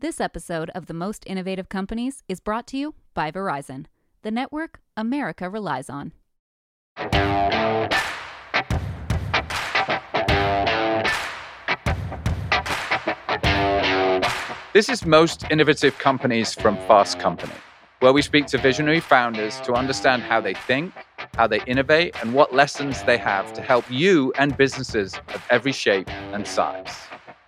This 0.00 0.20
episode 0.20 0.70
of 0.76 0.86
The 0.86 0.94
Most 0.94 1.24
Innovative 1.26 1.68
Companies 1.68 2.22
is 2.28 2.38
brought 2.38 2.68
to 2.68 2.76
you 2.76 2.94
by 3.14 3.32
Verizon, 3.32 3.86
the 4.22 4.30
network 4.30 4.78
America 4.96 5.50
relies 5.50 5.90
on. 5.90 6.12
This 14.72 14.88
is 14.88 15.04
Most 15.04 15.42
Innovative 15.50 15.98
Companies 15.98 16.54
from 16.54 16.76
Fast 16.86 17.18
Company, 17.18 17.54
where 17.98 18.12
we 18.12 18.22
speak 18.22 18.46
to 18.46 18.58
visionary 18.58 19.00
founders 19.00 19.60
to 19.62 19.72
understand 19.72 20.22
how 20.22 20.40
they 20.40 20.54
think, 20.54 20.94
how 21.34 21.48
they 21.48 21.60
innovate, 21.66 22.14
and 22.22 22.34
what 22.34 22.54
lessons 22.54 23.02
they 23.02 23.18
have 23.18 23.52
to 23.52 23.60
help 23.60 23.84
you 23.90 24.32
and 24.38 24.56
businesses 24.56 25.14
of 25.34 25.44
every 25.50 25.72
shape 25.72 26.08
and 26.32 26.46
size. 26.46 26.96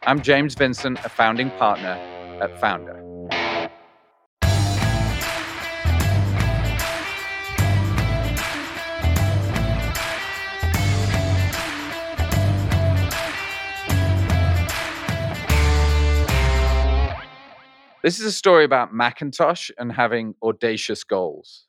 I'm 0.02 0.20
James 0.20 0.56
Vincent, 0.56 0.98
a 1.04 1.08
founding 1.08 1.50
partner 1.50 1.96
Uh, 2.40 2.44
at 2.44 2.60
Foundr. 2.60 3.10
This 18.02 18.18
is 18.18 18.24
a 18.24 18.32
story 18.32 18.64
about 18.64 18.94
Macintosh 18.94 19.70
and 19.76 19.92
having 19.92 20.34
audacious 20.42 21.04
goals. 21.04 21.66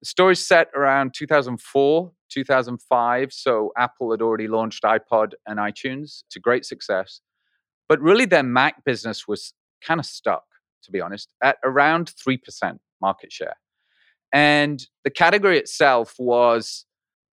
The 0.00 0.06
story's 0.06 0.46
set 0.46 0.68
around 0.74 1.12
2004, 1.14 2.12
2005. 2.30 3.32
So 3.32 3.72
Apple 3.76 4.10
had 4.10 4.22
already 4.22 4.48
launched 4.48 4.84
iPod 4.84 5.32
and 5.46 5.58
iTunes 5.58 6.22
to 6.30 6.40
great 6.40 6.64
success. 6.64 7.20
But 7.88 8.00
really, 8.00 8.24
their 8.24 8.42
Mac 8.42 8.84
business 8.84 9.28
was 9.28 9.52
kind 9.84 10.00
of 10.00 10.06
stuck, 10.06 10.44
to 10.84 10.90
be 10.90 11.00
honest, 11.00 11.28
at 11.42 11.56
around 11.64 12.12
3% 12.26 12.38
market 13.00 13.32
share. 13.32 13.56
And 14.32 14.84
the 15.04 15.10
category 15.10 15.58
itself 15.58 16.14
was, 16.18 16.84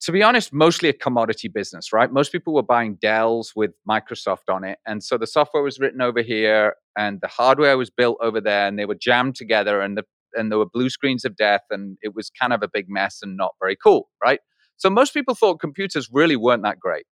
to 0.02 0.12
be 0.12 0.24
honest, 0.24 0.52
mostly 0.54 0.90
a 0.90 0.94
commodity 0.94 1.48
business, 1.48 1.94
right? 1.94 2.12
Most 2.12 2.32
people 2.32 2.54
were 2.54 2.64
buying 2.64 2.96
Dells 3.02 3.54
with 3.56 3.72
Microsoft 3.90 4.50
on 4.50 4.64
it. 4.64 4.80
And 4.86 5.04
so 5.04 5.18
the 5.18 5.28
software 5.28 5.64
was 5.64 5.80
written 5.80 6.02
over 6.02 6.22
here 6.22 6.76
and 6.98 7.20
the 7.22 7.28
hardware 7.28 7.78
was 7.78 7.90
built 7.90 8.18
over 8.22 8.42
there 8.42 8.68
and 8.68 8.78
they 8.78 8.86
were 8.86 8.96
jammed 8.96 9.36
together 9.36 9.82
and 9.82 9.98
the 9.98 10.04
and 10.34 10.50
there 10.50 10.58
were 10.58 10.66
blue 10.66 10.90
screens 10.90 11.26
of 11.26 11.36
death 11.36 11.62
and 11.72 11.98
it 12.02 12.16
was 12.16 12.30
kind 12.30 12.54
of 12.54 12.64
a 12.64 12.70
big 12.72 12.86
mess 12.88 13.20
and 13.22 13.36
not 13.36 13.52
very 13.60 13.76
cool, 13.76 14.10
right? 14.24 14.40
So 14.78 14.90
most 14.90 15.14
people 15.14 15.36
thought 15.36 15.60
computers 15.60 16.10
really 16.12 16.38
weren't 16.38 16.64
that 16.64 16.80
great. 16.80 17.06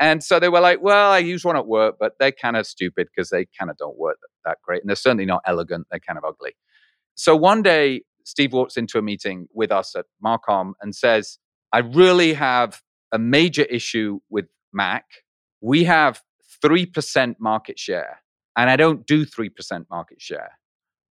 And 0.00 0.22
so 0.22 0.38
they 0.38 0.48
were 0.48 0.60
like, 0.60 0.80
well, 0.80 1.10
I 1.10 1.18
use 1.18 1.44
one 1.44 1.56
at 1.56 1.66
work, 1.66 1.96
but 2.00 2.12
they're 2.18 2.32
kind 2.32 2.56
of 2.56 2.66
stupid 2.66 3.08
because 3.14 3.30
they 3.30 3.46
kind 3.58 3.70
of 3.70 3.76
don't 3.76 3.98
work 3.98 4.18
that 4.44 4.58
great. 4.62 4.82
And 4.82 4.88
they're 4.88 4.96
certainly 4.96 5.26
not 5.26 5.42
elegant. 5.46 5.86
They're 5.90 6.00
kind 6.00 6.18
of 6.18 6.24
ugly. 6.24 6.52
So 7.14 7.36
one 7.36 7.62
day, 7.62 8.02
Steve 8.24 8.52
walks 8.52 8.76
into 8.76 8.98
a 8.98 9.02
meeting 9.02 9.48
with 9.52 9.72
us 9.72 9.94
at 9.96 10.06
Marcom 10.24 10.72
and 10.80 10.94
says, 10.94 11.38
I 11.72 11.78
really 11.78 12.34
have 12.34 12.82
a 13.12 13.18
major 13.18 13.62
issue 13.62 14.20
with 14.28 14.46
Mac. 14.72 15.04
We 15.60 15.84
have 15.84 16.22
3% 16.64 17.36
market 17.40 17.78
share, 17.78 18.22
and 18.56 18.70
I 18.70 18.76
don't 18.76 19.06
do 19.06 19.24
3% 19.24 19.86
market 19.90 20.20
share. 20.20 20.52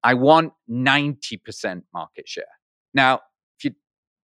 I 0.04 0.14
want 0.14 0.54
90% 0.70 1.82
market 1.94 2.28
share. 2.28 2.46
Now, 2.94 3.22
if 3.58 3.66
you 3.66 3.72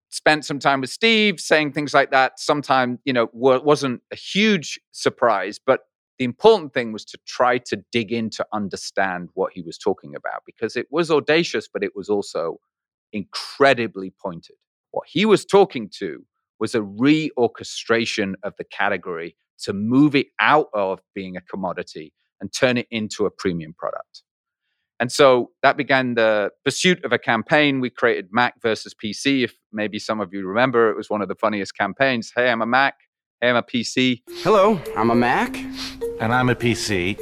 spent 0.09 0.45
some 0.45 0.59
time 0.59 0.81
with 0.81 0.89
Steve 0.89 1.39
saying 1.39 1.73
things 1.73 1.94
like 1.94 2.11
that. 2.11 2.39
Sometimes, 2.39 3.00
you 3.03 3.14
know, 3.14 3.30
wasn't 3.33 4.02
a 4.11 4.16
huge 4.16 4.80
surprise, 4.92 5.59
but 5.64 5.81
the 6.17 6.25
important 6.25 6.73
thing 6.73 6.91
was 6.91 7.05
to 7.05 7.19
try 7.27 7.58
to 7.58 7.83
dig 7.91 8.11
in 8.11 8.30
to 8.31 8.45
understand 8.53 9.30
what 9.33 9.52
he 9.53 9.61
was 9.61 9.77
talking 9.77 10.16
about 10.16 10.44
because 10.45 10.75
it 10.75 10.88
was 10.89 11.11
audacious, 11.11 11.67
but 11.71 11.83
it 11.83 11.91
was 11.95 12.09
also 12.09 12.58
incredibly 13.11 14.13
pointed. 14.21 14.55
What 14.91 15.08
he 15.08 15.25
was 15.25 15.45
talking 15.45 15.89
to 15.99 16.25
was 16.59 16.73
a 16.73 16.80
reorchestration 16.80 18.33
of 18.43 18.53
the 18.58 18.64
category 18.64 19.36
to 19.64 19.73
move 19.73 20.15
it 20.15 20.27
out 20.39 20.67
of 20.73 20.99
being 21.14 21.36
a 21.36 21.42
commodity 21.42 22.14
and 22.39 22.53
turn 22.53 22.77
it 22.77 22.87
into 22.92 23.26
a 23.26 23.32
premium 23.32 23.73
product. 23.77 24.23
And 24.99 25.11
so 25.11 25.52
that 25.61 25.76
began 25.76 26.15
the 26.15 26.52
pursuit 26.64 27.03
of 27.03 27.11
a 27.11 27.17
campaign. 27.17 27.82
We 27.82 27.89
created 27.89 28.30
Mac 28.32 28.61
versus 28.61 28.93
PC. 28.93 29.43
If 29.43 29.53
maybe 29.73 29.99
some 29.99 30.21
of 30.21 30.33
you 30.33 30.47
remember, 30.47 30.89
it 30.89 30.95
was 30.95 31.09
one 31.09 31.21
of 31.21 31.27
the 31.27 31.36
funniest 31.36 31.77
campaigns. 31.77 32.32
Hey, 32.33 32.49
I'm 32.49 32.61
a 32.61 32.65
Mac. 32.65 32.95
Hey, 33.42 33.49
I'm 33.49 33.58
a 33.58 33.64
PC. 33.64 34.21
Hello, 34.43 34.80
I'm 34.95 35.09
a 35.09 35.15
Mac. 35.15 35.58
And 36.20 36.33
I'm 36.33 36.49
a 36.49 36.55
PC. 36.55 37.20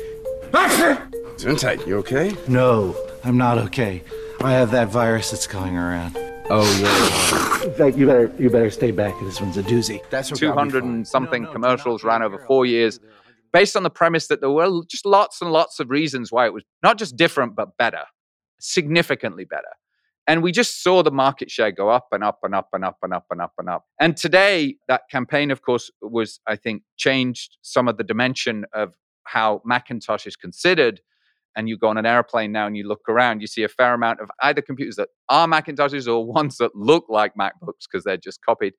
Gesundheit, 0.52 1.86
you 1.88 1.98
okay? 1.98 2.36
No, 2.48 2.96
I'm 3.24 3.38
not 3.38 3.58
okay. 3.58 4.04
I 4.42 4.52
have 4.52 4.72
that 4.72 4.90
virus 4.90 5.32
that's 5.32 5.48
going 5.48 5.76
around. 5.76 6.18
Oh 6.50 6.64
yeah. 6.82 7.68
In 7.68 7.74
fact, 7.74 7.98
you 7.98 8.06
better 8.06 8.32
you 8.38 8.50
better 8.50 8.70
stay 8.70 8.92
back. 8.92 9.14
This 9.22 9.40
one's 9.40 9.58
a 9.58 9.64
doozy. 9.64 10.02
That's 10.10 10.30
200 10.30 10.84
and 10.84 11.08
something 11.08 11.44
no, 11.44 11.48
no, 11.48 11.54
commercials 11.54 12.04
ran 12.04 12.22
over 12.22 12.38
four 12.38 12.66
years 12.66 13.00
based 13.52 13.78
on 13.78 13.84
the 13.84 13.90
premise 13.90 14.28
that 14.28 14.42
there 14.42 14.50
were 14.50 14.84
just 14.88 15.06
lots 15.06 15.42
and 15.42 15.52
lots 15.52 15.80
of 15.80 15.90
reasons 15.90 16.32
why 16.32 16.46
it 16.46 16.54
was 16.54 16.64
not 16.84 16.98
just 16.98 17.16
different, 17.16 17.56
but 17.56 17.78
better, 17.78 18.04
significantly 18.60 19.46
better. 19.46 19.64
And 20.28 20.42
we 20.42 20.52
just 20.52 20.82
saw 20.82 21.04
the 21.04 21.12
market 21.12 21.52
share 21.52 21.72
go 21.72 21.90
up 21.90 22.08
and 22.12 22.24
up 22.24 22.40
and 22.44 22.56
up 22.56 22.70
and 22.72 22.86
up 22.86 22.98
and 23.04 23.14
up 23.14 23.26
and 23.30 23.42
up 23.42 23.54
and 23.58 23.70
up. 23.70 23.86
And 24.00 24.16
today, 24.16 24.78
that 24.88 25.02
campaign, 25.12 25.52
of 25.52 25.62
course, 25.62 25.92
was, 26.02 26.40
I 26.48 26.56
think, 26.56 26.84
changed 26.98 27.58
some 27.62 27.88
of 27.90 27.98
the 27.98 28.04
dimension 28.04 28.66
of 28.74 28.94
how 29.26 29.62
Macintosh 29.66 30.26
is 30.26 30.36
considered. 30.36 31.02
And 31.56 31.68
you 31.68 31.78
go 31.78 31.90
on 31.90 31.98
an 31.98 32.06
airplane 32.06 32.52
now 32.52 32.68
and 32.68 32.78
you 32.78 32.88
look 32.88 33.08
around, 33.10 33.42
you 33.42 33.48
see 33.48 33.64
a 33.64 33.70
fair 33.70 33.94
amount 33.94 34.22
of 34.22 34.32
either 34.42 34.62
computers 34.62 34.96
that 34.96 35.10
are 35.30 35.48
Macintoshes 35.48 36.08
or 36.08 36.26
ones 36.34 36.58
that 36.58 36.74
look 36.74 37.06
like 37.10 37.34
MacBooks 37.36 37.86
because 37.92 38.06
they're 38.06 38.18
just 38.18 38.44
copied. 38.44 38.74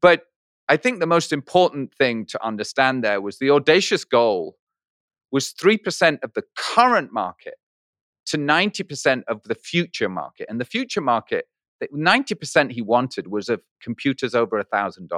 But 0.00 0.22
I 0.68 0.76
think 0.76 0.98
the 0.98 1.06
most 1.06 1.32
important 1.32 1.94
thing 1.94 2.26
to 2.26 2.44
understand 2.44 3.04
there 3.04 3.20
was 3.20 3.38
the 3.38 3.50
audacious 3.50 4.04
goal 4.04 4.56
was 5.30 5.52
3% 5.52 6.18
of 6.22 6.32
the 6.34 6.42
current 6.56 7.12
market 7.12 7.54
to 8.34 8.40
90% 8.40 9.22
of 9.28 9.42
the 9.44 9.54
future 9.54 10.08
market. 10.08 10.46
And 10.48 10.60
the 10.60 10.64
future 10.64 11.00
market, 11.00 11.46
90% 11.94 12.72
he 12.72 12.82
wanted 12.82 13.28
was 13.28 13.48
of 13.48 13.60
computers 13.82 14.34
over 14.34 14.62
$1,000. 14.62 15.08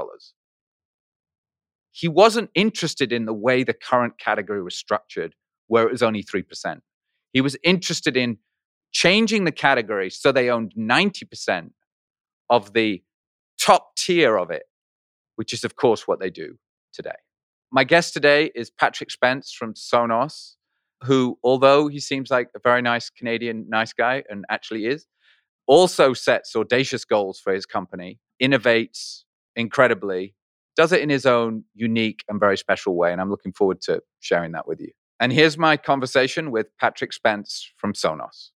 He 1.93 2.09
wasn't 2.09 2.51
interested 2.55 3.13
in 3.13 3.25
the 3.25 3.33
way 3.33 3.65
the 3.65 3.73
current 3.73 4.19
category 4.19 4.63
was 4.63 4.77
structured, 4.77 5.35
where 5.67 5.87
it 5.87 5.93
was 5.93 6.03
only 6.03 6.23
3%. 6.23 6.81
He 7.33 7.41
was 7.41 7.57
interested 7.63 8.17
in 8.17 8.39
changing 8.93 9.45
the 9.45 9.53
category 9.53 10.11
so 10.11 10.33
they 10.33 10.49
owned 10.51 10.73
90% 10.79 11.71
of 12.49 12.73
the 12.73 13.03
top 13.59 13.97
tier 13.97 14.37
of 14.37 14.51
it 14.51 14.63
which 15.37 15.53
is, 15.53 15.65
of 15.65 15.77
course, 15.77 16.09
what 16.09 16.19
they 16.19 16.31
do 16.31 16.59
today. 16.93 17.15
My 17.71 17.85
guest 17.85 18.13
today 18.13 18.51
is 18.55 18.71
Patrick 18.71 19.11
Spence 19.11 19.53
from 19.53 19.75
Sonos, 19.75 20.56
who, 21.03 21.39
although 21.45 21.89
he 21.89 22.01
seems 22.01 22.31
like 22.31 22.49
a 22.57 22.61
very 22.63 22.83
nice 22.83 23.11
Canadian, 23.11 23.67
nice 23.69 23.93
guy, 23.93 24.23
and 24.29 24.45
actually 24.51 24.87
is, 24.87 25.07
also 25.67 26.13
sets 26.13 26.55
audacious 26.57 27.05
goals 27.05 27.41
for 27.41 27.53
his 27.53 27.67
company, 27.67 28.19
innovates 28.43 29.25
incredibly, 29.57 30.35
does 30.77 30.93
it 30.93 31.01
in 31.01 31.09
his 31.09 31.27
own 31.27 31.65
unique 31.75 32.23
and 32.29 32.39
very 32.39 32.57
special 32.57 32.97
way. 32.97 33.13
And 33.13 33.21
I'm 33.21 33.31
looking 33.31 33.53
forward 33.53 33.81
to 33.83 34.01
sharing 34.21 34.53
that 34.53 34.69
with 34.69 34.81
you. 34.81 34.91
And 35.19 35.33
here's 35.33 35.57
my 35.57 35.77
conversation 35.79 36.51
with 36.51 36.67
Patrick 36.79 37.13
Spence 37.13 37.73
from 37.79 37.95
Sonos. 37.95 38.51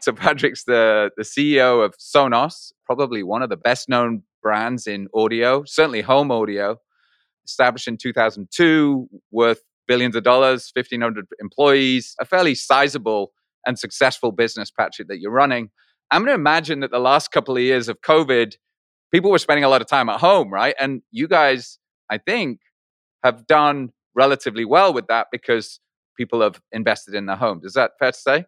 So 0.00 0.12
Patrick's 0.12 0.64
the, 0.64 1.10
the 1.16 1.22
CEO 1.22 1.84
of 1.84 1.94
Sonos, 1.98 2.72
probably 2.86 3.22
one 3.22 3.42
of 3.42 3.50
the 3.50 3.56
best 3.56 3.88
known 3.88 4.22
brands 4.42 4.86
in 4.86 5.08
audio, 5.12 5.64
certainly 5.66 6.00
home 6.00 6.30
audio, 6.30 6.78
established 7.48 7.88
in 7.88 7.96
2002, 7.96 9.08
worth 9.30 9.62
billions 9.86 10.14
of 10.14 10.22
dollars, 10.22 10.70
1,500 10.74 11.26
employees, 11.40 12.14
a 12.20 12.24
fairly 12.24 12.54
sizable 12.54 13.32
and 13.66 13.78
successful 13.78 14.32
business, 14.32 14.70
Patrick, 14.70 15.08
that 15.08 15.18
you're 15.18 15.32
running. 15.32 15.70
I'm 16.10 16.22
going 16.22 16.30
to 16.30 16.40
imagine 16.40 16.80
that 16.80 16.90
the 16.90 16.98
last 16.98 17.32
couple 17.32 17.56
of 17.56 17.62
years 17.62 17.88
of 17.88 18.00
COVID, 18.02 18.54
people 19.12 19.30
were 19.30 19.38
spending 19.38 19.64
a 19.64 19.68
lot 19.68 19.80
of 19.80 19.88
time 19.88 20.08
at 20.08 20.20
home, 20.20 20.52
right? 20.52 20.74
And 20.78 21.02
you 21.10 21.28
guys, 21.28 21.78
I 22.10 22.18
think, 22.18 22.60
have 23.24 23.46
done 23.46 23.90
relatively 24.14 24.64
well 24.64 24.92
with 24.92 25.06
that 25.08 25.28
because 25.32 25.80
people 26.16 26.40
have 26.40 26.60
invested 26.72 27.14
in 27.14 27.26
their 27.26 27.36
homes. 27.36 27.64
Is 27.64 27.74
that 27.74 27.92
fair 27.98 28.12
to 28.12 28.18
say? 28.18 28.44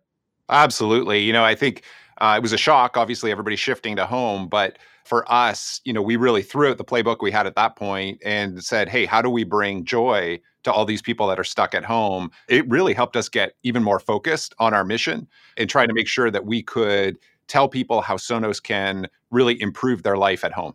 Absolutely. 0.48 1.20
You 1.20 1.32
know, 1.32 1.44
I 1.44 1.54
think 1.54 1.84
uh, 2.20 2.34
it 2.36 2.42
was 2.42 2.52
a 2.52 2.58
shock. 2.58 2.96
Obviously, 2.96 3.30
everybody 3.30 3.56
shifting 3.56 3.96
to 3.96 4.06
home, 4.06 4.48
but 4.48 4.78
for 5.04 5.30
us, 5.30 5.80
you 5.84 5.92
know, 5.92 6.02
we 6.02 6.16
really 6.16 6.42
threw 6.42 6.70
out 6.70 6.78
the 6.78 6.84
playbook 6.84 7.18
we 7.20 7.30
had 7.30 7.46
at 7.46 7.54
that 7.56 7.76
point 7.76 8.20
and 8.24 8.62
said, 8.62 8.88
"Hey, 8.88 9.06
how 9.06 9.22
do 9.22 9.30
we 9.30 9.44
bring 9.44 9.84
joy 9.84 10.40
to 10.62 10.72
all 10.72 10.84
these 10.84 11.02
people 11.02 11.26
that 11.28 11.38
are 11.38 11.44
stuck 11.44 11.74
at 11.74 11.84
home?" 11.84 12.30
It 12.48 12.68
really 12.68 12.94
helped 12.94 13.16
us 13.16 13.28
get 13.28 13.54
even 13.62 13.82
more 13.82 14.00
focused 14.00 14.54
on 14.58 14.74
our 14.74 14.84
mission 14.84 15.28
and 15.56 15.68
trying 15.68 15.88
to 15.88 15.94
make 15.94 16.08
sure 16.08 16.30
that 16.30 16.44
we 16.44 16.62
could 16.62 17.18
tell 17.48 17.68
people 17.68 18.00
how 18.00 18.16
Sonos 18.16 18.62
can 18.62 19.08
really 19.30 19.60
improve 19.60 20.02
their 20.02 20.16
life 20.16 20.44
at 20.44 20.52
home. 20.52 20.74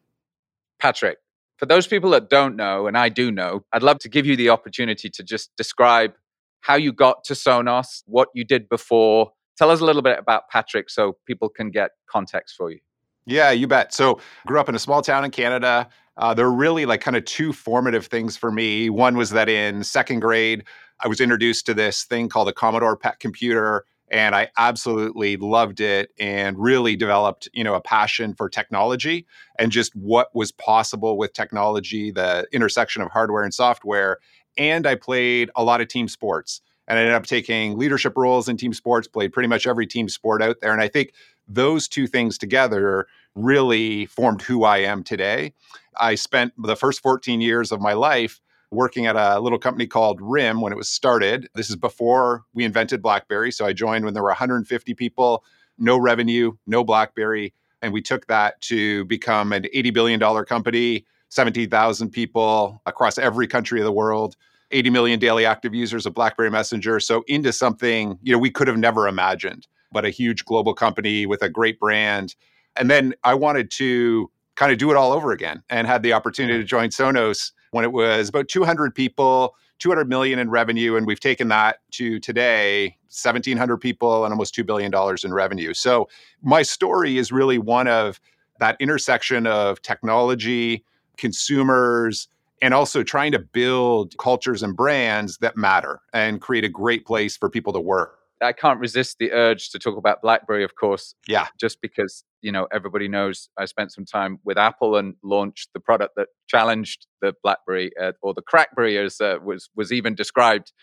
Patrick, 0.79 1.19
for 1.57 1.65
those 1.65 1.87
people 1.87 2.09
that 2.09 2.29
don't 2.29 2.55
know, 2.55 2.87
and 2.87 2.97
I 2.97 3.09
do 3.09 3.31
know, 3.31 3.63
I'd 3.71 3.83
love 3.83 3.99
to 3.99 4.09
give 4.09 4.25
you 4.25 4.35
the 4.35 4.49
opportunity 4.49 5.09
to 5.09 5.23
just 5.23 5.55
describe 5.55 6.13
how 6.59 6.75
you 6.75 6.91
got 6.91 7.23
to 7.25 7.33
Sonos, 7.33 8.03
what 8.07 8.29
you 8.33 8.43
did 8.43 8.67
before. 8.67 9.31
Tell 9.57 9.69
us 9.69 9.79
a 9.79 9.85
little 9.85 10.01
bit 10.01 10.19
about 10.19 10.49
Patrick 10.49 10.89
so 10.89 11.17
people 11.25 11.47
can 11.47 11.71
get 11.71 11.91
context 12.09 12.55
for 12.57 12.71
you. 12.71 12.79
Yeah, 13.25 13.51
you 13.51 13.67
bet. 13.67 13.93
So, 13.93 14.19
grew 14.45 14.59
up 14.59 14.69
in 14.69 14.75
a 14.75 14.79
small 14.79 15.01
town 15.01 15.25
in 15.25 15.31
Canada. 15.31 15.89
Uh, 16.17 16.33
there 16.33 16.45
were 16.49 16.55
really 16.55 16.85
like 16.85 17.01
kind 17.01 17.17
of 17.17 17.25
two 17.25 17.51
formative 17.51 18.05
things 18.05 18.37
for 18.37 18.51
me. 18.51 18.89
One 18.89 19.17
was 19.17 19.31
that 19.31 19.49
in 19.49 19.83
second 19.83 20.19
grade, 20.21 20.63
I 21.03 21.07
was 21.07 21.19
introduced 21.19 21.65
to 21.65 21.73
this 21.73 22.03
thing 22.03 22.29
called 22.29 22.47
a 22.47 22.53
Commodore 22.53 22.95
PET 22.95 23.19
computer, 23.19 23.83
and 24.09 24.35
I 24.35 24.49
absolutely 24.57 25.35
loved 25.37 25.81
it 25.81 26.11
and 26.19 26.57
really 26.57 26.95
developed, 26.95 27.49
you 27.53 27.63
know, 27.63 27.73
a 27.73 27.81
passion 27.81 28.33
for 28.33 28.47
technology 28.47 29.25
and 29.59 29.71
just 29.71 29.93
what 29.95 30.33
was 30.35 30.51
possible 30.51 31.17
with 31.17 31.33
technology, 31.33 32.11
the 32.11 32.47
intersection 32.53 33.01
of 33.01 33.11
hardware 33.11 33.43
and 33.43 33.53
software. 33.53 34.19
And 34.57 34.87
I 34.87 34.95
played 34.95 35.49
a 35.55 35.63
lot 35.63 35.81
of 35.81 35.87
team 35.87 36.07
sports 36.07 36.61
and 36.87 36.99
I 36.99 37.01
ended 37.01 37.15
up 37.15 37.25
taking 37.25 37.77
leadership 37.77 38.13
roles 38.15 38.47
in 38.47 38.57
team 38.57 38.73
sports, 38.73 39.07
played 39.07 39.33
pretty 39.33 39.47
much 39.47 39.67
every 39.67 39.87
team 39.87 40.09
sport 40.09 40.41
out 40.41 40.57
there. 40.61 40.71
And 40.71 40.81
I 40.81 40.87
think 40.87 41.13
those 41.47 41.87
two 41.87 42.07
things 42.07 42.37
together 42.37 43.07
really 43.35 44.05
formed 44.05 44.41
who 44.41 44.63
I 44.63 44.79
am 44.79 45.03
today. 45.03 45.53
I 45.97 46.15
spent 46.15 46.53
the 46.57 46.75
first 46.75 47.01
14 47.01 47.41
years 47.41 47.71
of 47.71 47.81
my 47.81 47.93
life 47.93 48.41
working 48.71 49.05
at 49.05 49.15
a 49.15 49.39
little 49.39 49.59
company 49.59 49.87
called 49.87 50.19
RIM 50.21 50.61
when 50.61 50.73
it 50.73 50.75
was 50.75 50.89
started. 50.89 51.47
This 51.55 51.69
is 51.69 51.75
before 51.75 52.43
we 52.53 52.65
invented 52.65 53.01
BlackBerry. 53.01 53.51
So 53.51 53.65
I 53.65 53.73
joined 53.73 54.05
when 54.05 54.13
there 54.13 54.23
were 54.23 54.29
150 54.29 54.93
people, 54.95 55.43
no 55.77 55.97
revenue, 55.97 56.53
no 56.67 56.83
BlackBerry. 56.83 57.53
And 57.81 57.93
we 57.93 58.01
took 58.01 58.27
that 58.27 58.59
to 58.61 59.05
become 59.05 59.53
an 59.53 59.63
$80 59.73 59.93
billion 59.93 60.45
company, 60.45 61.05
17,000 61.29 62.09
people 62.09 62.81
across 62.85 63.17
every 63.17 63.47
country 63.47 63.79
of 63.79 63.85
the 63.85 63.91
world. 63.91 64.35
80 64.71 64.89
million 64.89 65.19
daily 65.19 65.45
active 65.45 65.73
users 65.73 66.05
of 66.05 66.13
BlackBerry 66.13 66.49
Messenger. 66.49 66.99
So 66.99 67.23
into 67.27 67.53
something, 67.53 68.17
you 68.21 68.31
know, 68.31 68.39
we 68.39 68.49
could 68.49 68.67
have 68.67 68.77
never 68.77 69.07
imagined, 69.07 69.67
but 69.91 70.05
a 70.05 70.09
huge 70.09 70.45
global 70.45 70.73
company 70.73 71.25
with 71.25 71.41
a 71.41 71.49
great 71.49 71.79
brand. 71.79 72.35
And 72.75 72.89
then 72.89 73.13
I 73.23 73.33
wanted 73.33 73.71
to 73.71 74.29
kind 74.55 74.71
of 74.71 74.77
do 74.77 74.89
it 74.91 74.97
all 74.97 75.11
over 75.11 75.31
again 75.31 75.61
and 75.69 75.87
had 75.87 76.03
the 76.03 76.13
opportunity 76.13 76.57
to 76.57 76.63
join 76.63 76.89
Sonos 76.89 77.51
when 77.71 77.83
it 77.83 77.91
was 77.91 78.29
about 78.29 78.47
200 78.47 78.95
people, 78.95 79.55
200 79.79 80.07
million 80.07 80.39
in 80.39 80.49
revenue. 80.49 80.95
And 80.95 81.05
we've 81.05 81.19
taken 81.19 81.49
that 81.49 81.79
to 81.91 82.19
today, 82.19 82.97
1,700 83.09 83.77
people 83.77 84.23
and 84.23 84.31
almost 84.31 84.55
$2 84.55 84.65
billion 84.65 84.91
in 85.23 85.33
revenue. 85.33 85.73
So 85.73 86.09
my 86.41 86.61
story 86.61 87.17
is 87.17 87.31
really 87.31 87.57
one 87.57 87.87
of 87.87 88.19
that 88.59 88.77
intersection 88.79 89.45
of 89.45 89.81
technology, 89.81 90.85
consumers, 91.17 92.29
and 92.61 92.73
also 92.73 93.03
trying 93.03 93.31
to 93.33 93.39
build 93.39 94.15
cultures 94.17 94.63
and 94.63 94.75
brands 94.75 95.37
that 95.39 95.57
matter 95.57 96.01
and 96.13 96.41
create 96.41 96.63
a 96.63 96.69
great 96.69 97.05
place 97.05 97.37
for 97.37 97.49
people 97.49 97.73
to 97.73 97.79
work. 97.79 98.19
I 98.41 98.51
can't 98.51 98.79
resist 98.79 99.17
the 99.19 99.31
urge 99.31 99.69
to 99.69 99.79
talk 99.79 99.97
about 99.97 100.21
BlackBerry, 100.21 100.63
of 100.63 100.75
course. 100.75 101.15
Yeah. 101.27 101.47
Just 101.59 101.81
because, 101.81 102.23
you 102.41 102.51
know, 102.51 102.67
everybody 102.71 103.07
knows 103.07 103.49
I 103.57 103.65
spent 103.65 103.93
some 103.93 104.05
time 104.05 104.39
with 104.43 104.57
Apple 104.57 104.97
and 104.97 105.15
launched 105.23 105.69
the 105.73 105.79
product 105.79 106.15
that 106.17 106.27
challenged 106.47 107.07
the 107.21 107.33
BlackBerry 107.43 107.91
uh, 108.01 108.11
or 108.21 108.33
the 108.33 108.41
Crackberry 108.41 109.03
as 109.03 109.21
uh, 109.21 109.37
was, 109.43 109.69
was 109.75 109.91
even 109.91 110.15
described. 110.15 110.73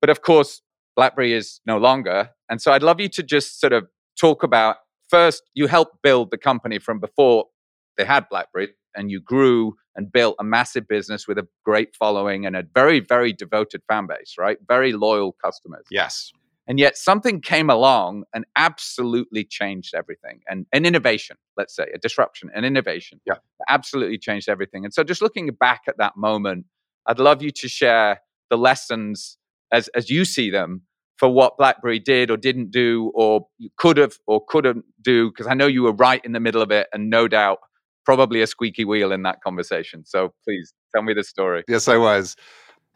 But 0.00 0.10
of 0.10 0.22
course, 0.22 0.60
BlackBerry 0.94 1.32
is 1.32 1.60
no 1.66 1.78
longer. 1.78 2.30
And 2.50 2.60
so 2.60 2.72
I'd 2.72 2.82
love 2.82 3.00
you 3.00 3.08
to 3.10 3.22
just 3.22 3.60
sort 3.60 3.72
of 3.72 3.88
talk 4.20 4.42
about 4.42 4.76
first, 5.08 5.42
you 5.54 5.66
helped 5.66 6.02
build 6.02 6.30
the 6.30 6.38
company 6.38 6.78
from 6.78 7.00
before 7.00 7.46
they 7.96 8.04
had 8.04 8.28
BlackBerry 8.28 8.70
and 8.94 9.10
you 9.10 9.20
grew 9.20 9.76
and 9.96 10.10
built 10.10 10.36
a 10.38 10.44
massive 10.44 10.88
business 10.88 11.28
with 11.28 11.38
a 11.38 11.46
great 11.64 11.94
following 11.96 12.46
and 12.46 12.56
a 12.56 12.64
very, 12.74 13.00
very 13.00 13.32
devoted 13.32 13.82
fan 13.88 14.06
base, 14.06 14.34
right? 14.38 14.58
Very 14.66 14.92
loyal 14.92 15.32
customers. 15.32 15.84
Yes. 15.90 16.32
And 16.66 16.78
yet 16.78 16.96
something 16.96 17.40
came 17.40 17.68
along 17.68 18.24
and 18.34 18.44
absolutely 18.56 19.44
changed 19.44 19.94
everything. 19.94 20.40
And 20.48 20.66
an 20.72 20.86
innovation, 20.86 21.36
let's 21.56 21.76
say, 21.76 21.86
a 21.94 21.98
disruption, 21.98 22.50
an 22.54 22.64
innovation. 22.64 23.20
Yeah. 23.26 23.34
Absolutely 23.68 24.18
changed 24.18 24.48
everything. 24.48 24.84
And 24.84 24.94
so 24.94 25.04
just 25.04 25.20
looking 25.20 25.48
back 25.48 25.82
at 25.86 25.98
that 25.98 26.16
moment, 26.16 26.64
I'd 27.06 27.18
love 27.18 27.42
you 27.42 27.50
to 27.50 27.68
share 27.68 28.22
the 28.48 28.56
lessons 28.56 29.36
as, 29.72 29.88
as 29.88 30.08
you 30.08 30.24
see 30.24 30.50
them 30.50 30.82
for 31.16 31.28
what 31.28 31.58
BlackBerry 31.58 31.98
did 31.98 32.30
or 32.30 32.36
didn't 32.36 32.70
do, 32.70 33.12
or 33.14 33.46
you 33.58 33.70
could 33.76 33.98
have 33.98 34.18
or 34.26 34.44
couldn't 34.48 34.84
do, 35.00 35.30
because 35.30 35.46
I 35.46 35.54
know 35.54 35.66
you 35.66 35.82
were 35.82 35.92
right 35.92 36.24
in 36.24 36.32
the 36.32 36.40
middle 36.40 36.62
of 36.62 36.70
it, 36.70 36.88
and 36.92 37.08
no 37.08 37.28
doubt 37.28 37.58
probably 38.04 38.42
a 38.42 38.46
squeaky 38.46 38.84
wheel 38.84 39.12
in 39.12 39.22
that 39.22 39.42
conversation. 39.42 40.04
So 40.04 40.32
please 40.44 40.72
tell 40.94 41.02
me 41.02 41.14
the 41.14 41.24
story. 41.24 41.64
Yes, 41.68 41.88
I 41.88 41.96
was. 41.96 42.36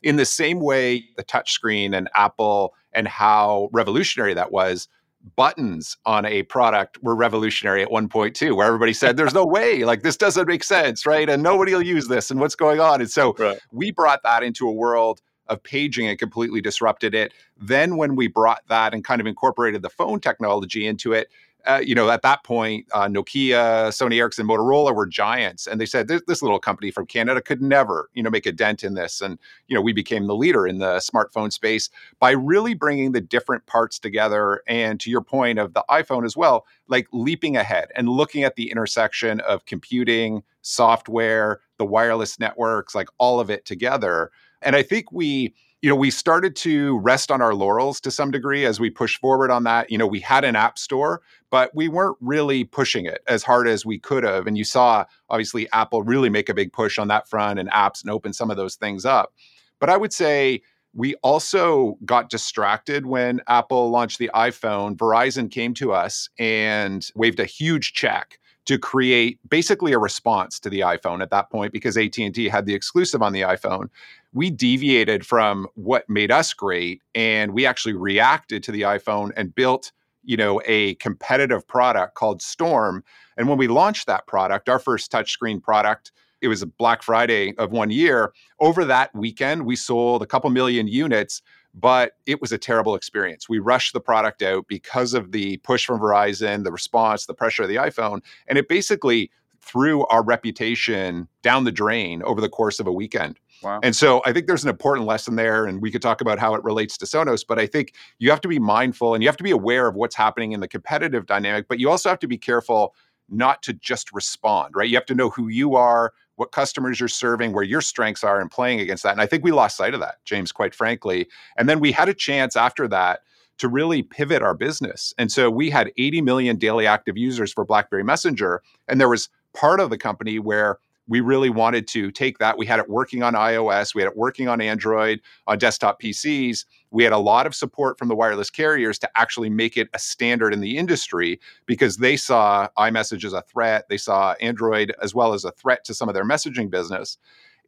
In 0.02 0.16
the 0.16 0.24
same 0.26 0.60
way, 0.60 1.04
the 1.16 1.24
touchscreen 1.24 1.96
and 1.96 2.08
Apple 2.14 2.74
and 2.92 3.08
how 3.08 3.68
revolutionary 3.72 4.34
that 4.34 4.52
was, 4.52 4.88
buttons 5.36 5.96
on 6.06 6.24
a 6.24 6.42
product 6.44 6.98
were 7.02 7.14
revolutionary 7.16 7.82
at 7.82 7.90
one 7.90 8.08
point 8.08 8.34
too, 8.36 8.54
where 8.54 8.66
everybody 8.66 8.92
said, 8.92 9.16
There's 9.16 9.34
no 9.34 9.44
way, 9.44 9.84
like 9.84 10.02
this 10.02 10.16
doesn't 10.16 10.46
make 10.46 10.62
sense, 10.64 11.04
right? 11.04 11.28
And 11.28 11.42
nobody 11.42 11.74
will 11.74 11.82
use 11.82 12.08
this, 12.08 12.30
and 12.30 12.40
what's 12.40 12.54
going 12.54 12.80
on? 12.80 13.00
And 13.00 13.10
so 13.10 13.34
Right. 13.38 13.58
we 13.72 13.90
brought 13.90 14.20
that 14.22 14.42
into 14.42 14.68
a 14.68 14.72
world 14.72 15.20
of 15.48 15.62
paging 15.62 16.06
and 16.06 16.18
completely 16.18 16.60
disrupted 16.60 17.14
it. 17.14 17.32
Then, 17.56 17.96
when 17.96 18.16
we 18.16 18.28
brought 18.28 18.62
that 18.68 18.94
and 18.94 19.02
kind 19.04 19.20
of 19.20 19.26
incorporated 19.26 19.82
the 19.82 19.88
phone 19.90 20.20
technology 20.20 20.86
into 20.86 21.12
it, 21.12 21.28
uh, 21.68 21.82
you 21.84 21.94
know, 21.94 22.08
at 22.08 22.22
that 22.22 22.42
point, 22.44 22.86
uh, 22.92 23.06
Nokia, 23.06 23.88
Sony 23.88 24.16
Ericsson, 24.18 24.46
Motorola 24.46 24.94
were 24.94 25.06
giants, 25.06 25.66
and 25.66 25.78
they 25.78 25.86
said 25.86 26.08
this, 26.08 26.22
this 26.26 26.40
little 26.40 26.58
company 26.58 26.90
from 26.90 27.04
Canada 27.04 27.42
could 27.42 27.60
never, 27.60 28.08
you 28.14 28.22
know, 28.22 28.30
make 28.30 28.46
a 28.46 28.52
dent 28.52 28.82
in 28.82 28.94
this. 28.94 29.20
And 29.20 29.38
you 29.66 29.74
know, 29.74 29.82
we 29.82 29.92
became 29.92 30.26
the 30.26 30.34
leader 30.34 30.66
in 30.66 30.78
the 30.78 30.96
smartphone 30.96 31.52
space 31.52 31.90
by 32.20 32.30
really 32.30 32.72
bringing 32.72 33.12
the 33.12 33.20
different 33.20 33.66
parts 33.66 33.98
together. 33.98 34.62
And 34.66 34.98
to 35.00 35.10
your 35.10 35.20
point 35.20 35.58
of 35.58 35.74
the 35.74 35.84
iPhone 35.90 36.24
as 36.24 36.36
well, 36.36 36.66
like 36.88 37.06
leaping 37.12 37.56
ahead 37.56 37.88
and 37.94 38.08
looking 38.08 38.44
at 38.44 38.56
the 38.56 38.70
intersection 38.70 39.40
of 39.40 39.66
computing, 39.66 40.42
software, 40.62 41.60
the 41.76 41.84
wireless 41.84 42.38
networks, 42.40 42.94
like 42.94 43.08
all 43.18 43.40
of 43.40 43.50
it 43.50 43.66
together. 43.66 44.30
And 44.62 44.74
I 44.74 44.82
think 44.82 45.12
we 45.12 45.54
you 45.80 45.88
know, 45.88 45.96
we 45.96 46.10
started 46.10 46.56
to 46.56 46.98
rest 46.98 47.30
on 47.30 47.40
our 47.40 47.54
laurels 47.54 48.00
to 48.00 48.10
some 48.10 48.30
degree 48.32 48.64
as 48.64 48.80
we 48.80 48.90
pushed 48.90 49.20
forward 49.20 49.50
on 49.50 49.62
that. 49.64 49.90
You 49.90 49.98
know, 49.98 50.08
we 50.08 50.18
had 50.18 50.44
an 50.44 50.56
app 50.56 50.76
store, 50.76 51.22
but 51.50 51.72
we 51.74 51.86
weren't 51.86 52.16
really 52.20 52.64
pushing 52.64 53.06
it 53.06 53.22
as 53.28 53.44
hard 53.44 53.68
as 53.68 53.86
we 53.86 53.98
could 53.98 54.24
have. 54.24 54.48
And 54.48 54.58
you 54.58 54.64
saw, 54.64 55.04
obviously, 55.30 55.68
Apple 55.72 56.02
really 56.02 56.30
make 56.30 56.48
a 56.48 56.54
big 56.54 56.72
push 56.72 56.98
on 56.98 57.08
that 57.08 57.28
front 57.28 57.60
and 57.60 57.70
apps 57.70 58.02
and 58.02 58.10
open 58.10 58.32
some 58.32 58.50
of 58.50 58.56
those 58.56 58.74
things 58.74 59.04
up. 59.04 59.32
But 59.78 59.88
I 59.88 59.96
would 59.96 60.12
say 60.12 60.62
we 60.94 61.14
also 61.16 61.96
got 62.04 62.28
distracted 62.28 63.06
when 63.06 63.40
Apple 63.46 63.90
launched 63.90 64.18
the 64.18 64.30
iPhone. 64.34 64.96
Verizon 64.96 65.48
came 65.48 65.74
to 65.74 65.92
us 65.92 66.28
and 66.40 67.06
waved 67.14 67.38
a 67.38 67.44
huge 67.44 67.92
check 67.92 68.40
to 68.68 68.78
create 68.78 69.38
basically 69.48 69.94
a 69.94 69.98
response 69.98 70.60
to 70.60 70.68
the 70.68 70.80
iPhone 70.80 71.22
at 71.22 71.30
that 71.30 71.48
point 71.48 71.72
because 71.72 71.96
AT&T 71.96 72.50
had 72.50 72.66
the 72.66 72.74
exclusive 72.74 73.22
on 73.22 73.32
the 73.32 73.40
iPhone. 73.40 73.88
We 74.34 74.50
deviated 74.50 75.24
from 75.24 75.68
what 75.74 76.06
made 76.10 76.30
us 76.30 76.52
great 76.52 77.00
and 77.14 77.54
we 77.54 77.64
actually 77.64 77.94
reacted 77.94 78.62
to 78.64 78.72
the 78.72 78.82
iPhone 78.82 79.30
and 79.38 79.54
built, 79.54 79.90
you 80.22 80.36
know, 80.36 80.60
a 80.66 80.96
competitive 80.96 81.66
product 81.66 82.14
called 82.14 82.42
Storm. 82.42 83.02
And 83.38 83.48
when 83.48 83.56
we 83.56 83.68
launched 83.68 84.06
that 84.06 84.26
product, 84.26 84.68
our 84.68 84.78
first 84.78 85.10
touchscreen 85.10 85.62
product, 85.62 86.12
it 86.42 86.48
was 86.48 86.60
a 86.60 86.66
Black 86.66 87.02
Friday 87.02 87.54
of 87.56 87.72
one 87.72 87.88
year. 87.88 88.34
Over 88.60 88.84
that 88.84 89.14
weekend, 89.14 89.64
we 89.64 89.76
sold 89.76 90.22
a 90.22 90.26
couple 90.26 90.50
million 90.50 90.86
units, 90.88 91.40
but 91.74 92.12
it 92.26 92.40
was 92.40 92.52
a 92.52 92.58
terrible 92.58 92.94
experience. 92.94 93.48
We 93.48 93.58
rushed 93.58 93.92
the 93.92 94.00
product 94.00 94.42
out 94.42 94.66
because 94.68 95.14
of 95.14 95.32
the 95.32 95.58
push 95.58 95.86
from 95.86 96.00
Verizon, 96.00 96.64
the 96.64 96.72
response, 96.72 97.26
the 97.26 97.34
pressure 97.34 97.62
of 97.62 97.68
the 97.68 97.76
iPhone, 97.76 98.22
and 98.46 98.58
it 98.58 98.68
basically 98.68 99.30
threw 99.60 100.06
our 100.06 100.24
reputation 100.24 101.28
down 101.42 101.64
the 101.64 101.72
drain 101.72 102.22
over 102.22 102.40
the 102.40 102.48
course 102.48 102.80
of 102.80 102.86
a 102.86 102.92
weekend. 102.92 103.38
Wow. 103.62 103.80
And 103.82 103.94
so 103.94 104.22
I 104.24 104.32
think 104.32 104.46
there's 104.46 104.62
an 104.62 104.70
important 104.70 105.06
lesson 105.06 105.36
there, 105.36 105.66
and 105.66 105.82
we 105.82 105.90
could 105.90 106.00
talk 106.00 106.20
about 106.20 106.38
how 106.38 106.54
it 106.54 106.62
relates 106.62 106.96
to 106.98 107.06
Sonos, 107.06 107.44
but 107.46 107.58
I 107.58 107.66
think 107.66 107.92
you 108.18 108.30
have 108.30 108.40
to 108.42 108.48
be 108.48 108.58
mindful 108.58 109.14
and 109.14 109.22
you 109.22 109.28
have 109.28 109.36
to 109.36 109.44
be 109.44 109.50
aware 109.50 109.88
of 109.88 109.94
what's 109.94 110.14
happening 110.14 110.52
in 110.52 110.60
the 110.60 110.68
competitive 110.68 111.26
dynamic, 111.26 111.66
but 111.68 111.78
you 111.80 111.90
also 111.90 112.08
have 112.08 112.20
to 112.20 112.28
be 112.28 112.38
careful 112.38 112.94
not 113.28 113.62
to 113.62 113.72
just 113.74 114.12
respond, 114.12 114.74
right? 114.74 114.88
You 114.88 114.96
have 114.96 115.06
to 115.06 115.14
know 115.14 115.30
who 115.30 115.48
you 115.48 115.74
are, 115.74 116.12
what 116.38 116.52
customers 116.52 117.00
you're 117.00 117.08
serving, 117.08 117.52
where 117.52 117.64
your 117.64 117.80
strengths 117.80 118.22
are, 118.22 118.40
and 118.40 118.50
playing 118.50 118.80
against 118.80 119.02
that. 119.02 119.12
And 119.12 119.20
I 119.20 119.26
think 119.26 119.42
we 119.42 119.50
lost 119.50 119.76
sight 119.76 119.92
of 119.92 120.00
that, 120.00 120.16
James, 120.24 120.52
quite 120.52 120.74
frankly. 120.74 121.26
And 121.56 121.68
then 121.68 121.80
we 121.80 121.90
had 121.90 122.08
a 122.08 122.14
chance 122.14 122.54
after 122.54 122.86
that 122.88 123.20
to 123.58 123.68
really 123.68 124.02
pivot 124.02 124.40
our 124.40 124.54
business. 124.54 125.12
And 125.18 125.32
so 125.32 125.50
we 125.50 125.68
had 125.68 125.90
80 125.98 126.22
million 126.22 126.56
daily 126.56 126.86
active 126.86 127.18
users 127.18 127.52
for 127.52 127.64
BlackBerry 127.64 128.04
Messenger. 128.04 128.62
And 128.86 129.00
there 129.00 129.08
was 129.08 129.28
part 129.52 129.80
of 129.80 129.90
the 129.90 129.98
company 129.98 130.38
where 130.38 130.78
we 131.08 131.20
really 131.20 131.50
wanted 131.50 131.88
to 131.88 132.10
take 132.10 132.38
that. 132.38 132.58
We 132.58 132.66
had 132.66 132.78
it 132.78 132.88
working 132.88 133.22
on 133.22 133.34
iOS, 133.34 133.94
we 133.94 134.02
had 134.02 134.10
it 134.12 134.16
working 134.16 134.46
on 134.46 134.60
Android, 134.60 135.20
on 135.46 135.58
desktop 135.58 136.00
PCs. 136.00 136.66
We 136.90 137.02
had 137.04 137.12
a 137.12 137.18
lot 137.18 137.46
of 137.46 137.54
support 137.54 137.98
from 137.98 138.08
the 138.08 138.14
wireless 138.14 138.50
carriers 138.50 138.98
to 139.00 139.10
actually 139.16 139.50
make 139.50 139.76
it 139.76 139.88
a 139.94 139.98
standard 139.98 140.52
in 140.54 140.60
the 140.60 140.76
industry 140.78 141.40
because 141.66 141.96
they 141.96 142.16
saw 142.16 142.68
iMessage 142.78 143.24
as 143.24 143.32
a 143.32 143.42
threat. 143.42 143.86
They 143.88 143.98
saw 143.98 144.34
Android 144.40 144.94
as 145.02 145.14
well 145.14 145.32
as 145.32 145.44
a 145.44 145.52
threat 145.52 145.84
to 145.84 145.94
some 145.94 146.08
of 146.08 146.14
their 146.14 146.24
messaging 146.24 146.70
business. 146.70 147.18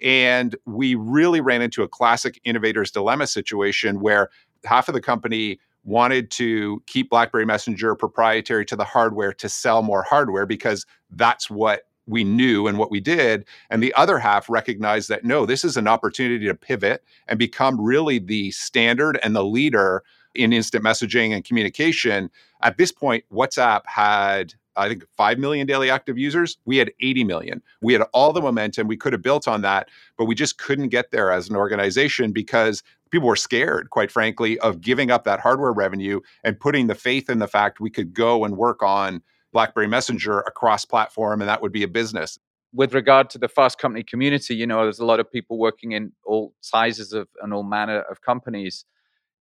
And 0.03 0.57
we 0.65 0.95
really 0.95 1.41
ran 1.41 1.61
into 1.61 1.83
a 1.83 1.89
classic 1.89 2.41
innovator's 2.45 2.91
dilemma 2.91 3.27
situation 3.27 4.01
where 4.01 4.31
half 4.65 4.89
of 4.89 4.95
the 4.95 5.01
company 5.01 5.59
wanted 5.85 6.31
to 6.31 6.83
keep 6.87 7.11
BlackBerry 7.11 7.47
Messenger 7.47 7.95
proprietary 7.95 8.65
to 8.67 8.77
the 8.77 8.85
hardware 8.85 9.33
to 9.35 9.49
sell 9.49 9.83
more 9.83 10.03
hardware 10.03 10.47
because 10.47 10.87
that's 11.11 11.51
what 11.51 11.83
we 12.11 12.25
knew 12.25 12.67
and 12.67 12.79
what 12.79 12.91
we 12.91 13.01
did. 13.01 13.45
And 13.71 13.83
the 13.83 13.95
other 13.95 14.19
half 14.19 14.51
recognized 14.51 15.09
that 15.09 15.25
no, 15.25 15.47
this 15.47 15.65
is 15.65 15.77
an 15.77 15.89
opportunity 15.89 16.47
to 16.47 16.55
pivot 16.55 17.05
and 17.29 17.39
become 17.39 17.81
really 17.81 18.19
the 18.19 18.51
standard 18.51 19.19
and 19.23 19.35
the 19.35 19.45
leader 19.45 20.03
in 20.35 20.53
instant 20.53 20.85
messaging 20.85 21.33
and 21.33 21.45
communication. 21.45 22.31
At 22.63 22.77
this 22.77 22.93
point, 22.93 23.25
WhatsApp 23.33 23.83
had 23.87 24.55
I 24.77 24.89
think 24.89 25.05
5 25.17 25.39
million 25.39 25.67
daily 25.67 25.91
active 25.91 26.17
users. 26.17 26.57
We 26.65 26.77
had 26.77 26.93
80 27.01 27.25
million. 27.25 27.63
We 27.83 27.93
had 27.93 28.03
all 28.15 28.33
the 28.33 28.41
momentum. 28.41 28.87
We 28.87 28.97
could 28.97 29.13
have 29.13 29.21
built 29.21 29.49
on 29.49 29.63
that, 29.63 29.89
but 30.17 30.25
we 30.25 30.35
just 30.35 30.59
couldn't 30.59 30.89
get 30.89 31.11
there 31.11 31.31
as 31.31 31.51
an 31.51 31.57
organization 31.57 32.33
because 32.33 32.83
people 33.11 33.29
were 33.29 33.37
scared, 33.37 33.91
quite 33.91 34.11
frankly, 34.11 34.59
of 34.61 34.81
giving 34.81 35.11
up 35.11 35.25
that 35.25 35.41
hardware 35.41 35.73
revenue 35.73 36.21
and 36.45 36.59
putting 36.59 36.87
the 36.87 36.95
faith 36.95 37.29
in 37.29 37.41
the 37.41 37.49
fact 37.49 37.81
we 37.81 37.91
could 37.91 38.15
go 38.15 38.45
and 38.45 38.57
work 38.57 38.83
on 38.83 39.23
BlackBerry 39.53 39.89
Messenger 39.89 40.41
across 40.41 40.85
platform 40.85 41.41
and 41.41 41.49
that 41.49 41.63
would 41.63 41.73
be 41.73 41.83
a 41.83 41.89
business. 41.89 42.39
With 42.73 42.95
regard 42.95 43.31
to 43.31 43.39
the 43.39 43.49
fast 43.49 43.79
company 43.79 44.05
community, 44.05 44.55
you 44.55 44.67
know, 44.67 44.83
there's 44.85 45.01
a 45.01 45.05
lot 45.05 45.19
of 45.19 45.31
people 45.31 45.59
working 45.59 45.93
in 45.93 46.13
all 46.25 46.55
sizes 46.61 47.13
of 47.13 47.29
and 47.43 47.53
all 47.53 47.65
manner 47.65 48.03
of 48.03 48.21
companies 48.23 48.85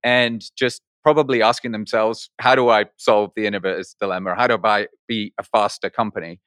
and 0.03 0.43
just 0.57 0.81
probably 1.03 1.41
asking 1.41 1.71
themselves, 1.71 2.29
how 2.39 2.55
do 2.55 2.69
I 2.69 2.85
solve 2.97 3.31
the 3.35 3.45
innovator's 3.45 3.95
dilemma? 3.99 4.35
How 4.35 4.47
do 4.47 4.57
I 4.63 4.87
be 5.07 5.33
a 5.37 5.43
faster 5.43 5.89
company? 5.89 6.39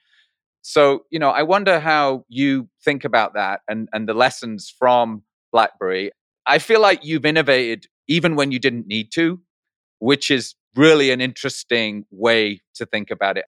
So, 0.62 1.04
you 1.10 1.18
know, 1.18 1.30
I 1.30 1.42
wonder 1.42 1.78
how 1.78 2.24
you 2.28 2.68
think 2.84 3.04
about 3.04 3.34
that 3.34 3.60
and, 3.68 3.88
and 3.92 4.08
the 4.08 4.14
lessons 4.14 4.72
from 4.76 5.22
BlackBerry. 5.52 6.10
I 6.46 6.58
feel 6.58 6.80
like 6.80 7.04
you've 7.04 7.24
innovated 7.24 7.86
even 8.08 8.34
when 8.34 8.50
you 8.50 8.58
didn't 8.58 8.86
need 8.86 9.12
to, 9.12 9.40
which 9.98 10.30
is 10.30 10.54
really 10.76 11.10
an 11.10 11.20
interesting 11.20 12.04
way 12.10 12.60
to 12.74 12.86
think 12.86 13.10
about 13.10 13.36
it. 13.36 13.44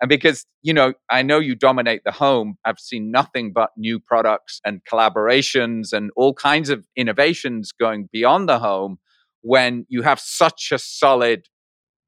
And 0.00 0.08
because, 0.08 0.44
you 0.62 0.74
know, 0.74 0.92
I 1.10 1.22
know 1.22 1.38
you 1.38 1.54
dominate 1.54 2.02
the 2.04 2.12
home, 2.12 2.58
I've 2.64 2.78
seen 2.78 3.10
nothing 3.10 3.52
but 3.52 3.70
new 3.76 3.98
products 3.98 4.60
and 4.64 4.82
collaborations 4.90 5.92
and 5.92 6.10
all 6.16 6.34
kinds 6.34 6.68
of 6.68 6.86
innovations 6.96 7.72
going 7.72 8.08
beyond 8.12 8.48
the 8.48 8.58
home 8.58 8.98
when 9.40 9.86
you 9.88 10.02
have 10.02 10.20
such 10.20 10.70
a 10.72 10.78
solid 10.78 11.46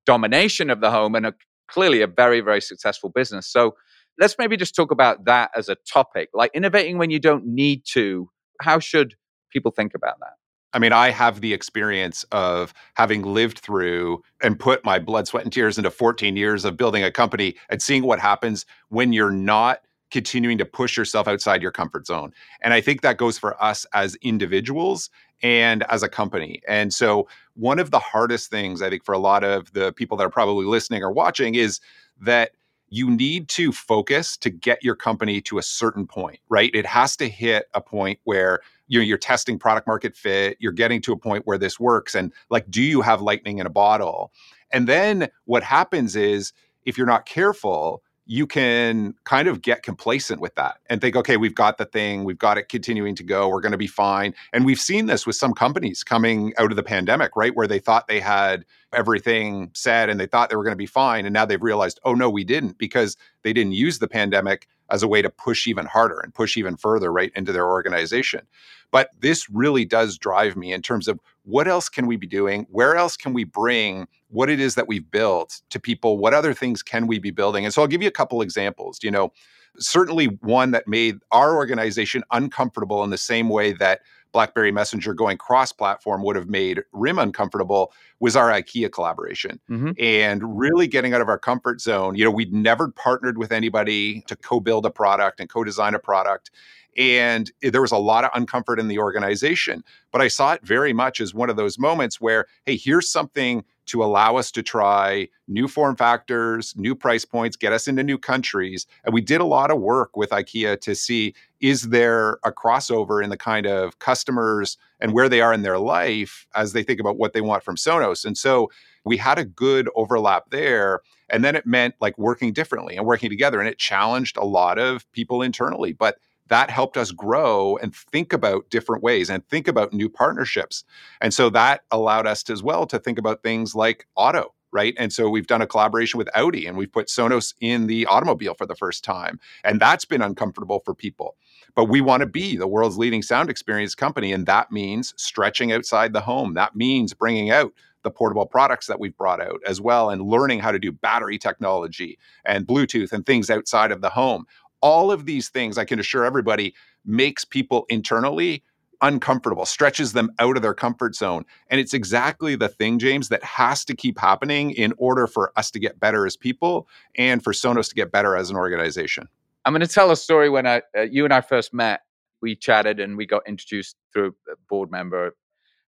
domination 0.04 0.70
of 0.70 0.80
the 0.80 0.90
home 0.90 1.14
and 1.14 1.26
a, 1.26 1.34
clearly 1.70 2.02
a 2.02 2.06
very, 2.06 2.40
very 2.40 2.60
successful 2.60 3.10
business. 3.10 3.50
So 3.50 3.74
let's 4.18 4.36
maybe 4.38 4.56
just 4.56 4.74
talk 4.74 4.90
about 4.90 5.24
that 5.24 5.50
as 5.56 5.68
a 5.68 5.76
topic, 5.90 6.28
like 6.34 6.50
innovating 6.54 6.98
when 6.98 7.10
you 7.10 7.18
don't 7.18 7.46
need 7.46 7.82
to. 7.92 8.28
How 8.60 8.80
should 8.80 9.14
people 9.52 9.70
think 9.70 9.94
about 9.94 10.18
that? 10.20 10.37
I 10.72 10.78
mean, 10.78 10.92
I 10.92 11.10
have 11.10 11.40
the 11.40 11.54
experience 11.54 12.24
of 12.30 12.74
having 12.94 13.22
lived 13.22 13.58
through 13.58 14.22
and 14.42 14.58
put 14.58 14.84
my 14.84 14.98
blood, 14.98 15.26
sweat, 15.26 15.44
and 15.44 15.52
tears 15.52 15.78
into 15.78 15.90
14 15.90 16.36
years 16.36 16.64
of 16.64 16.76
building 16.76 17.02
a 17.02 17.10
company 17.10 17.54
and 17.70 17.80
seeing 17.80 18.02
what 18.02 18.20
happens 18.20 18.66
when 18.88 19.12
you're 19.12 19.30
not 19.30 19.80
continuing 20.10 20.58
to 20.58 20.64
push 20.64 20.96
yourself 20.96 21.28
outside 21.28 21.62
your 21.62 21.70
comfort 21.70 22.06
zone. 22.06 22.32
And 22.62 22.72
I 22.72 22.80
think 22.80 23.02
that 23.02 23.16
goes 23.16 23.38
for 23.38 23.62
us 23.62 23.86
as 23.92 24.14
individuals 24.16 25.10
and 25.42 25.84
as 25.90 26.02
a 26.02 26.08
company. 26.08 26.60
And 26.66 26.92
so, 26.92 27.28
one 27.54 27.78
of 27.78 27.90
the 27.90 27.98
hardest 27.98 28.50
things 28.50 28.82
I 28.82 28.90
think 28.90 29.04
for 29.04 29.12
a 29.12 29.18
lot 29.18 29.44
of 29.44 29.72
the 29.72 29.92
people 29.92 30.16
that 30.18 30.24
are 30.24 30.30
probably 30.30 30.66
listening 30.66 31.02
or 31.02 31.12
watching 31.12 31.54
is 31.54 31.80
that 32.20 32.52
you 32.90 33.10
need 33.10 33.48
to 33.48 33.70
focus 33.72 34.36
to 34.38 34.50
get 34.50 34.82
your 34.82 34.94
company 34.94 35.40
to 35.42 35.58
a 35.58 35.62
certain 35.62 36.06
point, 36.06 36.38
right? 36.48 36.70
It 36.72 36.86
has 36.86 37.16
to 37.18 37.28
hit 37.28 37.66
a 37.74 37.80
point 37.80 38.18
where 38.24 38.60
you're, 38.88 39.02
you're 39.02 39.18
testing 39.18 39.58
product 39.58 39.86
market 39.86 40.16
fit, 40.16 40.56
you're 40.58 40.72
getting 40.72 41.00
to 41.02 41.12
a 41.12 41.16
point 41.16 41.46
where 41.46 41.58
this 41.58 41.78
works. 41.78 42.14
And 42.14 42.32
like, 42.50 42.68
do 42.70 42.82
you 42.82 43.02
have 43.02 43.22
lightning 43.22 43.58
in 43.58 43.66
a 43.66 43.70
bottle? 43.70 44.32
And 44.72 44.88
then 44.88 45.28
what 45.44 45.62
happens 45.62 46.16
is, 46.16 46.52
if 46.84 46.96
you're 46.96 47.06
not 47.06 47.26
careful, 47.26 48.02
you 48.30 48.46
can 48.46 49.14
kind 49.24 49.48
of 49.48 49.62
get 49.62 49.82
complacent 49.82 50.38
with 50.38 50.54
that 50.54 50.78
and 50.90 51.00
think, 51.00 51.16
okay, 51.16 51.38
we've 51.38 51.54
got 51.54 51.78
the 51.78 51.86
thing, 51.86 52.24
we've 52.24 52.38
got 52.38 52.58
it 52.58 52.68
continuing 52.68 53.14
to 53.14 53.22
go, 53.22 53.48
we're 53.48 53.62
going 53.62 53.72
to 53.72 53.78
be 53.78 53.86
fine. 53.86 54.34
And 54.52 54.66
we've 54.66 54.80
seen 54.80 55.06
this 55.06 55.26
with 55.26 55.34
some 55.34 55.54
companies 55.54 56.04
coming 56.04 56.52
out 56.58 56.70
of 56.70 56.76
the 56.76 56.82
pandemic, 56.82 57.36
right? 57.36 57.56
Where 57.56 57.66
they 57.66 57.78
thought 57.78 58.06
they 58.06 58.20
had 58.20 58.66
everything 58.92 59.70
set 59.74 60.10
and 60.10 60.20
they 60.20 60.26
thought 60.26 60.50
they 60.50 60.56
were 60.56 60.62
going 60.62 60.72
to 60.72 60.76
be 60.76 60.86
fine. 60.86 61.24
And 61.24 61.32
now 61.32 61.46
they've 61.46 61.62
realized, 61.62 62.00
oh, 62.04 62.14
no, 62.14 62.28
we 62.28 62.44
didn't 62.44 62.76
because 62.76 63.16
they 63.44 63.54
didn't 63.54 63.72
use 63.72 63.98
the 63.98 64.08
pandemic 64.08 64.68
as 64.90 65.02
a 65.02 65.08
way 65.08 65.22
to 65.22 65.30
push 65.30 65.66
even 65.66 65.86
harder 65.86 66.20
and 66.20 66.34
push 66.34 66.56
even 66.56 66.76
further 66.76 67.12
right 67.12 67.32
into 67.34 67.52
their 67.52 67.68
organization. 67.68 68.46
But 68.90 69.10
this 69.20 69.48
really 69.50 69.84
does 69.84 70.16
drive 70.16 70.56
me 70.56 70.72
in 70.72 70.82
terms 70.82 71.08
of 71.08 71.20
what 71.44 71.68
else 71.68 71.88
can 71.88 72.06
we 72.06 72.16
be 72.16 72.26
doing? 72.26 72.66
Where 72.70 72.96
else 72.96 73.16
can 73.16 73.34
we 73.34 73.44
bring 73.44 74.06
what 74.28 74.48
it 74.48 74.60
is 74.60 74.74
that 74.76 74.88
we've 74.88 75.10
built 75.10 75.60
to 75.70 75.80
people? 75.80 76.18
What 76.18 76.34
other 76.34 76.54
things 76.54 76.82
can 76.82 77.06
we 77.06 77.18
be 77.18 77.30
building? 77.30 77.64
And 77.64 77.74
so 77.74 77.82
I'll 77.82 77.88
give 77.88 78.02
you 78.02 78.08
a 78.08 78.12
couple 78.12 78.40
examples. 78.40 79.00
You 79.02 79.10
know, 79.10 79.32
certainly 79.78 80.26
one 80.42 80.70
that 80.70 80.88
made 80.88 81.16
our 81.30 81.54
organization 81.56 82.24
uncomfortable 82.32 83.04
in 83.04 83.10
the 83.10 83.18
same 83.18 83.48
way 83.48 83.72
that 83.74 84.00
BlackBerry 84.32 84.72
Messenger 84.72 85.14
going 85.14 85.38
cross 85.38 85.72
platform 85.72 86.22
would 86.22 86.36
have 86.36 86.48
made 86.48 86.82
RIM 86.92 87.18
uncomfortable 87.18 87.92
was 88.20 88.36
our 88.36 88.50
IKEA 88.50 88.92
collaboration 88.92 89.60
mm-hmm. 89.70 89.92
and 89.98 90.58
really 90.58 90.86
getting 90.86 91.14
out 91.14 91.20
of 91.20 91.28
our 91.28 91.38
comfort 91.38 91.80
zone. 91.80 92.14
You 92.14 92.24
know, 92.24 92.30
we'd 92.30 92.52
never 92.52 92.88
partnered 92.90 93.38
with 93.38 93.52
anybody 93.52 94.22
to 94.26 94.36
co 94.36 94.60
build 94.60 94.86
a 94.86 94.90
product 94.90 95.40
and 95.40 95.48
co 95.48 95.64
design 95.64 95.94
a 95.94 95.98
product. 95.98 96.50
And 96.96 97.50
there 97.62 97.82
was 97.82 97.92
a 97.92 97.98
lot 97.98 98.24
of 98.24 98.30
uncomfort 98.32 98.78
in 98.78 98.88
the 98.88 98.98
organization. 98.98 99.84
But 100.10 100.20
I 100.20 100.28
saw 100.28 100.52
it 100.52 100.64
very 100.64 100.92
much 100.92 101.20
as 101.20 101.34
one 101.34 101.50
of 101.50 101.56
those 101.56 101.78
moments 101.78 102.20
where, 102.20 102.46
hey, 102.66 102.76
here's 102.76 103.10
something 103.10 103.64
to 103.86 104.04
allow 104.04 104.36
us 104.36 104.50
to 104.52 104.62
try 104.62 105.28
new 105.48 105.66
form 105.66 105.96
factors, 105.96 106.74
new 106.76 106.94
price 106.94 107.24
points, 107.24 107.56
get 107.56 107.72
us 107.72 107.88
into 107.88 108.02
new 108.02 108.18
countries. 108.18 108.86
And 109.04 109.14
we 109.14 109.20
did 109.20 109.40
a 109.40 109.46
lot 109.46 109.70
of 109.70 109.80
work 109.80 110.16
with 110.16 110.30
IKEA 110.30 110.80
to 110.82 110.94
see 110.94 111.34
is 111.60 111.88
there 111.88 112.38
a 112.44 112.52
crossover 112.52 113.22
in 113.22 113.30
the 113.30 113.36
kind 113.36 113.66
of 113.66 113.98
customers 113.98 114.76
and 115.00 115.12
where 115.12 115.28
they 115.28 115.40
are 115.40 115.52
in 115.52 115.62
their 115.62 115.78
life 115.78 116.46
as 116.54 116.72
they 116.72 116.82
think 116.82 117.00
about 117.00 117.16
what 117.16 117.32
they 117.32 117.40
want 117.40 117.64
from 117.64 117.76
Sonos. 117.76 118.24
And 118.24 118.36
so 118.36 118.70
we 119.04 119.16
had 119.16 119.38
a 119.38 119.44
good 119.44 119.88
overlap 119.96 120.50
there. 120.50 121.00
And 121.30 121.44
then 121.44 121.56
it 121.56 121.66
meant 121.66 121.94
like 122.00 122.16
working 122.18 122.52
differently 122.52 122.96
and 122.96 123.06
working 123.06 123.30
together. 123.30 123.58
And 123.58 123.68
it 123.68 123.78
challenged 123.78 124.36
a 124.36 124.44
lot 124.44 124.78
of 124.78 125.10
people 125.12 125.42
internally. 125.42 125.92
But 125.92 126.18
that 126.48 126.70
helped 126.70 126.96
us 126.96 127.12
grow 127.12 127.78
and 127.80 127.94
think 127.94 128.32
about 128.32 128.68
different 128.70 129.02
ways 129.02 129.30
and 129.30 129.46
think 129.48 129.68
about 129.68 129.92
new 129.92 130.08
partnerships. 130.08 130.84
And 131.20 131.32
so 131.32 131.50
that 131.50 131.82
allowed 131.90 132.26
us 132.26 132.42
to, 132.44 132.52
as 132.52 132.62
well 132.62 132.86
to 132.86 132.98
think 132.98 133.18
about 133.18 133.42
things 133.42 133.74
like 133.74 134.06
auto, 134.16 134.54
right? 134.72 134.94
And 134.98 135.12
so 135.12 135.28
we've 135.28 135.46
done 135.46 135.62
a 135.62 135.66
collaboration 135.66 136.18
with 136.18 136.28
Audi 136.34 136.66
and 136.66 136.76
we've 136.76 136.92
put 136.92 137.08
Sonos 137.08 137.54
in 137.60 137.86
the 137.86 138.06
automobile 138.06 138.54
for 138.54 138.66
the 138.66 138.74
first 138.74 139.04
time. 139.04 139.38
And 139.64 139.80
that's 139.80 140.04
been 140.04 140.22
uncomfortable 140.22 140.80
for 140.84 140.94
people. 140.94 141.36
But 141.74 141.86
we 141.86 142.00
want 142.00 142.20
to 142.22 142.26
be 142.26 142.56
the 142.56 142.66
world's 142.66 142.98
leading 142.98 143.22
sound 143.22 143.50
experience 143.50 143.94
company. 143.94 144.32
And 144.32 144.46
that 144.46 144.72
means 144.72 145.14
stretching 145.16 145.72
outside 145.72 146.12
the 146.12 146.20
home. 146.20 146.54
That 146.54 146.74
means 146.74 147.14
bringing 147.14 147.50
out 147.50 147.72
the 148.02 148.10
portable 148.10 148.46
products 148.46 148.86
that 148.86 149.00
we've 149.00 149.16
brought 149.16 149.40
out 149.40 149.60
as 149.66 149.80
well 149.80 150.10
and 150.10 150.22
learning 150.22 150.60
how 150.60 150.70
to 150.70 150.78
do 150.78 150.92
battery 150.92 151.36
technology 151.36 152.18
and 152.44 152.66
Bluetooth 152.66 153.12
and 153.12 153.26
things 153.26 153.50
outside 153.50 153.90
of 153.90 154.00
the 154.00 154.10
home 154.10 154.46
all 154.80 155.10
of 155.10 155.26
these 155.26 155.48
things, 155.48 155.78
I 155.78 155.84
can 155.84 155.98
assure 155.98 156.24
everybody, 156.24 156.74
makes 157.04 157.44
people 157.44 157.86
internally 157.88 158.62
uncomfortable, 159.00 159.64
stretches 159.64 160.12
them 160.12 160.32
out 160.38 160.56
of 160.56 160.62
their 160.62 160.74
comfort 160.74 161.14
zone. 161.14 161.44
And 161.68 161.80
it's 161.80 161.94
exactly 161.94 162.56
the 162.56 162.68
thing, 162.68 162.98
James, 162.98 163.28
that 163.28 163.42
has 163.44 163.84
to 163.86 163.94
keep 163.94 164.18
happening 164.18 164.72
in 164.72 164.92
order 164.98 165.26
for 165.26 165.52
us 165.56 165.70
to 165.72 165.78
get 165.78 166.00
better 166.00 166.26
as 166.26 166.36
people 166.36 166.88
and 167.16 167.42
for 167.42 167.52
Sonos 167.52 167.88
to 167.90 167.94
get 167.94 168.10
better 168.10 168.36
as 168.36 168.50
an 168.50 168.56
organization. 168.56 169.28
I'm 169.64 169.72
going 169.72 169.86
to 169.86 169.92
tell 169.92 170.10
a 170.10 170.16
story 170.16 170.48
when 170.48 170.66
I, 170.66 170.82
uh, 170.96 171.02
you 171.02 171.24
and 171.24 171.32
I 171.32 171.40
first 171.40 171.72
met. 171.72 172.00
We 172.40 172.54
chatted 172.54 173.00
and 173.00 173.16
we 173.16 173.26
got 173.26 173.42
introduced 173.48 173.96
through 174.12 174.34
a 174.50 174.54
board 174.68 174.90
member. 174.90 175.34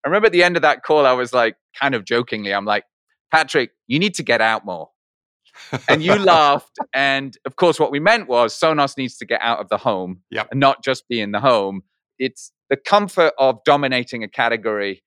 I 0.05 0.09
remember 0.09 0.27
at 0.27 0.33
the 0.33 0.43
end 0.43 0.57
of 0.57 0.63
that 0.63 0.83
call, 0.83 1.07
I 1.07 1.13
was 1.13 1.33
like, 1.33 1.57
kind 1.79 1.95
of 1.95 2.05
jokingly, 2.05 2.53
I'm 2.53 2.65
like, 2.65 2.85
Patrick, 3.31 3.71
you 3.87 3.99
need 3.99 4.15
to 4.17 4.23
get 4.25 4.41
out 4.41 4.65
more 4.65 4.91
and 5.89 6.03
you 6.03 6.15
laughed. 6.17 6.79
And 6.95 7.37
of 7.47 7.57
course, 7.57 7.79
what 7.79 7.91
we 7.91 8.01
meant 8.01 8.29
was 8.29 8.59
Sonos 8.59 8.97
needs 8.97 9.17
to 9.19 9.27
get 9.27 9.41
out 9.43 9.61
of 9.61 9.69
the 9.69 9.79
home 9.79 10.23
yep. 10.31 10.49
and 10.51 10.61
not 10.61 10.83
just 10.83 11.09
be 11.09 11.21
in 11.21 11.33
the 11.33 11.41
home. 11.41 11.83
It's 12.19 12.53
the 12.69 12.77
comfort 12.77 13.33
of 13.39 13.63
dominating 13.65 14.23
a 14.23 14.29
category 14.29 15.03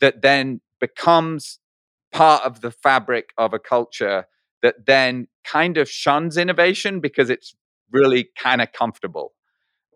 that 0.00 0.22
then 0.22 0.60
becomes 0.80 1.58
part 2.12 2.44
of 2.44 2.60
the 2.60 2.70
fabric 2.70 3.30
of 3.36 3.52
a 3.52 3.58
culture 3.58 4.26
that 4.62 4.86
then 4.86 5.28
kind 5.44 5.76
of 5.76 5.88
shuns 5.88 6.36
innovation 6.36 7.00
because 7.00 7.30
it's 7.30 7.54
really 7.90 8.28
kind 8.38 8.60
of 8.60 8.72
comfortable. 8.72 9.32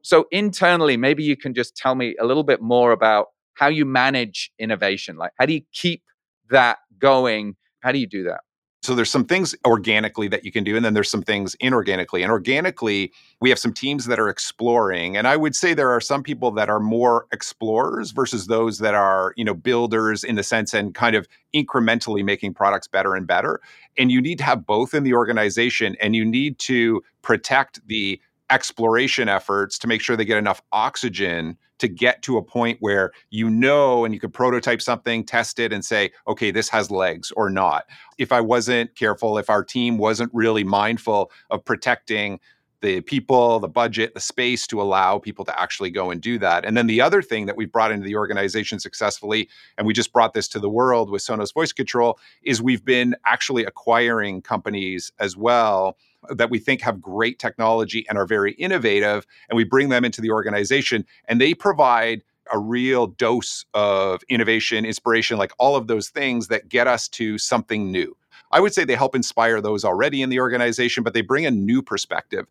So, 0.03 0.27
internally, 0.31 0.97
maybe 0.97 1.23
you 1.23 1.37
can 1.37 1.55
just 1.55 1.77
tell 1.77 1.95
me 1.95 2.17
a 2.21 2.27
little 2.27 2.43
bit 2.43 2.61
more 2.61 2.93
about 2.93 3.29
how 3.55 3.69
you 3.69 3.85
manage 3.85 4.51
innovation. 4.59 5.17
Like, 5.17 5.33
how 5.39 5.47
do 5.47 5.53
you 5.53 5.63
keep 5.73 6.03
that 6.51 6.79
going? 6.99 7.57
How 7.81 7.93
do 7.93 7.99
you 7.99 8.07
do 8.07 8.25
that? 8.25 8.41
So 8.83 8.97
there's 8.97 9.11
some 9.11 9.25
things 9.25 9.55
organically 9.65 10.27
that 10.29 10.45
you 10.45 10.51
can 10.51 10.65
do, 10.65 10.75
and 10.75 10.85
then 10.85 10.93
there's 10.93 11.11
some 11.11 11.23
things 11.23 11.55
inorganically. 11.63 12.23
And 12.23 12.33
organically, 12.33 13.13
we 13.41 13.49
have 13.49 13.59
some 13.59 13.73
teams 13.73 14.07
that 14.07 14.19
are 14.19 14.29
exploring. 14.29 15.17
And 15.17 15.29
I 15.29 15.37
would 15.37 15.55
say 15.55 15.73
there 15.73 15.91
are 15.91 16.01
some 16.01 16.25
people 16.25 16.51
that 16.53 16.69
are 16.69 16.81
more 16.81 17.27
explorers 17.33 18.11
versus 18.11 18.49
those 18.49 18.79
that 18.79 18.95
are, 18.95 19.35
you 19.37 19.45
know, 19.45 19.55
builders 19.55 20.25
in 20.25 20.35
the 20.35 20.43
sense 20.43 20.75
and 20.75 20.97
kind 20.97 21.15
of 21.15 21.29
incrementally 21.55 22.25
making 22.25 22.55
products 22.55 22.89
better 22.89 23.15
and 23.15 23.25
better. 23.25 23.61
And 23.97 24.11
you 24.11 24.21
need 24.21 24.39
to 24.39 24.45
have 24.45 24.67
both 24.67 24.95
in 24.95 25.05
the 25.05 25.15
organization, 25.15 25.97
and 26.01 26.17
you 26.17 26.25
need 26.25 26.59
to 26.61 27.05
protect 27.23 27.87
the 27.87 28.21
exploration 28.51 29.29
efforts 29.29 29.79
to 29.79 29.87
make 29.87 30.01
sure 30.01 30.17
they 30.17 30.25
get 30.25 30.39
enough 30.39 30.63
oxygen 30.73 31.57
to 31.79 31.89
get 31.89 32.23
to 32.23 32.37
a 32.37 32.43
point 32.43 32.79
where 32.81 33.11
you 33.31 33.51
know 33.51 34.05
and 34.05 34.15
you 34.15 34.21
could 34.21 34.33
prototype 34.33 34.81
something, 34.81 35.25
test 35.25 35.59
it, 35.59 35.73
and 35.73 35.85
say, 35.85 36.13
okay, 36.29 36.53
this 36.53 36.69
has 36.69 36.93
legs 36.93 37.33
or 37.33 37.51
not. 37.51 37.87
If 38.19 38.31
I 38.31 38.41
wasn't 38.41 38.95
careful, 38.95 39.37
if 39.37 39.51
our 39.51 39.65
team 39.65 39.99
wasn't 39.99 40.31
really 40.33 40.63
mindful 40.63 41.33
of 41.51 41.65
protecting 41.65 42.39
the 42.83 43.01
people, 43.01 43.59
the 43.61 43.69
budget, 43.69 44.13
the 44.13 44.21
space 44.21 44.67
to 44.67 44.83
allow 44.83 45.19
people 45.19 45.45
to 45.47 45.59
actually 45.59 45.91
go 45.91 46.11
and 46.11 46.21
do 46.21 46.39
that. 46.39 46.65
And 46.65 46.77
then 46.77 46.87
the 46.87 47.01
other 47.01 47.23
thing 47.23 47.47
that 47.47 47.57
we've 47.57 47.73
brought 47.73 47.93
into 47.93 48.05
the 48.05 48.17
organization 48.17 48.79
successfully, 48.79 49.49
and 49.79 49.87
we 49.87 49.95
just 49.95 50.13
brought 50.13 50.35
this 50.35 50.49
to 50.49 50.59
the 50.59 50.69
world 50.69 51.09
with 51.09 51.23
Sonos 51.23 51.55
Voice 51.55 51.73
Control, 51.73 52.19
is 52.43 52.61
we've 52.61 52.85
been 52.85 53.17
actually 53.25 53.65
acquiring 53.65 54.43
companies 54.43 55.11
as 55.19 55.37
well 55.37 55.97
that 56.29 56.51
we 56.51 56.59
think 56.59 56.81
have 56.83 57.01
great 57.01 57.39
technology 57.39 58.05
and 58.09 58.19
are 58.19 58.27
very 58.27 58.53
innovative, 58.53 59.27
and 59.49 59.57
we 59.57 59.65
bring 59.65 59.89
them 59.89 60.05
into 60.05 60.21
the 60.21 60.31
organization, 60.31 61.05
and 61.27 61.41
they 61.41 61.55
provide 61.55 62.23
a 62.53 62.59
real 62.59 63.07
dose 63.07 63.65
of 63.75 64.23
innovation, 64.29 64.85
inspiration, 64.85 65.39
like 65.39 65.53
all 65.59 65.77
of 65.77 65.87
those 65.87 66.09
things 66.11 66.49
that 66.49 66.69
get 66.69 66.87
us 66.87 67.09
to 67.09 67.39
something 67.39 67.91
new. 67.91 68.17
I 68.51 68.61
would 68.61 68.75
say 68.75 68.85
they 68.85 68.97
help 68.97 69.15
inspire 69.15 69.61
those 69.61 69.85
already 69.85 70.23
in 70.23 70.29
the 70.29 70.41
organization, 70.41 71.03
but 71.03 71.15
they 71.15 71.23
bring 71.23 71.47
a 71.47 71.51
new 71.51 71.83
perspective. 71.83 72.47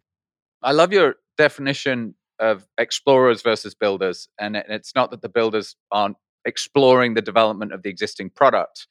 I 0.64 0.72
love 0.72 0.94
your 0.94 1.16
definition 1.38 2.16
of 2.40 2.68
explorers 2.78 3.42
versus 3.42 3.76
builders. 3.76 4.28
And 4.40 4.56
it's 4.56 4.96
not 4.96 5.12
that 5.12 5.22
the 5.22 5.30
builders 5.30 5.76
aren't 5.92 6.18
exploring 6.46 7.14
the 7.14 7.22
development 7.22 7.72
of 7.72 7.84
the 7.84 7.90
existing 7.90 8.32
product, 8.32 8.88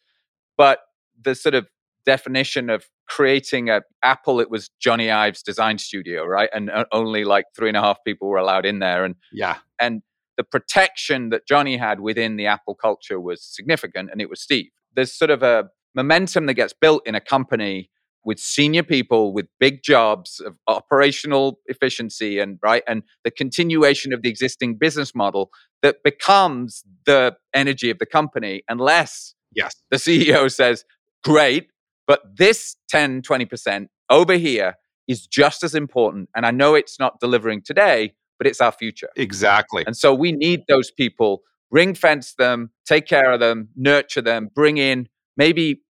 but 0.56 0.80
the 1.20 1.34
sort 1.34 1.54
of 1.54 1.66
definition 2.06 2.70
of 2.70 2.86
creating 3.08 3.68
a 3.68 3.82
Apple, 4.02 4.40
it 4.40 4.50
was 4.50 4.70
Jony 4.84 5.12
Ive's 5.12 5.42
design 5.42 5.78
studio, 5.78 6.24
right? 6.24 6.48
And 6.54 6.70
only 6.92 7.24
like 7.24 7.46
three 7.56 7.68
and 7.68 7.76
a 7.76 7.80
half 7.80 7.98
people 8.04 8.28
were 8.28 8.38
allowed 8.38 8.64
in 8.64 8.78
there. 8.78 9.04
And 9.04 9.16
yeah, 9.32 9.58
and 9.80 10.02
the 10.36 10.44
protection 10.44 11.30
that 11.30 11.46
Jony 11.46 11.78
had 11.78 12.00
within 12.00 12.36
the 12.36 12.46
Apple 12.46 12.74
culture 12.74 13.20
was 13.20 13.42
significant, 13.42 14.10
and 14.10 14.20
it 14.20 14.30
was 14.30 14.40
Steve. 14.40 14.70
There's 14.94 15.12
sort 15.12 15.30
of 15.30 15.42
a 15.42 15.70
momentum 15.94 16.46
that 16.46 16.54
gets 16.54 16.72
built 16.72 17.02
in 17.06 17.14
a 17.14 17.20
company 17.20 17.90
with 18.24 18.38
senior 18.38 18.82
people 18.82 19.32
with 19.32 19.46
big 19.58 19.82
jobs 19.82 20.40
of 20.40 20.56
operational 20.66 21.58
efficiency 21.66 22.38
and 22.38 22.58
right 22.62 22.82
and 22.86 23.02
the 23.24 23.30
continuation 23.30 24.12
of 24.12 24.22
the 24.22 24.28
existing 24.28 24.76
business 24.76 25.14
model 25.14 25.50
that 25.82 26.02
becomes 26.04 26.84
the 27.06 27.34
energy 27.54 27.90
of 27.90 27.98
the 27.98 28.06
company 28.06 28.62
unless 28.68 29.34
yes 29.54 29.74
the 29.90 29.96
ceo 29.96 30.52
says 30.52 30.84
great 31.24 31.68
but 32.10 32.22
this 32.36 32.74
10, 32.88 33.22
20% 33.22 33.86
over 34.10 34.34
here 34.34 34.74
is 35.06 35.28
just 35.28 35.62
as 35.62 35.76
important. 35.76 36.28
And 36.34 36.44
I 36.44 36.50
know 36.50 36.74
it's 36.74 36.98
not 36.98 37.20
delivering 37.20 37.62
today, 37.62 38.14
but 38.36 38.48
it's 38.48 38.60
our 38.60 38.72
future. 38.72 39.10
Exactly. 39.14 39.84
And 39.86 39.96
so 39.96 40.12
we 40.12 40.32
need 40.32 40.64
those 40.66 40.90
people, 40.90 41.42
ring 41.70 41.94
fence 41.94 42.34
them, 42.34 42.72
take 42.84 43.06
care 43.06 43.30
of 43.30 43.38
them, 43.38 43.68
nurture 43.76 44.22
them, 44.22 44.50
bring 44.52 44.76
in 44.76 45.08
maybe 45.36 45.82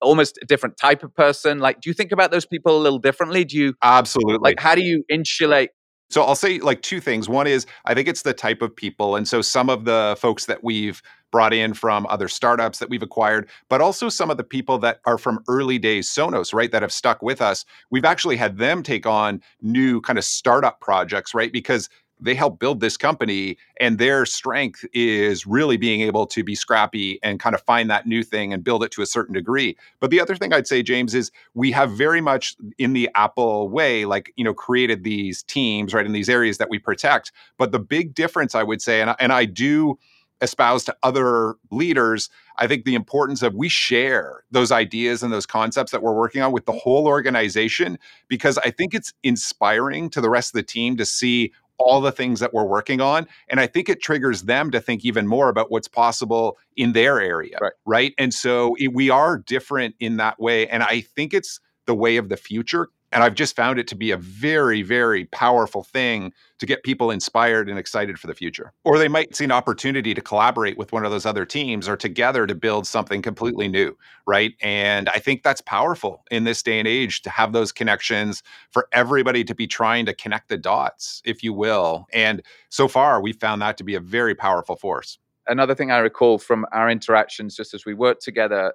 almost 0.00 0.38
a 0.42 0.46
different 0.46 0.76
type 0.76 1.02
of 1.02 1.14
person. 1.14 1.58
Like, 1.58 1.80
do 1.80 1.90
you 1.90 1.94
think 1.94 2.12
about 2.12 2.30
those 2.30 2.46
people 2.46 2.76
a 2.76 2.80
little 2.80 2.98
differently? 2.98 3.44
Do 3.44 3.56
you 3.56 3.74
absolutely 3.82 4.38
like 4.40 4.60
how 4.60 4.74
do 4.74 4.82
you 4.82 5.04
insulate 5.08 5.70
so 6.08 6.22
I'll 6.22 6.36
say 6.36 6.60
like 6.60 6.82
two 6.82 7.00
things. 7.00 7.28
One 7.28 7.46
is 7.46 7.66
I 7.84 7.94
think 7.94 8.06
it's 8.08 8.22
the 8.22 8.32
type 8.32 8.62
of 8.62 8.74
people. 8.74 9.16
And 9.16 9.26
so 9.26 9.42
some 9.42 9.68
of 9.68 9.84
the 9.84 10.16
folks 10.18 10.46
that 10.46 10.62
we've 10.62 11.02
brought 11.32 11.52
in 11.52 11.74
from 11.74 12.06
other 12.06 12.28
startups 12.28 12.78
that 12.78 12.88
we've 12.88 13.02
acquired, 13.02 13.48
but 13.68 13.80
also 13.80 14.08
some 14.08 14.30
of 14.30 14.36
the 14.36 14.44
people 14.44 14.78
that 14.78 15.00
are 15.04 15.18
from 15.18 15.40
early 15.48 15.78
days 15.78 16.08
Sonos, 16.08 16.54
right, 16.54 16.70
that 16.70 16.82
have 16.82 16.92
stuck 16.92 17.22
with 17.22 17.42
us. 17.42 17.64
We've 17.90 18.04
actually 18.04 18.36
had 18.36 18.58
them 18.58 18.82
take 18.82 19.04
on 19.04 19.42
new 19.60 20.00
kind 20.00 20.18
of 20.18 20.24
startup 20.24 20.80
projects, 20.80 21.34
right? 21.34 21.52
Because 21.52 21.88
they 22.20 22.34
help 22.34 22.58
build 22.58 22.80
this 22.80 22.96
company 22.96 23.56
and 23.80 23.98
their 23.98 24.24
strength 24.24 24.84
is 24.92 25.46
really 25.46 25.76
being 25.76 26.00
able 26.00 26.26
to 26.26 26.42
be 26.42 26.54
scrappy 26.54 27.18
and 27.22 27.40
kind 27.40 27.54
of 27.54 27.62
find 27.62 27.90
that 27.90 28.06
new 28.06 28.22
thing 28.22 28.52
and 28.52 28.64
build 28.64 28.82
it 28.82 28.90
to 28.92 29.02
a 29.02 29.06
certain 29.06 29.34
degree. 29.34 29.76
But 30.00 30.10
the 30.10 30.20
other 30.20 30.36
thing 30.36 30.52
i'd 30.52 30.66
say 30.66 30.82
james 30.82 31.14
is 31.14 31.30
we 31.54 31.70
have 31.72 31.90
very 31.90 32.20
much 32.20 32.56
in 32.78 32.92
the 32.92 33.08
apple 33.14 33.68
way 33.68 34.04
like 34.04 34.32
you 34.36 34.44
know 34.44 34.54
created 34.54 35.04
these 35.04 35.42
teams 35.42 35.94
right 35.94 36.06
in 36.06 36.12
these 36.12 36.28
areas 36.28 36.58
that 36.58 36.70
we 36.70 36.78
protect. 36.78 37.32
But 37.58 37.72
the 37.72 37.78
big 37.78 38.14
difference 38.14 38.54
i 38.54 38.62
would 38.62 38.82
say 38.82 39.00
and 39.00 39.14
and 39.18 39.32
I 39.32 39.44
do 39.44 39.98
espouse 40.42 40.84
to 40.84 40.94
other 41.02 41.54
leaders 41.70 42.28
i 42.58 42.66
think 42.66 42.84
the 42.84 42.94
importance 42.94 43.42
of 43.42 43.54
we 43.54 43.70
share 43.70 44.44
those 44.50 44.70
ideas 44.70 45.22
and 45.22 45.32
those 45.32 45.46
concepts 45.46 45.92
that 45.92 46.02
we're 46.02 46.14
working 46.14 46.42
on 46.42 46.52
with 46.52 46.66
the 46.66 46.72
whole 46.72 47.06
organization 47.06 47.98
because 48.28 48.58
i 48.58 48.70
think 48.70 48.92
it's 48.92 49.14
inspiring 49.22 50.10
to 50.10 50.20
the 50.20 50.28
rest 50.28 50.50
of 50.54 50.58
the 50.58 50.62
team 50.62 50.94
to 50.94 51.06
see 51.06 51.52
all 51.78 52.00
the 52.00 52.12
things 52.12 52.40
that 52.40 52.52
we're 52.54 52.64
working 52.64 53.00
on. 53.00 53.26
And 53.48 53.60
I 53.60 53.66
think 53.66 53.88
it 53.88 54.02
triggers 54.02 54.42
them 54.42 54.70
to 54.70 54.80
think 54.80 55.04
even 55.04 55.26
more 55.26 55.48
about 55.48 55.70
what's 55.70 55.88
possible 55.88 56.58
in 56.76 56.92
their 56.92 57.20
area. 57.20 57.58
Right. 57.60 57.72
right? 57.84 58.14
And 58.18 58.32
so 58.32 58.76
it, 58.78 58.94
we 58.94 59.10
are 59.10 59.38
different 59.38 59.94
in 60.00 60.16
that 60.16 60.40
way. 60.40 60.66
And 60.68 60.82
I 60.82 61.00
think 61.00 61.34
it's 61.34 61.60
the 61.86 61.94
way 61.94 62.16
of 62.16 62.28
the 62.28 62.36
future 62.36 62.88
and 63.12 63.22
I've 63.22 63.34
just 63.34 63.56
found 63.56 63.78
it 63.78 63.86
to 63.88 63.94
be 63.94 64.10
a 64.10 64.16
very, 64.16 64.82
very 64.82 65.26
powerful 65.26 65.82
thing 65.82 66.32
to 66.58 66.66
get 66.66 66.82
people 66.82 67.10
inspired 67.10 67.68
and 67.68 67.78
excited 67.78 68.18
for 68.18 68.26
the 68.26 68.34
future. 68.34 68.72
Or 68.84 68.98
they 68.98 69.08
might 69.08 69.36
see 69.36 69.44
an 69.44 69.52
opportunity 69.52 70.14
to 70.14 70.20
collaborate 70.20 70.76
with 70.76 70.92
one 70.92 71.04
of 71.04 71.10
those 71.10 71.26
other 71.26 71.44
teams 71.44 71.88
or 71.88 71.96
together 71.96 72.46
to 72.46 72.54
build 72.54 72.86
something 72.86 73.22
completely 73.22 73.68
new, 73.68 73.96
right? 74.26 74.54
And 74.60 75.08
I 75.10 75.18
think 75.18 75.42
that's 75.42 75.60
powerful 75.60 76.24
in 76.30 76.44
this 76.44 76.62
day 76.62 76.78
and 76.78 76.88
age 76.88 77.22
to 77.22 77.30
have 77.30 77.52
those 77.52 77.72
connections 77.72 78.42
for 78.70 78.88
everybody 78.92 79.44
to 79.44 79.54
be 79.54 79.66
trying 79.66 80.06
to 80.06 80.14
connect 80.14 80.48
the 80.48 80.56
dots, 80.56 81.22
if 81.24 81.42
you 81.42 81.52
will. 81.52 82.06
And 82.12 82.42
so 82.70 82.88
far, 82.88 83.20
we've 83.20 83.38
found 83.38 83.62
that 83.62 83.76
to 83.78 83.84
be 83.84 83.94
a 83.94 84.00
very 84.00 84.34
powerful 84.34 84.76
force. 84.76 85.18
Another 85.48 85.76
thing 85.76 85.92
I 85.92 85.98
recall 85.98 86.38
from 86.38 86.66
our 86.72 86.90
interactions 86.90 87.54
just 87.54 87.72
as 87.72 87.84
we 87.86 87.94
worked 87.94 88.22
together 88.22 88.72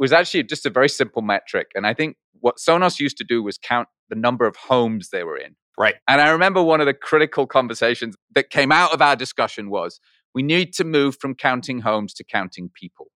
was 0.00 0.12
actually 0.12 0.42
just 0.42 0.64
a 0.66 0.70
very 0.70 0.88
simple 0.88 1.22
metric. 1.22 1.70
And 1.74 1.86
I 1.86 1.94
think 1.94 2.16
what 2.40 2.56
Sonos 2.56 2.98
used 2.98 3.18
to 3.18 3.24
do 3.24 3.42
was 3.42 3.58
count 3.58 3.86
the 4.08 4.16
number 4.16 4.46
of 4.46 4.56
homes 4.56 5.10
they 5.10 5.22
were 5.22 5.36
in. 5.36 5.54
Right. 5.78 5.94
And 6.08 6.20
I 6.20 6.30
remember 6.30 6.62
one 6.62 6.80
of 6.80 6.86
the 6.86 6.94
critical 6.94 7.46
conversations 7.46 8.16
that 8.34 8.50
came 8.50 8.72
out 8.72 8.92
of 8.92 9.02
our 9.02 9.14
discussion 9.14 9.70
was 9.70 10.00
we 10.34 10.42
need 10.42 10.72
to 10.74 10.84
move 10.84 11.18
from 11.20 11.34
counting 11.34 11.80
homes 11.80 12.14
to 12.14 12.24
counting 12.24 12.70
people. 12.74 13.08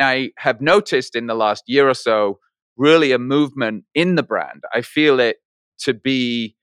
I 0.00 0.32
have 0.38 0.60
noticed 0.60 1.14
in 1.14 1.28
the 1.28 1.34
last 1.34 1.62
year 1.66 1.88
or 1.88 1.94
so 1.94 2.40
really 2.76 3.12
a 3.12 3.18
movement 3.18 3.84
in 3.94 4.16
the 4.16 4.22
brand. 4.22 4.64
I 4.74 4.82
feel 4.82 5.20
it 5.20 5.36
to 5.80 5.94
be 5.94 6.56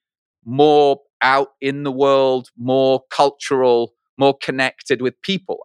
more 0.46 1.00
out 1.22 1.50
in 1.62 1.84
the 1.84 1.92
world, 1.92 2.50
more 2.58 3.04
cultural, 3.12 3.94
more 4.18 4.38
connected 4.38 5.02
with 5.02 5.22
people. 5.22 5.60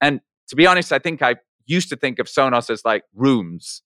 And 0.00 0.20
to 0.48 0.56
be 0.56 0.66
honest, 0.66 0.92
I 0.92 0.98
think 1.00 1.22
I 1.22 1.36
used 1.66 1.88
to 1.90 1.96
think 1.96 2.18
of 2.18 2.26
Sonos 2.26 2.70
as 2.70 2.82
like 2.84 3.02
rooms 3.14 3.82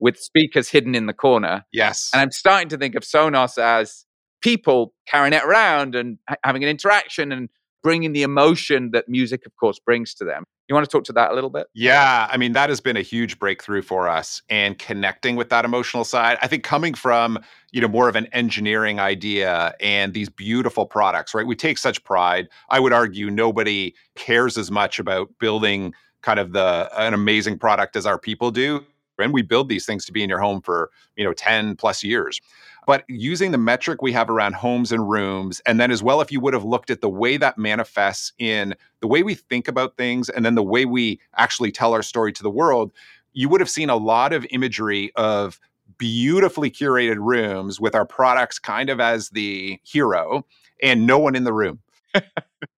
with 0.00 0.18
speakers 0.18 0.68
hidden 0.68 0.94
in 0.94 1.06
the 1.06 1.12
corner. 1.12 1.64
Yes. 1.72 2.10
And 2.12 2.20
I'm 2.20 2.30
starting 2.32 2.68
to 2.70 2.76
think 2.76 2.94
of 2.94 3.02
Sonos 3.02 3.56
as 3.56 4.04
people 4.42 4.94
carrying 5.06 5.32
it 5.32 5.44
around 5.44 5.94
and 5.94 6.18
having 6.44 6.62
an 6.64 6.68
interaction 6.68 7.30
and 7.32 7.48
bringing 7.82 8.12
the 8.12 8.22
emotion 8.22 8.90
that 8.92 9.08
music, 9.08 9.46
of 9.46 9.54
course, 9.56 9.78
brings 9.78 10.14
to 10.14 10.24
them. 10.24 10.44
You 10.68 10.74
want 10.74 10.88
to 10.88 10.90
talk 10.90 11.04
to 11.04 11.12
that 11.14 11.32
a 11.32 11.34
little 11.34 11.50
bit? 11.50 11.66
Yeah. 11.74 12.28
I 12.30 12.36
mean, 12.36 12.52
that 12.52 12.68
has 12.68 12.80
been 12.80 12.96
a 12.96 13.02
huge 13.02 13.38
breakthrough 13.38 13.82
for 13.82 14.08
us 14.08 14.40
and 14.48 14.78
connecting 14.78 15.36
with 15.36 15.50
that 15.50 15.64
emotional 15.64 16.04
side. 16.04 16.38
I 16.40 16.46
think 16.46 16.62
coming 16.62 16.94
from, 16.94 17.38
you 17.72 17.80
know, 17.80 17.88
more 17.88 18.08
of 18.08 18.16
an 18.16 18.26
engineering 18.32 18.98
idea 18.98 19.74
and 19.80 20.14
these 20.14 20.28
beautiful 20.28 20.86
products, 20.86 21.34
right? 21.34 21.46
We 21.46 21.56
take 21.56 21.78
such 21.78 22.02
pride. 22.04 22.48
I 22.70 22.80
would 22.80 22.92
argue 22.92 23.30
nobody 23.30 23.94
cares 24.14 24.56
as 24.56 24.70
much 24.70 24.98
about 24.98 25.28
building 25.38 25.92
kind 26.22 26.38
of 26.38 26.52
the 26.52 26.90
an 26.96 27.14
amazing 27.14 27.58
product 27.58 27.96
as 27.96 28.06
our 28.06 28.18
people 28.18 28.50
do 28.50 28.84
and 29.18 29.32
we 29.32 29.42
build 29.42 29.68
these 29.68 29.86
things 29.86 30.04
to 30.06 30.12
be 30.12 30.22
in 30.22 30.28
your 30.28 30.38
home 30.38 30.60
for 30.60 30.90
you 31.16 31.24
know 31.24 31.32
10 31.32 31.76
plus 31.76 32.02
years. 32.02 32.40
But 32.84 33.04
using 33.08 33.52
the 33.52 33.58
metric 33.58 34.02
we 34.02 34.12
have 34.12 34.28
around 34.28 34.54
homes 34.54 34.90
and 34.90 35.08
rooms 35.08 35.60
and 35.66 35.78
then 35.78 35.90
as 35.90 36.02
well 36.02 36.20
if 36.20 36.32
you 36.32 36.40
would 36.40 36.54
have 36.54 36.64
looked 36.64 36.90
at 36.90 37.00
the 37.00 37.08
way 37.08 37.36
that 37.36 37.58
manifests 37.58 38.32
in 38.38 38.74
the 39.00 39.06
way 39.06 39.22
we 39.22 39.34
think 39.34 39.68
about 39.68 39.96
things 39.96 40.28
and 40.28 40.44
then 40.44 40.54
the 40.54 40.62
way 40.62 40.84
we 40.84 41.20
actually 41.36 41.70
tell 41.70 41.92
our 41.92 42.02
story 42.02 42.32
to 42.32 42.42
the 42.42 42.50
world 42.50 42.92
you 43.34 43.48
would 43.48 43.60
have 43.60 43.70
seen 43.70 43.88
a 43.88 43.96
lot 43.96 44.32
of 44.32 44.46
imagery 44.50 45.12
of 45.14 45.60
beautifully 45.96 46.70
curated 46.70 47.18
rooms 47.18 47.80
with 47.80 47.94
our 47.94 48.04
products 48.04 48.58
kind 48.58 48.90
of 48.90 48.98
as 48.98 49.30
the 49.30 49.78
hero 49.84 50.44
and 50.82 51.06
no 51.06 51.18
one 51.18 51.36
in 51.36 51.44
the 51.44 51.52
room 51.52 51.78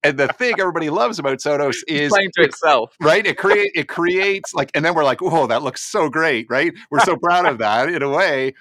and 0.03 0.19
the 0.19 0.29
thing 0.35 0.55
everybody 0.59 0.91
loves 0.91 1.19
about 1.19 1.39
Sonos 1.39 1.77
is 1.89 2.11
playing 2.11 2.31
to 2.37 2.43
it- 2.43 2.51
itself. 2.51 2.95
right 3.01 3.27
it 3.27 3.37
create 3.37 3.71
it 3.75 3.89
creates 3.89 4.55
like 4.55 4.71
and 4.75 4.85
then 4.85 4.95
we're 4.95 5.05
like 5.05 5.21
oh 5.23 5.47
that 5.47 5.63
looks 5.63 5.83
so 5.83 6.09
great 6.09 6.47
right? 6.49 6.73
We're 6.91 7.01
so 7.01 7.17
proud 7.17 7.47
of 7.47 7.59
that 7.59 7.89
in 7.89 8.03
a 8.03 8.09
way. 8.09 8.55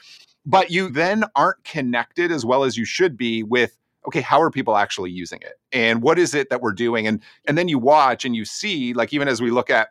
But 0.45 0.71
you 0.71 0.89
then 0.89 1.23
aren't 1.35 1.63
connected 1.63 2.31
as 2.31 2.45
well 2.45 2.63
as 2.63 2.75
you 2.77 2.85
should 2.85 3.15
be 3.17 3.43
with 3.43 3.77
okay 4.07 4.21
how 4.21 4.41
are 4.41 4.51
people 4.51 4.75
actually 4.75 5.11
using 5.11 5.39
it? 5.41 5.53
And 5.71 6.01
what 6.01 6.19
is 6.19 6.33
it 6.33 6.49
that 6.49 6.61
we're 6.61 6.73
doing? 6.73 7.07
And 7.07 7.21
and 7.47 7.57
then 7.57 7.67
you 7.67 7.79
watch 7.79 8.25
and 8.25 8.35
you 8.35 8.45
see 8.45 8.93
like 8.93 9.13
even 9.13 9.27
as 9.27 9.41
we 9.41 9.51
look 9.51 9.69
at 9.69 9.89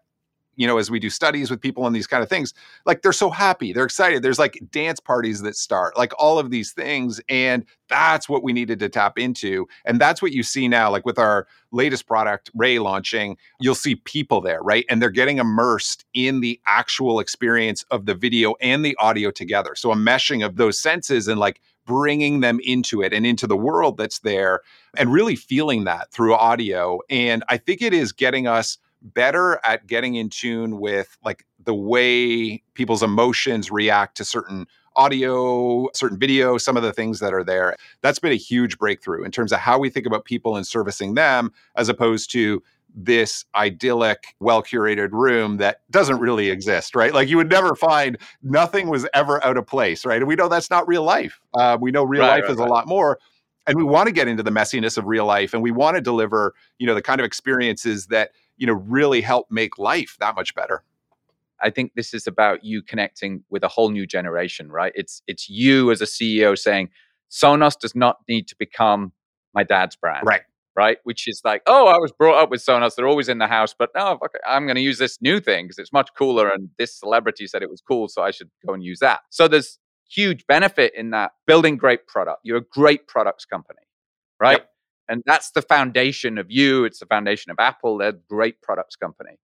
you 0.56 0.66
know 0.66 0.78
as 0.78 0.90
we 0.90 0.98
do 0.98 1.10
studies 1.10 1.50
with 1.50 1.60
people 1.60 1.86
and 1.86 1.94
these 1.94 2.06
kind 2.06 2.22
of 2.22 2.28
things 2.28 2.54
like 2.84 3.02
they're 3.02 3.12
so 3.12 3.30
happy 3.30 3.72
they're 3.72 3.84
excited 3.84 4.22
there's 4.22 4.38
like 4.38 4.58
dance 4.70 5.00
parties 5.00 5.42
that 5.42 5.56
start 5.56 5.96
like 5.96 6.12
all 6.18 6.38
of 6.38 6.50
these 6.50 6.72
things 6.72 7.20
and 7.28 7.64
that's 7.88 8.28
what 8.28 8.42
we 8.42 8.52
needed 8.52 8.78
to 8.78 8.88
tap 8.88 9.18
into 9.18 9.66
and 9.84 10.00
that's 10.00 10.22
what 10.22 10.32
you 10.32 10.42
see 10.42 10.68
now 10.68 10.90
like 10.90 11.06
with 11.06 11.18
our 11.18 11.46
latest 11.70 12.06
product 12.06 12.50
ray 12.54 12.78
launching 12.78 13.36
you'll 13.60 13.74
see 13.74 13.94
people 13.96 14.40
there 14.40 14.62
right 14.62 14.84
and 14.88 15.00
they're 15.00 15.10
getting 15.10 15.38
immersed 15.38 16.04
in 16.14 16.40
the 16.40 16.60
actual 16.66 17.20
experience 17.20 17.84
of 17.90 18.06
the 18.06 18.14
video 18.14 18.54
and 18.60 18.84
the 18.84 18.96
audio 18.96 19.30
together 19.30 19.74
so 19.74 19.92
a 19.92 19.96
meshing 19.96 20.44
of 20.44 20.56
those 20.56 20.78
senses 20.78 21.28
and 21.28 21.40
like 21.40 21.60
bringing 21.84 22.40
them 22.40 22.60
into 22.62 23.02
it 23.02 23.12
and 23.12 23.26
into 23.26 23.44
the 23.46 23.56
world 23.56 23.96
that's 23.96 24.20
there 24.20 24.60
and 24.96 25.12
really 25.12 25.34
feeling 25.34 25.82
that 25.82 26.10
through 26.12 26.34
audio 26.34 27.00
and 27.10 27.42
i 27.48 27.56
think 27.56 27.82
it 27.82 27.92
is 27.92 28.12
getting 28.12 28.46
us 28.46 28.78
better 29.02 29.60
at 29.64 29.86
getting 29.86 30.14
in 30.14 30.28
tune 30.30 30.78
with 30.78 31.18
like 31.24 31.44
the 31.64 31.74
way 31.74 32.62
people's 32.74 33.02
emotions 33.02 33.70
react 33.70 34.16
to 34.16 34.24
certain 34.24 34.66
audio, 34.94 35.88
certain 35.94 36.18
video, 36.18 36.58
some 36.58 36.76
of 36.76 36.82
the 36.82 36.92
things 36.92 37.20
that 37.20 37.32
are 37.32 37.44
there. 37.44 37.76
That's 38.02 38.18
been 38.18 38.32
a 38.32 38.36
huge 38.36 38.78
breakthrough 38.78 39.24
in 39.24 39.30
terms 39.30 39.52
of 39.52 39.58
how 39.58 39.78
we 39.78 39.90
think 39.90 40.06
about 40.06 40.24
people 40.24 40.56
and 40.56 40.66
servicing 40.66 41.14
them 41.14 41.52
as 41.76 41.88
opposed 41.88 42.30
to 42.32 42.62
this 42.94 43.46
idyllic, 43.54 44.34
well 44.38 44.62
curated 44.62 45.12
room 45.12 45.56
that 45.56 45.80
doesn't 45.90 46.18
really 46.18 46.50
exist, 46.50 46.94
right? 46.94 47.14
Like 47.14 47.28
you 47.28 47.38
would 47.38 47.48
never 47.50 47.74
find 47.74 48.18
nothing 48.42 48.88
was 48.90 49.08
ever 49.14 49.42
out 49.44 49.56
of 49.56 49.66
place, 49.66 50.04
right? 50.04 50.18
And 50.18 50.28
we 50.28 50.34
know 50.34 50.48
that's 50.48 50.70
not 50.70 50.86
real 50.86 51.02
life. 51.02 51.40
Uh, 51.54 51.78
we 51.80 51.90
know 51.90 52.04
real 52.04 52.26
Right, 52.26 52.28
life 52.28 52.42
right, 52.44 52.50
is 52.50 52.58
a 52.58 52.64
lot 52.66 52.86
more. 52.86 53.18
And 53.66 53.78
we 53.78 53.84
want 53.84 54.08
to 54.08 54.12
get 54.12 54.28
into 54.28 54.42
the 54.42 54.50
messiness 54.50 54.98
of 54.98 55.06
real 55.06 55.24
life 55.24 55.54
and 55.54 55.62
we 55.62 55.70
want 55.70 55.94
to 55.96 56.02
deliver, 56.02 56.54
you 56.78 56.86
know, 56.86 56.94
the 56.94 57.02
kind 57.02 57.20
of 57.20 57.24
experiences 57.24 58.06
that, 58.08 58.32
you 58.62 58.66
know, 58.68 58.74
really 58.74 59.20
help 59.20 59.48
make 59.50 59.76
life 59.76 60.16
that 60.20 60.36
much 60.36 60.54
better. 60.54 60.84
I 61.60 61.70
think 61.70 61.94
this 61.96 62.14
is 62.14 62.28
about 62.28 62.64
you 62.64 62.80
connecting 62.80 63.42
with 63.50 63.64
a 63.64 63.68
whole 63.68 63.90
new 63.90 64.06
generation, 64.06 64.70
right? 64.70 64.92
It's 64.94 65.20
it's 65.26 65.50
you 65.50 65.90
as 65.90 66.00
a 66.00 66.04
CEO 66.04 66.56
saying 66.56 66.90
Sonos 67.28 67.76
does 67.76 67.96
not 67.96 68.18
need 68.28 68.46
to 68.46 68.56
become 68.56 69.10
my 69.52 69.64
dad's 69.64 69.96
brand, 69.96 70.24
Right. 70.24 70.42
Right, 70.76 70.98
which 71.02 71.28
is 71.28 71.42
like, 71.44 71.62
oh, 71.66 71.88
I 71.88 71.98
was 71.98 72.12
brought 72.12 72.40
up 72.40 72.50
with 72.50 72.64
Sonos; 72.64 72.94
they're 72.94 73.08
always 73.08 73.28
in 73.28 73.38
the 73.38 73.48
house, 73.48 73.74
but 73.76 73.90
no, 73.96 74.12
okay, 74.24 74.38
I'm 74.46 74.64
going 74.64 74.76
to 74.76 74.80
use 74.80 74.96
this 74.96 75.20
new 75.20 75.40
thing 75.40 75.64
because 75.64 75.78
it's 75.78 75.92
much 75.92 76.10
cooler, 76.16 76.48
and 76.48 76.70
this 76.78 76.94
celebrity 76.94 77.48
said 77.48 77.62
it 77.62 77.68
was 77.68 77.82
cool, 77.82 78.06
so 78.08 78.22
I 78.22 78.30
should 78.30 78.48
go 78.64 78.72
and 78.74 78.82
use 78.82 79.00
that. 79.00 79.22
So 79.28 79.48
there's 79.48 79.78
huge 80.08 80.46
benefit 80.46 80.94
in 80.94 81.10
that 81.10 81.32
building 81.48 81.76
great 81.76 82.06
product. 82.06 82.40
You're 82.44 82.58
a 82.58 82.64
great 82.64 83.08
products 83.08 83.44
company, 83.44 83.80
right? 84.40 84.60
Yep. 84.60 84.68
And 85.08 85.22
that's 85.26 85.50
the 85.50 85.62
foundation 85.62 86.38
of 86.38 86.50
you. 86.50 86.84
It's 86.84 87.00
the 87.00 87.06
foundation 87.06 87.50
of 87.50 87.56
Apple. 87.58 87.98
They're 87.98 88.10
a 88.10 88.20
great 88.28 88.60
products 88.62 88.96
company. 88.96 89.38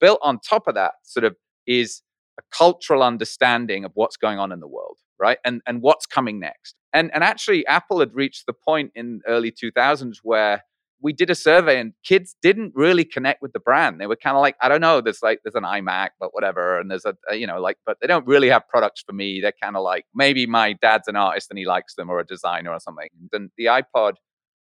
Built 0.00 0.18
on 0.22 0.38
top 0.40 0.66
of 0.66 0.74
that, 0.74 0.92
sort 1.04 1.24
of 1.24 1.36
is 1.66 2.02
a 2.38 2.42
cultural 2.56 3.02
understanding 3.02 3.84
of 3.84 3.92
what's 3.94 4.16
going 4.16 4.38
on 4.38 4.52
in 4.52 4.60
the 4.60 4.66
world, 4.66 4.98
right? 5.18 5.38
And 5.44 5.60
and 5.66 5.82
what's 5.82 6.06
coming 6.06 6.40
next. 6.40 6.74
And 6.92 7.12
and 7.14 7.22
actually, 7.22 7.66
Apple 7.66 8.00
had 8.00 8.14
reached 8.14 8.46
the 8.46 8.52
point 8.52 8.92
in 8.94 9.20
early 9.26 9.52
2000s 9.52 10.16
where 10.22 10.62
we 11.02 11.12
did 11.12 11.30
a 11.30 11.34
survey 11.34 11.80
and 11.80 11.92
kids 12.04 12.36
didn't 12.42 12.72
really 12.76 13.04
connect 13.04 13.42
with 13.42 13.52
the 13.52 13.58
brand. 13.58 14.00
They 14.00 14.06
were 14.06 14.16
kind 14.16 14.36
of 14.36 14.40
like, 14.40 14.54
I 14.60 14.68
don't 14.68 14.80
know, 14.80 15.00
there's 15.00 15.22
like 15.22 15.40
there's 15.44 15.56
an 15.56 15.64
iMac, 15.64 16.10
but 16.20 16.32
whatever, 16.32 16.78
and 16.78 16.90
there's 16.90 17.04
a, 17.04 17.16
a 17.28 17.34
you 17.34 17.46
know 17.46 17.60
like, 17.60 17.76
but 17.84 17.98
they 18.00 18.06
don't 18.06 18.26
really 18.26 18.48
have 18.48 18.66
products 18.68 19.02
for 19.02 19.12
me. 19.12 19.40
They're 19.40 19.52
kind 19.60 19.76
of 19.76 19.82
like 19.82 20.06
maybe 20.14 20.46
my 20.46 20.74
dad's 20.74 21.08
an 21.08 21.16
artist 21.16 21.48
and 21.50 21.58
he 21.58 21.66
likes 21.66 21.94
them, 21.96 22.08
or 22.08 22.20
a 22.20 22.26
designer 22.26 22.70
or 22.70 22.80
something. 22.80 23.08
And 23.32 23.50
the 23.58 23.66
iPod 23.66 24.14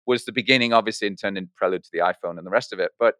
was 0.06 0.24
the 0.24 0.32
beginning, 0.32 0.72
obviously, 0.72 1.06
into 1.08 1.46
prelude 1.56 1.84
to 1.84 1.90
the 1.92 2.00
iPhone 2.00 2.38
and 2.38 2.46
the 2.46 2.50
rest 2.50 2.72
of 2.72 2.80
it. 2.80 2.92
But 2.98 3.14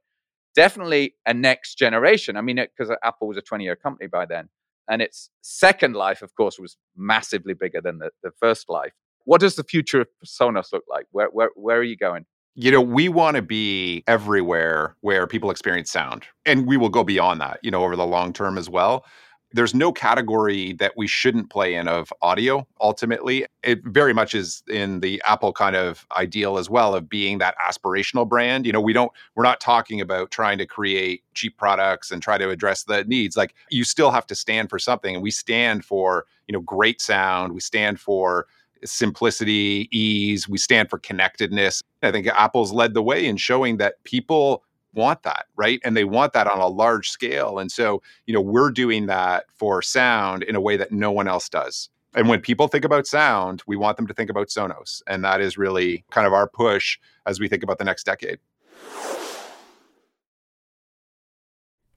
definitely 0.54 1.14
a 1.26 1.34
next 1.34 1.76
generation. 1.76 2.36
I 2.36 2.40
mean, 2.40 2.56
because 2.56 2.90
uh, 2.90 2.96
Apple 3.02 3.28
was 3.28 3.36
a 3.36 3.42
20 3.42 3.64
year 3.64 3.76
company 3.76 4.08
by 4.08 4.26
then. 4.26 4.48
And 4.88 5.00
its 5.00 5.30
second 5.40 5.94
life, 5.94 6.20
of 6.22 6.34
course, 6.34 6.58
was 6.58 6.76
massively 6.96 7.54
bigger 7.54 7.80
than 7.80 7.98
the, 7.98 8.10
the 8.22 8.30
first 8.38 8.68
life. 8.68 8.92
What 9.24 9.40
does 9.40 9.56
the 9.56 9.64
future 9.64 10.02
of 10.02 10.08
Sonos 10.26 10.72
look 10.72 10.84
like? 10.88 11.06
Where, 11.10 11.28
where, 11.28 11.50
where 11.54 11.78
are 11.78 11.84
you 11.84 11.96
going? 11.96 12.26
You 12.54 12.70
know, 12.70 12.82
we 12.82 13.08
want 13.08 13.36
to 13.36 13.42
be 13.42 14.04
everywhere 14.06 14.96
where 15.00 15.26
people 15.26 15.50
experience 15.50 15.90
sound, 15.90 16.24
and 16.46 16.66
we 16.66 16.76
will 16.76 16.90
go 16.90 17.02
beyond 17.02 17.40
that, 17.40 17.58
you 17.62 17.70
know, 17.70 17.82
over 17.82 17.96
the 17.96 18.06
long 18.06 18.32
term 18.32 18.58
as 18.58 18.70
well. 18.70 19.04
There's 19.54 19.72
no 19.72 19.92
category 19.92 20.72
that 20.74 20.94
we 20.96 21.06
shouldn't 21.06 21.48
play 21.48 21.76
in 21.76 21.86
of 21.86 22.12
audio 22.22 22.66
ultimately. 22.80 23.46
It 23.62 23.84
very 23.84 24.12
much 24.12 24.34
is 24.34 24.64
in 24.68 24.98
the 24.98 25.22
Apple 25.24 25.52
kind 25.52 25.76
of 25.76 26.06
ideal 26.16 26.58
as 26.58 26.68
well 26.68 26.92
of 26.92 27.08
being 27.08 27.38
that 27.38 27.54
aspirational 27.58 28.28
brand. 28.28 28.66
You 28.66 28.72
know, 28.72 28.80
we 28.80 28.92
don't, 28.92 29.12
we're 29.36 29.44
not 29.44 29.60
talking 29.60 30.00
about 30.00 30.32
trying 30.32 30.58
to 30.58 30.66
create 30.66 31.22
cheap 31.34 31.56
products 31.56 32.10
and 32.10 32.20
try 32.20 32.36
to 32.36 32.50
address 32.50 32.82
the 32.82 33.04
needs. 33.04 33.36
Like 33.36 33.54
you 33.70 33.84
still 33.84 34.10
have 34.10 34.26
to 34.26 34.34
stand 34.34 34.70
for 34.70 34.80
something. 34.80 35.14
And 35.14 35.22
we 35.22 35.30
stand 35.30 35.84
for, 35.84 36.26
you 36.48 36.52
know, 36.52 36.60
great 36.60 37.00
sound. 37.00 37.52
We 37.54 37.60
stand 37.60 38.00
for 38.00 38.48
simplicity, 38.84 39.88
ease. 39.92 40.48
We 40.48 40.58
stand 40.58 40.90
for 40.90 40.98
connectedness. 40.98 41.80
I 42.02 42.10
think 42.10 42.26
Apple's 42.26 42.72
led 42.72 42.92
the 42.92 43.02
way 43.02 43.24
in 43.24 43.36
showing 43.36 43.76
that 43.76 44.02
people 44.02 44.64
want 44.94 45.22
that, 45.22 45.46
right? 45.56 45.80
And 45.84 45.96
they 45.96 46.04
want 46.04 46.32
that 46.32 46.46
on 46.46 46.58
a 46.58 46.68
large 46.68 47.10
scale. 47.10 47.58
And 47.58 47.70
so, 47.70 48.02
you 48.26 48.34
know, 48.34 48.40
we're 48.40 48.70
doing 48.70 49.06
that 49.06 49.46
for 49.54 49.82
sound 49.82 50.42
in 50.42 50.56
a 50.56 50.60
way 50.60 50.76
that 50.76 50.92
no 50.92 51.10
one 51.12 51.28
else 51.28 51.48
does. 51.48 51.88
And 52.14 52.28
when 52.28 52.40
people 52.40 52.68
think 52.68 52.84
about 52.84 53.06
sound, 53.06 53.62
we 53.66 53.76
want 53.76 53.96
them 53.96 54.06
to 54.06 54.14
think 54.14 54.30
about 54.30 54.48
Sonos. 54.48 55.02
And 55.06 55.24
that 55.24 55.40
is 55.40 55.58
really 55.58 56.04
kind 56.10 56.26
of 56.26 56.32
our 56.32 56.48
push 56.48 56.98
as 57.26 57.40
we 57.40 57.48
think 57.48 57.62
about 57.62 57.78
the 57.78 57.84
next 57.84 58.04
decade. 58.04 58.38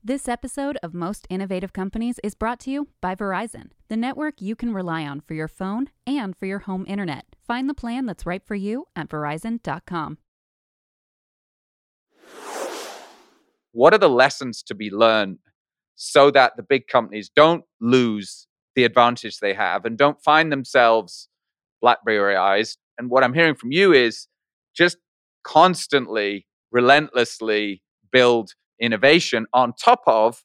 This 0.03 0.29
episode 0.29 0.77
of 0.81 0.93
Most 0.93 1.27
Innovative 1.29 1.73
Companies 1.73 2.17
is 2.23 2.33
brought 2.33 2.62
to 2.62 2.71
you 2.71 2.88
by 3.01 3.13
Verizon, 3.13 3.71
the 3.89 3.97
network 3.97 4.41
you 4.41 4.55
can 4.55 4.73
rely 4.73 5.05
on 5.05 5.19
for 5.19 5.33
your 5.33 5.49
phone 5.49 5.89
and 6.05 6.33
for 6.33 6.45
your 6.45 6.60
home 6.60 6.86
internet. 6.88 7.25
Find 7.45 7.69
the 7.69 7.73
plan 7.73 8.05
that's 8.05 8.25
right 8.25 8.41
for 8.41 8.55
you 8.55 8.86
at 8.95 9.10
verizon.com. 9.10 10.17
What 13.78 13.94
are 13.94 14.00
the 14.00 14.10
lessons 14.10 14.63
to 14.63 14.74
be 14.74 14.90
learned 14.90 15.38
so 15.94 16.32
that 16.32 16.54
the 16.58 16.63
big 16.63 16.88
companies 16.88 17.30
don't 17.36 17.63
lose 17.80 18.48
the 18.76 18.86
advantage 18.86 19.38
they 19.38 19.54
have 19.54 19.86
and 19.86 19.96
don't 19.96 20.20
find 20.24 20.52
themselves 20.52 21.30
BlackBerryized? 21.86 22.78
And 22.98 23.12
what 23.12 23.24
I'm 23.24 23.36
hearing 23.36 23.54
from 23.54 23.72
you 23.72 23.94
is 23.94 24.30
just 24.76 24.98
constantly, 25.44 26.48
relentlessly 26.72 27.84
build 28.12 28.56
innovation 28.82 29.46
on 29.54 29.74
top 29.74 30.02
of 30.08 30.44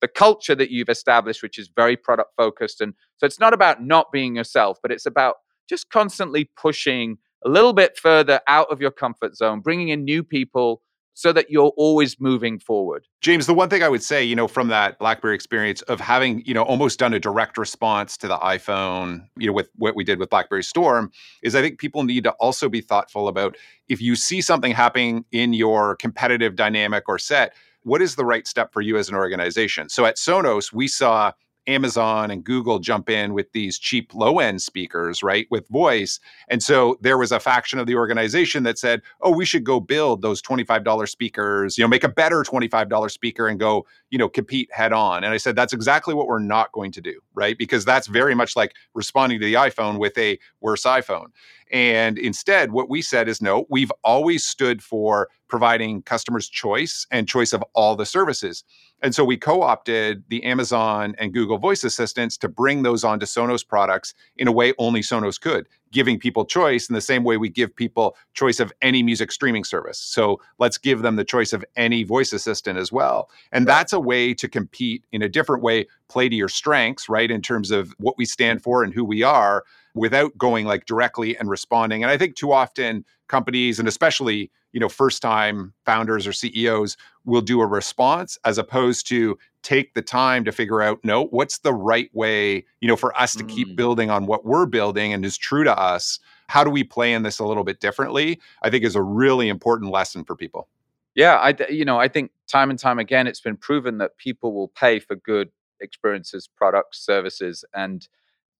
the 0.00 0.08
culture 0.08 0.56
that 0.56 0.72
you've 0.72 0.88
established, 0.88 1.44
which 1.44 1.60
is 1.60 1.70
very 1.76 1.96
product 1.96 2.30
focused. 2.36 2.80
And 2.80 2.94
so 3.18 3.26
it's 3.26 3.38
not 3.38 3.54
about 3.54 3.84
not 3.84 4.10
being 4.10 4.34
yourself, 4.34 4.80
but 4.82 4.90
it's 4.90 5.06
about 5.06 5.36
just 5.68 5.90
constantly 5.90 6.50
pushing 6.60 7.18
a 7.46 7.48
little 7.48 7.72
bit 7.72 7.96
further 7.96 8.40
out 8.48 8.72
of 8.72 8.80
your 8.80 8.90
comfort 8.90 9.36
zone, 9.36 9.60
bringing 9.60 9.90
in 9.90 10.02
new 10.02 10.24
people 10.24 10.82
so 11.14 11.32
that 11.32 11.50
you're 11.50 11.72
always 11.76 12.20
moving 12.20 12.58
forward. 12.58 13.06
James, 13.20 13.46
the 13.46 13.54
one 13.54 13.70
thing 13.70 13.82
I 13.82 13.88
would 13.88 14.02
say, 14.02 14.22
you 14.22 14.36
know, 14.36 14.48
from 14.48 14.68
that 14.68 14.98
BlackBerry 14.98 15.34
experience 15.34 15.80
of 15.82 16.00
having, 16.00 16.44
you 16.44 16.52
know, 16.52 16.62
almost 16.62 16.98
done 16.98 17.14
a 17.14 17.20
direct 17.20 17.56
response 17.56 18.16
to 18.18 18.28
the 18.28 18.36
iPhone, 18.38 19.26
you 19.38 19.46
know, 19.46 19.52
with 19.52 19.70
what 19.76 19.96
we 19.96 20.04
did 20.04 20.18
with 20.18 20.28
BlackBerry 20.28 20.64
Storm, 20.64 21.10
is 21.42 21.54
I 21.54 21.62
think 21.62 21.78
people 21.78 22.02
need 22.02 22.24
to 22.24 22.32
also 22.32 22.68
be 22.68 22.80
thoughtful 22.80 23.28
about 23.28 23.56
if 23.88 24.02
you 24.02 24.16
see 24.16 24.40
something 24.40 24.72
happening 24.72 25.24
in 25.30 25.52
your 25.52 25.96
competitive 25.96 26.56
dynamic 26.56 27.08
or 27.08 27.18
set, 27.18 27.54
what 27.84 28.02
is 28.02 28.16
the 28.16 28.24
right 28.24 28.46
step 28.46 28.72
for 28.72 28.80
you 28.80 28.96
as 28.96 29.08
an 29.08 29.14
organization? 29.14 29.88
So 29.88 30.04
at 30.06 30.16
Sonos, 30.16 30.72
we 30.72 30.88
saw 30.88 31.32
Amazon 31.66 32.30
and 32.30 32.44
Google 32.44 32.78
jump 32.78 33.08
in 33.08 33.34
with 33.34 33.52
these 33.52 33.78
cheap 33.78 34.14
low 34.14 34.38
end 34.38 34.62
speakers, 34.62 35.22
right, 35.22 35.46
with 35.50 35.66
voice. 35.68 36.20
And 36.48 36.62
so 36.62 36.98
there 37.00 37.18
was 37.18 37.32
a 37.32 37.40
faction 37.40 37.78
of 37.78 37.86
the 37.86 37.94
organization 37.94 38.62
that 38.64 38.78
said, 38.78 39.02
oh, 39.22 39.30
we 39.30 39.44
should 39.44 39.64
go 39.64 39.80
build 39.80 40.22
those 40.22 40.42
$25 40.42 41.08
speakers, 41.08 41.78
you 41.78 41.84
know, 41.84 41.88
make 41.88 42.04
a 42.04 42.08
better 42.08 42.42
$25 42.42 43.10
speaker 43.10 43.48
and 43.48 43.58
go, 43.58 43.86
you 44.10 44.18
know, 44.18 44.28
compete 44.28 44.72
head 44.72 44.92
on. 44.92 45.24
And 45.24 45.32
I 45.32 45.38
said, 45.38 45.56
that's 45.56 45.72
exactly 45.72 46.14
what 46.14 46.26
we're 46.26 46.38
not 46.38 46.72
going 46.72 46.92
to 46.92 47.00
do, 47.00 47.20
right? 47.34 47.56
Because 47.56 47.84
that's 47.84 48.06
very 48.06 48.34
much 48.34 48.56
like 48.56 48.74
responding 48.94 49.40
to 49.40 49.46
the 49.46 49.54
iPhone 49.54 49.98
with 49.98 50.16
a 50.18 50.38
worse 50.60 50.84
iPhone. 50.84 51.26
And 51.72 52.18
instead, 52.18 52.72
what 52.72 52.88
we 52.88 53.02
said 53.02 53.28
is 53.28 53.42
no, 53.42 53.66
we've 53.68 53.92
always 54.04 54.44
stood 54.44 54.82
for 54.82 55.28
providing 55.48 56.02
customers 56.02 56.48
choice 56.48 57.06
and 57.10 57.28
choice 57.28 57.52
of 57.52 57.64
all 57.74 57.96
the 57.96 58.06
services. 58.06 58.64
And 59.04 59.14
so 59.14 59.22
we 59.22 59.36
co 59.36 59.60
opted 59.60 60.24
the 60.30 60.42
Amazon 60.44 61.14
and 61.18 61.34
Google 61.34 61.58
voice 61.58 61.84
assistants 61.84 62.38
to 62.38 62.48
bring 62.48 62.84
those 62.84 63.04
onto 63.04 63.26
Sonos 63.26 63.66
products 63.66 64.14
in 64.38 64.48
a 64.48 64.52
way 64.52 64.72
only 64.78 65.02
Sonos 65.02 65.38
could, 65.38 65.68
giving 65.94 66.18
people 66.18 66.44
choice 66.44 66.88
in 66.88 66.94
the 66.94 67.00
same 67.00 67.22
way 67.24 67.36
we 67.38 67.48
give 67.48 67.74
people 67.74 68.16
choice 68.34 68.60
of 68.60 68.72
any 68.82 69.02
music 69.02 69.30
streaming 69.30 69.64
service. 69.64 69.96
So 69.96 70.40
let's 70.58 70.76
give 70.76 71.02
them 71.02 71.16
the 71.16 71.24
choice 71.24 71.52
of 71.52 71.64
any 71.76 72.02
voice 72.02 72.32
assistant 72.32 72.78
as 72.78 72.92
well. 72.92 73.30
And 73.52 73.66
that's 73.66 73.92
a 73.92 74.00
way 74.00 74.34
to 74.34 74.48
compete 74.48 75.04
in 75.12 75.22
a 75.22 75.28
different 75.28 75.62
way, 75.62 75.86
play 76.08 76.28
to 76.28 76.34
your 76.34 76.48
strengths, 76.48 77.08
right? 77.08 77.30
In 77.30 77.40
terms 77.40 77.70
of 77.70 77.94
what 77.98 78.18
we 78.18 78.26
stand 78.26 78.60
for 78.60 78.82
and 78.82 78.92
who 78.92 79.04
we 79.04 79.22
are 79.22 79.64
without 79.94 80.36
going 80.36 80.66
like 80.66 80.84
directly 80.84 81.36
and 81.38 81.48
responding. 81.48 82.02
And 82.02 82.10
I 82.10 82.18
think 82.18 82.34
too 82.34 82.52
often 82.52 83.04
companies 83.28 83.78
and 83.78 83.88
especially 83.88 84.50
you 84.72 84.80
know 84.80 84.88
first 84.88 85.22
time 85.22 85.72
founders 85.86 86.26
or 86.26 86.32
CEOs 86.32 86.96
will 87.24 87.40
do 87.40 87.60
a 87.60 87.66
response 87.66 88.36
as 88.44 88.58
opposed 88.58 89.06
to 89.08 89.38
take 89.64 89.94
the 89.94 90.02
time 90.02 90.44
to 90.44 90.52
figure 90.52 90.80
out 90.80 91.00
no 91.02 91.24
what's 91.26 91.58
the 91.58 91.72
right 91.72 92.10
way 92.14 92.64
you 92.80 92.88
know 92.88 92.96
for 92.96 93.18
us 93.18 93.34
to 93.34 93.42
mm. 93.42 93.48
keep 93.48 93.76
building 93.76 94.10
on 94.10 94.26
what 94.26 94.44
we're 94.44 94.66
building 94.66 95.12
and 95.12 95.24
is 95.24 95.36
true 95.36 95.64
to 95.64 95.76
us 95.78 96.20
how 96.48 96.62
do 96.62 96.70
we 96.70 96.84
play 96.84 97.12
in 97.12 97.22
this 97.22 97.38
a 97.38 97.44
little 97.44 97.64
bit 97.64 97.80
differently 97.80 98.40
i 98.62 98.70
think 98.70 98.84
is 98.84 98.94
a 98.94 99.02
really 99.02 99.48
important 99.48 99.90
lesson 99.90 100.22
for 100.24 100.36
people 100.36 100.68
yeah 101.14 101.34
i 101.36 101.54
you 101.68 101.84
know 101.84 101.98
i 101.98 102.06
think 102.06 102.30
time 102.46 102.70
and 102.70 102.78
time 102.78 102.98
again 102.98 103.26
it's 103.26 103.40
been 103.40 103.56
proven 103.56 103.98
that 103.98 104.16
people 104.18 104.52
will 104.52 104.68
pay 104.68 105.00
for 105.00 105.16
good 105.16 105.48
experiences 105.80 106.48
products 106.56 107.04
services 107.04 107.64
and 107.74 108.08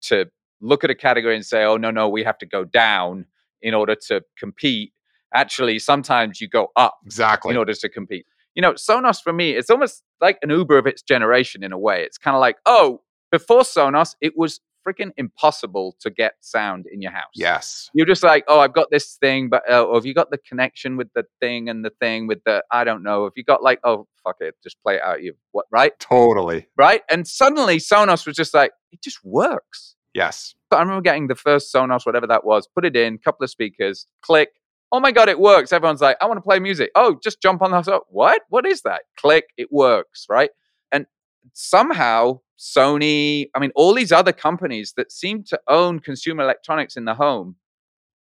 to 0.00 0.26
look 0.60 0.82
at 0.82 0.90
a 0.90 0.94
category 0.94 1.36
and 1.36 1.46
say 1.46 1.64
oh 1.64 1.76
no 1.76 1.90
no 1.90 2.08
we 2.08 2.24
have 2.24 2.38
to 2.38 2.46
go 2.46 2.64
down 2.64 3.26
in 3.64 3.74
order 3.74 3.96
to 3.96 4.22
compete. 4.38 4.92
Actually, 5.34 5.80
sometimes 5.80 6.40
you 6.40 6.46
go 6.46 6.68
up 6.76 6.98
exactly 7.04 7.50
in 7.50 7.56
order 7.56 7.74
to 7.74 7.88
compete. 7.88 8.26
You 8.54 8.62
know, 8.62 8.72
Sonos 8.72 9.22
for 9.22 9.32
me, 9.32 9.52
it's 9.52 9.70
almost 9.70 10.02
like 10.20 10.38
an 10.42 10.50
Uber 10.50 10.78
of 10.78 10.86
its 10.86 11.02
generation 11.02 11.62
in 11.62 11.72
a 11.72 11.78
way. 11.78 12.02
It's 12.02 12.18
kind 12.18 12.36
of 12.36 12.40
like, 12.40 12.56
oh, 12.66 13.00
before 13.30 13.62
Sonos, 13.62 14.14
it 14.20 14.34
was 14.36 14.60
freaking 14.86 15.12
impossible 15.16 15.96
to 16.00 16.10
get 16.10 16.34
sound 16.40 16.84
in 16.92 17.00
your 17.00 17.10
house. 17.10 17.32
Yes. 17.34 17.90
You're 17.94 18.06
just 18.06 18.22
like, 18.22 18.44
oh, 18.48 18.60
I've 18.60 18.74
got 18.74 18.90
this 18.90 19.16
thing, 19.16 19.48
but 19.48 19.68
uh, 19.68 19.92
have 19.94 20.04
you 20.04 20.14
got 20.14 20.30
the 20.30 20.38
connection 20.38 20.96
with 20.96 21.08
the 21.14 21.24
thing 21.40 21.68
and 21.68 21.84
the 21.84 21.92
thing 22.00 22.26
with 22.26 22.40
the, 22.44 22.62
I 22.70 22.84
don't 22.84 23.02
know. 23.02 23.24
If 23.26 23.32
you 23.36 23.44
got 23.44 23.62
like, 23.62 23.80
oh, 23.82 24.06
fuck 24.22 24.36
it, 24.40 24.54
just 24.62 24.76
play 24.82 24.96
it 24.96 25.02
out. 25.02 25.22
You 25.22 25.34
what, 25.52 25.66
right? 25.70 25.98
Totally. 25.98 26.66
Right. 26.76 27.02
And 27.10 27.26
suddenly 27.26 27.78
Sonos 27.78 28.26
was 28.26 28.36
just 28.36 28.54
like, 28.54 28.72
it 28.92 29.02
just 29.02 29.24
works. 29.24 29.96
Yes. 30.12 30.54
I 30.70 30.80
remember 30.80 31.02
getting 31.02 31.28
the 31.28 31.34
first 31.34 31.72
Sonos, 31.72 32.04
whatever 32.04 32.26
that 32.26 32.44
was, 32.44 32.68
put 32.72 32.84
it 32.84 32.94
in, 32.96 33.18
couple 33.18 33.44
of 33.44 33.50
speakers, 33.50 34.06
click. 34.22 34.50
Oh 34.94 35.00
my 35.00 35.10
God, 35.10 35.28
it 35.28 35.40
works. 35.40 35.72
Everyone's 35.72 36.00
like, 36.00 36.16
I 36.20 36.26
want 36.26 36.36
to 36.36 36.42
play 36.42 36.60
music. 36.60 36.92
Oh, 36.94 37.18
just 37.20 37.42
jump 37.42 37.62
on 37.62 37.72
the 37.72 38.00
What? 38.10 38.42
What 38.48 38.64
is 38.64 38.82
that? 38.82 39.02
Click, 39.18 39.46
it 39.56 39.72
works, 39.72 40.24
right? 40.30 40.50
And 40.92 41.06
somehow 41.52 42.38
Sony, 42.56 43.46
I 43.56 43.58
mean, 43.58 43.72
all 43.74 43.92
these 43.92 44.12
other 44.12 44.32
companies 44.32 44.94
that 44.96 45.10
seem 45.10 45.42
to 45.48 45.58
own 45.66 45.98
consumer 45.98 46.44
electronics 46.44 46.96
in 46.96 47.06
the 47.06 47.14
home 47.14 47.56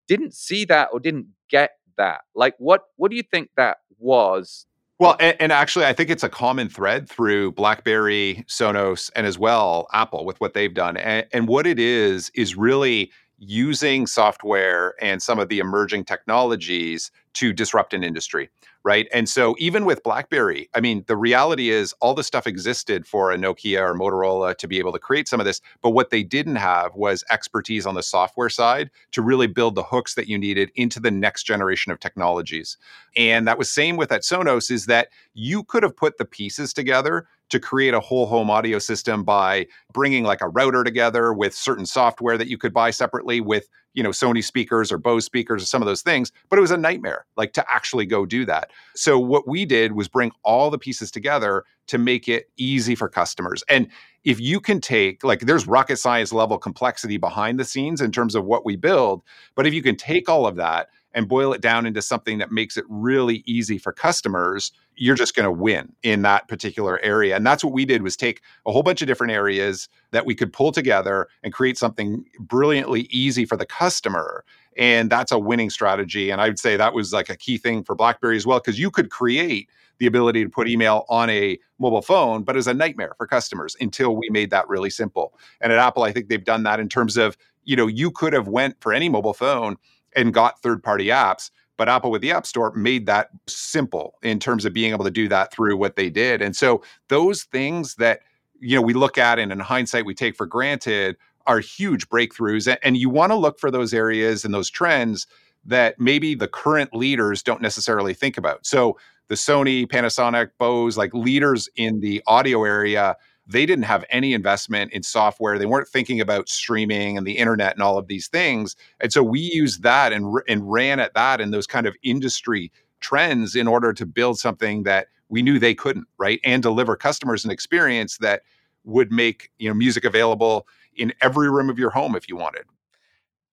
didn't 0.08 0.34
see 0.34 0.64
that 0.64 0.88
or 0.92 0.98
didn't 0.98 1.28
get 1.48 1.70
that. 1.98 2.22
Like, 2.34 2.56
what 2.58 2.82
what 2.96 3.12
do 3.12 3.16
you 3.16 3.22
think 3.22 3.50
that 3.56 3.76
was 3.96 4.66
well, 4.98 5.14
and, 5.20 5.36
and, 5.38 5.52
actually, 5.52 5.84
I 5.84 5.92
think 5.92 6.08
it's 6.08 6.22
a 6.22 6.28
common 6.30 6.70
thread 6.70 7.06
through 7.06 7.52
BlackBerry, 7.52 8.46
Sonos, 8.48 9.10
and 9.14 9.26
as 9.26 9.38
well 9.38 9.88
Apple 9.92 10.24
with 10.24 10.40
what 10.40 10.54
they've 10.54 10.72
done. 10.72 10.96
And, 10.96 11.26
and 11.34 11.46
what 11.46 11.66
it 11.66 11.78
is 11.78 12.30
is 12.34 12.56
really 12.56 13.12
using 13.38 14.06
software 14.06 14.94
and 15.00 15.22
some 15.22 15.38
of 15.38 15.48
the 15.48 15.58
emerging 15.58 16.04
technologies 16.04 17.10
to 17.34 17.52
disrupt 17.52 17.92
an 17.92 18.02
industry 18.02 18.48
right? 18.86 19.08
And 19.12 19.28
so 19.28 19.56
even 19.58 19.84
with 19.84 20.02
blackberry 20.02 20.68
i 20.74 20.80
mean 20.80 21.04
the 21.08 21.16
reality 21.16 21.70
is 21.70 21.92
all 22.00 22.14
the 22.14 22.22
stuff 22.22 22.46
existed 22.46 23.06
for 23.06 23.32
a 23.32 23.36
nokia 23.36 23.80
or 23.80 23.94
motorola 23.94 24.56
to 24.56 24.68
be 24.68 24.78
able 24.78 24.92
to 24.92 24.98
create 24.98 25.26
some 25.26 25.40
of 25.40 25.46
this 25.46 25.60
but 25.82 25.90
what 25.90 26.10
they 26.10 26.22
didn't 26.22 26.56
have 26.56 26.94
was 26.94 27.24
expertise 27.30 27.86
on 27.86 27.94
the 27.94 28.02
software 28.02 28.48
side 28.48 28.90
to 29.12 29.22
really 29.22 29.46
build 29.46 29.74
the 29.74 29.82
hooks 29.82 30.14
that 30.14 30.28
you 30.28 30.38
needed 30.38 30.70
into 30.74 31.00
the 31.00 31.10
next 31.10 31.44
generation 31.44 31.90
of 31.92 32.00
technologies. 32.00 32.76
And 33.16 33.46
that 33.48 33.58
was 33.58 33.70
same 33.70 33.96
with 33.96 34.12
at 34.12 34.22
sonos 34.22 34.70
is 34.70 34.86
that 34.86 35.08
you 35.34 35.64
could 35.64 35.82
have 35.82 35.96
put 35.96 36.18
the 36.18 36.24
pieces 36.24 36.72
together 36.72 37.26
to 37.48 37.60
create 37.60 37.94
a 37.94 38.00
whole 38.00 38.26
home 38.26 38.50
audio 38.50 38.78
system 38.78 39.22
by 39.22 39.66
bringing 39.92 40.24
like 40.24 40.40
a 40.40 40.48
router 40.48 40.82
together 40.82 41.32
with 41.32 41.54
certain 41.54 41.86
software 41.86 42.36
that 42.36 42.48
you 42.48 42.58
could 42.58 42.74
buy 42.74 42.90
separately 42.90 43.40
with 43.40 43.68
you 43.94 44.02
know 44.02 44.10
Sony 44.10 44.44
speakers 44.44 44.92
or 44.92 44.98
Bose 44.98 45.24
speakers 45.24 45.62
or 45.62 45.66
some 45.66 45.80
of 45.80 45.86
those 45.86 46.02
things 46.02 46.32
but 46.48 46.58
it 46.58 46.62
was 46.62 46.70
a 46.70 46.76
nightmare 46.76 47.24
like 47.36 47.52
to 47.54 47.64
actually 47.72 48.04
go 48.04 48.26
do 48.26 48.44
that 48.46 48.70
so 48.94 49.18
what 49.18 49.46
we 49.46 49.64
did 49.64 49.92
was 49.92 50.08
bring 50.08 50.32
all 50.42 50.70
the 50.70 50.78
pieces 50.78 51.10
together 51.10 51.64
to 51.88 51.98
make 51.98 52.28
it 52.28 52.50
easy 52.56 52.94
for 52.94 53.08
customers. 53.08 53.62
And 53.68 53.88
if 54.26 54.40
you 54.40 54.60
can 54.60 54.80
take 54.80 55.24
like 55.24 55.40
there's 55.40 55.66
rocket 55.66 55.96
science 55.96 56.32
level 56.32 56.58
complexity 56.58 57.16
behind 57.16 57.58
the 57.58 57.64
scenes 57.64 58.02
in 58.02 58.10
terms 58.10 58.34
of 58.34 58.44
what 58.44 58.66
we 58.66 58.76
build 58.76 59.22
but 59.54 59.66
if 59.66 59.72
you 59.72 59.82
can 59.82 59.96
take 59.96 60.28
all 60.28 60.46
of 60.46 60.56
that 60.56 60.88
and 61.14 61.28
boil 61.28 61.54
it 61.54 61.62
down 61.62 61.86
into 61.86 62.02
something 62.02 62.38
that 62.38 62.52
makes 62.52 62.76
it 62.76 62.84
really 62.88 63.42
easy 63.46 63.78
for 63.78 63.92
customers 63.92 64.72
you're 64.96 65.14
just 65.14 65.34
going 65.34 65.44
to 65.44 65.52
win 65.52 65.92
in 66.02 66.22
that 66.22 66.48
particular 66.48 66.98
area. 67.02 67.36
And 67.36 67.46
that's 67.46 67.62
what 67.62 67.72
we 67.72 67.84
did 67.84 68.02
was 68.02 68.16
take 68.16 68.40
a 68.64 68.72
whole 68.72 68.82
bunch 68.82 69.02
of 69.02 69.08
different 69.08 69.32
areas 69.32 69.88
that 70.10 70.26
we 70.26 70.34
could 70.34 70.52
pull 70.52 70.72
together 70.72 71.28
and 71.42 71.52
create 71.52 71.76
something 71.78 72.24
brilliantly 72.40 73.02
easy 73.10 73.44
for 73.44 73.56
the 73.56 73.66
customer. 73.66 74.44
And 74.76 75.10
that's 75.10 75.32
a 75.32 75.38
winning 75.38 75.70
strategy. 75.70 76.30
And 76.30 76.40
i 76.40 76.48
would 76.48 76.58
say 76.58 76.76
that 76.76 76.94
was 76.94 77.12
like 77.12 77.28
a 77.28 77.36
key 77.36 77.58
thing 77.58 77.84
for 77.84 77.94
blackberry 77.94 78.36
as 78.36 78.46
well 78.46 78.58
because 78.58 78.78
you 78.78 78.90
could 78.90 79.10
create 79.10 79.68
the 79.98 80.06
ability 80.06 80.44
to 80.44 80.50
put 80.50 80.68
email 80.68 81.06
on 81.08 81.30
a 81.30 81.58
mobile 81.78 82.02
phone 82.02 82.42
but 82.42 82.54
it 82.54 82.58
was 82.58 82.66
a 82.66 82.74
nightmare 82.74 83.14
for 83.16 83.26
customers 83.26 83.76
until 83.80 84.16
we 84.16 84.28
made 84.30 84.50
that 84.50 84.68
really 84.68 84.90
simple. 84.90 85.34
And 85.60 85.72
at 85.72 85.78
apple 85.78 86.02
i 86.02 86.12
think 86.12 86.28
they've 86.28 86.44
done 86.44 86.62
that 86.64 86.80
in 86.80 86.88
terms 86.88 87.16
of 87.16 87.36
you 87.64 87.76
know 87.76 87.86
you 87.86 88.10
could 88.10 88.32
have 88.32 88.48
went 88.48 88.80
for 88.80 88.92
any 88.92 89.08
mobile 89.08 89.34
phone 89.34 89.76
and 90.16 90.32
got 90.32 90.60
third 90.62 90.82
party 90.82 91.06
apps. 91.06 91.50
But 91.76 91.88
Apple 91.88 92.10
with 92.10 92.22
the 92.22 92.32
App 92.32 92.46
Store 92.46 92.72
made 92.74 93.06
that 93.06 93.30
simple 93.46 94.14
in 94.22 94.38
terms 94.38 94.64
of 94.64 94.72
being 94.72 94.92
able 94.92 95.04
to 95.04 95.10
do 95.10 95.28
that 95.28 95.52
through 95.52 95.76
what 95.76 95.96
they 95.96 96.10
did. 96.10 96.40
And 96.42 96.56
so 96.56 96.82
those 97.08 97.44
things 97.44 97.96
that 97.96 98.20
you 98.60 98.74
know 98.74 98.82
we 98.82 98.94
look 98.94 99.18
at 99.18 99.38
and 99.38 99.52
in 99.52 99.60
hindsight 99.60 100.06
we 100.06 100.14
take 100.14 100.36
for 100.36 100.46
granted 100.46 101.16
are 101.46 101.60
huge 101.60 102.08
breakthroughs. 102.08 102.74
And 102.82 102.96
you 102.96 103.08
want 103.08 103.30
to 103.30 103.36
look 103.36 103.58
for 103.58 103.70
those 103.70 103.94
areas 103.94 104.44
and 104.44 104.52
those 104.52 104.70
trends 104.70 105.26
that 105.64 105.98
maybe 105.98 106.34
the 106.34 106.48
current 106.48 106.94
leaders 106.94 107.42
don't 107.42 107.60
necessarily 107.60 108.14
think 108.14 108.36
about. 108.36 108.64
So 108.66 108.98
the 109.28 109.34
Sony, 109.34 109.86
Panasonic, 109.86 110.50
Bose, 110.58 110.96
like 110.96 111.12
leaders 111.12 111.68
in 111.76 112.00
the 112.00 112.22
audio 112.26 112.64
area 112.64 113.16
they 113.46 113.64
didn't 113.64 113.84
have 113.84 114.04
any 114.10 114.34
investment 114.34 114.92
in 114.92 115.02
software. 115.02 115.58
They 115.58 115.66
weren't 115.66 115.88
thinking 115.88 116.20
about 116.20 116.48
streaming 116.48 117.16
and 117.16 117.26
the 117.26 117.38
internet 117.38 117.74
and 117.74 117.82
all 117.82 117.96
of 117.96 118.08
these 118.08 118.28
things. 118.28 118.74
And 119.00 119.12
so 119.12 119.22
we 119.22 119.40
used 119.40 119.82
that 119.82 120.12
and, 120.12 120.40
and 120.48 120.70
ran 120.70 120.98
at 120.98 121.14
that 121.14 121.40
and 121.40 121.52
those 121.52 121.66
kind 121.66 121.86
of 121.86 121.96
industry 122.02 122.72
trends 123.00 123.54
in 123.54 123.68
order 123.68 123.92
to 123.92 124.04
build 124.04 124.38
something 124.38 124.82
that 124.82 125.08
we 125.28 125.42
knew 125.42 125.58
they 125.58 125.74
couldn't, 125.74 126.06
right? 126.18 126.40
And 126.44 126.62
deliver 126.62 126.96
customers 126.96 127.44
an 127.44 127.50
experience 127.50 128.18
that 128.18 128.42
would 128.84 129.12
make, 129.12 129.50
you 129.58 129.68
know, 129.68 129.74
music 129.74 130.04
available 130.04 130.66
in 130.96 131.12
every 131.20 131.50
room 131.50 131.70
of 131.70 131.78
your 131.78 131.90
home 131.90 132.16
if 132.16 132.28
you 132.28 132.36
wanted. 132.36 132.64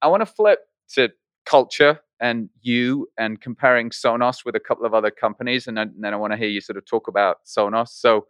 I 0.02 0.08
want 0.08 0.22
to 0.22 0.26
flip 0.26 0.68
to 0.94 1.10
culture 1.46 2.00
and 2.20 2.50
you 2.62 3.08
and 3.18 3.42
comparing 3.42 3.90
Sonos 3.90 4.46
with 4.46 4.56
a 4.56 4.60
couple 4.60 4.86
of 4.86 4.94
other 4.94 5.12
companies. 5.12 5.68
And 5.68 5.78
then, 5.78 5.90
and 5.96 6.04
then 6.04 6.14
I 6.14 6.18
want 6.18 6.32
to 6.34 6.38
hear 6.38 6.48
you 6.48 6.62
sort 6.62 6.78
of 6.78 6.86
talk 6.86 7.08
about 7.08 7.44
Sonos. 7.46 7.90
So 7.90 8.28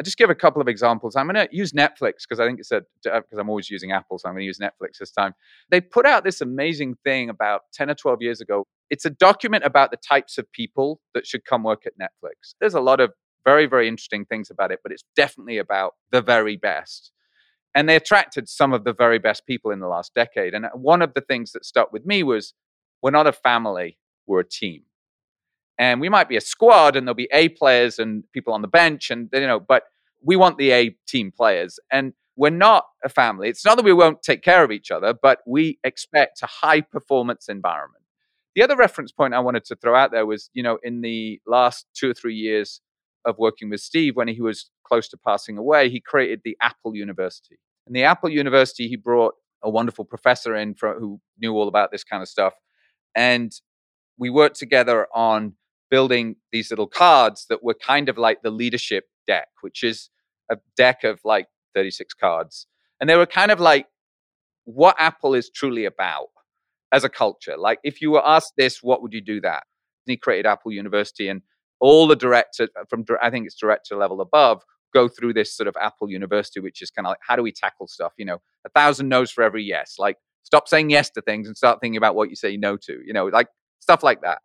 I'll 0.00 0.04
just 0.04 0.16
give 0.16 0.30
a 0.30 0.34
couple 0.34 0.62
of 0.62 0.68
examples. 0.68 1.14
I'm 1.14 1.26
going 1.26 1.46
to 1.46 1.54
use 1.54 1.72
Netflix 1.72 2.22
because 2.26 2.40
I 2.40 2.46
think 2.46 2.58
it's 2.58 2.70
a 2.70 2.80
because 3.04 3.22
uh, 3.34 3.38
I'm 3.38 3.50
always 3.50 3.68
using 3.68 3.92
Apple, 3.92 4.18
so 4.18 4.30
I'm 4.30 4.34
going 4.34 4.40
to 4.40 4.46
use 4.46 4.58
Netflix 4.58 4.96
this 4.98 5.10
time. 5.10 5.34
They 5.68 5.82
put 5.82 6.06
out 6.06 6.24
this 6.24 6.40
amazing 6.40 6.94
thing 7.04 7.28
about 7.28 7.64
10 7.74 7.90
or 7.90 7.94
12 7.94 8.22
years 8.22 8.40
ago. 8.40 8.66
It's 8.88 9.04
a 9.04 9.10
document 9.10 9.62
about 9.62 9.90
the 9.90 9.98
types 9.98 10.38
of 10.38 10.50
people 10.52 11.02
that 11.12 11.26
should 11.26 11.44
come 11.44 11.64
work 11.64 11.82
at 11.84 11.92
Netflix. 12.00 12.54
There's 12.60 12.72
a 12.72 12.80
lot 12.80 12.98
of 12.98 13.12
very, 13.44 13.66
very 13.66 13.88
interesting 13.88 14.24
things 14.24 14.48
about 14.48 14.72
it, 14.72 14.80
but 14.82 14.90
it's 14.90 15.04
definitely 15.16 15.58
about 15.58 15.96
the 16.10 16.22
very 16.22 16.56
best. 16.56 17.12
And 17.74 17.86
they 17.86 17.96
attracted 17.96 18.48
some 18.48 18.72
of 18.72 18.84
the 18.84 18.94
very 18.94 19.18
best 19.18 19.44
people 19.44 19.70
in 19.70 19.80
the 19.80 19.86
last 19.86 20.14
decade. 20.14 20.54
And 20.54 20.64
uh, 20.64 20.70
one 20.72 21.02
of 21.02 21.12
the 21.12 21.20
things 21.20 21.52
that 21.52 21.66
stuck 21.66 21.92
with 21.92 22.06
me 22.06 22.22
was 22.22 22.54
we're 23.02 23.10
not 23.10 23.26
a 23.26 23.32
family, 23.32 23.98
we're 24.26 24.40
a 24.40 24.48
team 24.48 24.84
and 25.80 25.98
we 25.98 26.10
might 26.10 26.28
be 26.28 26.36
a 26.36 26.42
squad 26.42 26.94
and 26.94 27.06
there'll 27.06 27.14
be 27.14 27.28
A 27.32 27.48
players 27.48 27.98
and 27.98 28.22
people 28.34 28.52
on 28.52 28.60
the 28.60 28.68
bench 28.68 29.10
and 29.10 29.30
you 29.32 29.46
know, 29.46 29.58
but 29.58 29.84
we 30.22 30.36
want 30.36 30.58
the 30.58 30.72
A 30.72 30.94
team 31.08 31.32
players 31.34 31.80
and 31.90 32.12
we're 32.36 32.50
not 32.50 32.84
a 33.02 33.08
family. 33.08 33.48
It's 33.48 33.64
not 33.64 33.76
that 33.76 33.84
we 33.84 33.94
won't 33.94 34.22
take 34.22 34.42
care 34.42 34.62
of 34.62 34.70
each 34.70 34.90
other, 34.90 35.14
but 35.14 35.38
we 35.46 35.78
expect 35.82 36.42
a 36.42 36.46
high 36.46 36.82
performance 36.82 37.48
environment. 37.48 38.04
The 38.54 38.62
other 38.62 38.76
reference 38.76 39.10
point 39.10 39.32
I 39.32 39.40
wanted 39.40 39.64
to 39.66 39.76
throw 39.76 39.96
out 39.96 40.10
there 40.10 40.26
was, 40.26 40.50
you 40.52 40.62
know, 40.62 40.78
in 40.82 41.00
the 41.00 41.40
last 41.46 41.86
two 41.94 42.10
or 42.10 42.14
three 42.14 42.34
years 42.34 42.82
of 43.24 43.38
working 43.38 43.70
with 43.70 43.80
Steve, 43.80 44.16
when 44.16 44.28
he 44.28 44.42
was 44.42 44.70
close 44.84 45.08
to 45.08 45.16
passing 45.16 45.56
away, 45.56 45.88
he 45.88 46.00
created 46.00 46.42
the 46.44 46.58
Apple 46.60 46.94
University. 46.94 47.58
And 47.86 47.96
the 47.96 48.04
Apple 48.04 48.28
University, 48.28 48.86
he 48.86 48.96
brought 48.96 49.34
a 49.62 49.70
wonderful 49.70 50.04
professor 50.04 50.54
in 50.54 50.74
for, 50.74 50.98
who 50.98 51.20
knew 51.38 51.54
all 51.54 51.68
about 51.68 51.90
this 51.90 52.04
kind 52.04 52.22
of 52.22 52.28
stuff. 52.28 52.52
And 53.14 53.52
we 54.18 54.28
worked 54.28 54.58
together 54.58 55.06
on 55.14 55.54
building 55.90 56.36
these 56.52 56.70
little 56.70 56.86
cards 56.86 57.46
that 57.48 57.62
were 57.62 57.74
kind 57.74 58.08
of 58.08 58.16
like 58.16 58.42
the 58.42 58.50
leadership 58.50 59.04
deck, 59.26 59.48
which 59.60 59.82
is 59.82 60.10
a 60.50 60.56
deck 60.76 61.04
of 61.04 61.20
like 61.24 61.46
36 61.74 62.14
cards. 62.14 62.66
And 63.00 63.08
they 63.08 63.16
were 63.16 63.26
kind 63.26 63.50
of 63.50 63.60
like 63.60 63.86
what 64.64 64.96
Apple 64.98 65.34
is 65.34 65.50
truly 65.50 65.84
about 65.84 66.28
as 66.92 67.04
a 67.04 67.08
culture. 67.08 67.56
Like, 67.56 67.78
if 67.84 68.00
you 68.00 68.10
were 68.10 68.26
asked 68.26 68.54
this, 68.56 68.82
what 68.82 69.02
would 69.02 69.12
you 69.12 69.20
do 69.20 69.40
that? 69.40 69.64
And 70.06 70.12
he 70.12 70.16
created 70.16 70.46
Apple 70.46 70.72
University, 70.72 71.28
and 71.28 71.42
all 71.80 72.06
the 72.06 72.16
directors 72.16 72.68
uh, 72.78 72.84
from 72.88 73.04
I 73.22 73.30
think 73.30 73.46
it's 73.46 73.56
director 73.56 73.96
level 73.96 74.20
above 74.20 74.62
go 74.92 75.08
through 75.08 75.32
this 75.32 75.56
sort 75.56 75.68
of 75.68 75.76
Apple 75.80 76.10
University, 76.10 76.58
which 76.58 76.82
is 76.82 76.90
kind 76.90 77.06
of 77.06 77.10
like 77.10 77.20
how 77.26 77.36
do 77.36 77.42
we 77.42 77.52
tackle 77.52 77.86
stuff? 77.86 78.12
You 78.16 78.24
know, 78.24 78.38
a 78.66 78.70
thousand 78.70 79.08
no's 79.08 79.30
for 79.30 79.42
every 79.42 79.62
yes. 79.62 79.96
Like, 79.98 80.16
stop 80.42 80.68
saying 80.68 80.90
yes 80.90 81.10
to 81.10 81.22
things 81.22 81.46
and 81.46 81.56
start 81.56 81.80
thinking 81.80 81.96
about 81.96 82.14
what 82.14 82.28
you 82.28 82.36
say 82.36 82.56
no 82.56 82.76
to. 82.76 83.00
You 83.04 83.12
know, 83.12 83.26
like 83.26 83.48
stuff 83.80 84.02
like 84.02 84.22
that. 84.22 84.40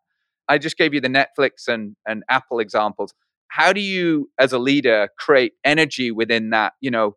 I 0.47 0.57
just 0.57 0.77
gave 0.77 0.93
you 0.93 1.01
the 1.01 1.09
Netflix 1.09 1.67
and 1.67 1.95
and 2.07 2.23
Apple 2.29 2.59
examples. 2.59 3.13
How 3.49 3.71
do 3.71 3.79
you, 3.79 4.29
as 4.37 4.51
a 4.51 4.59
leader, 4.59 5.09
create 5.17 5.53
energy 5.63 6.11
within 6.11 6.49
that? 6.49 6.73
You 6.81 6.91
know, 6.91 7.15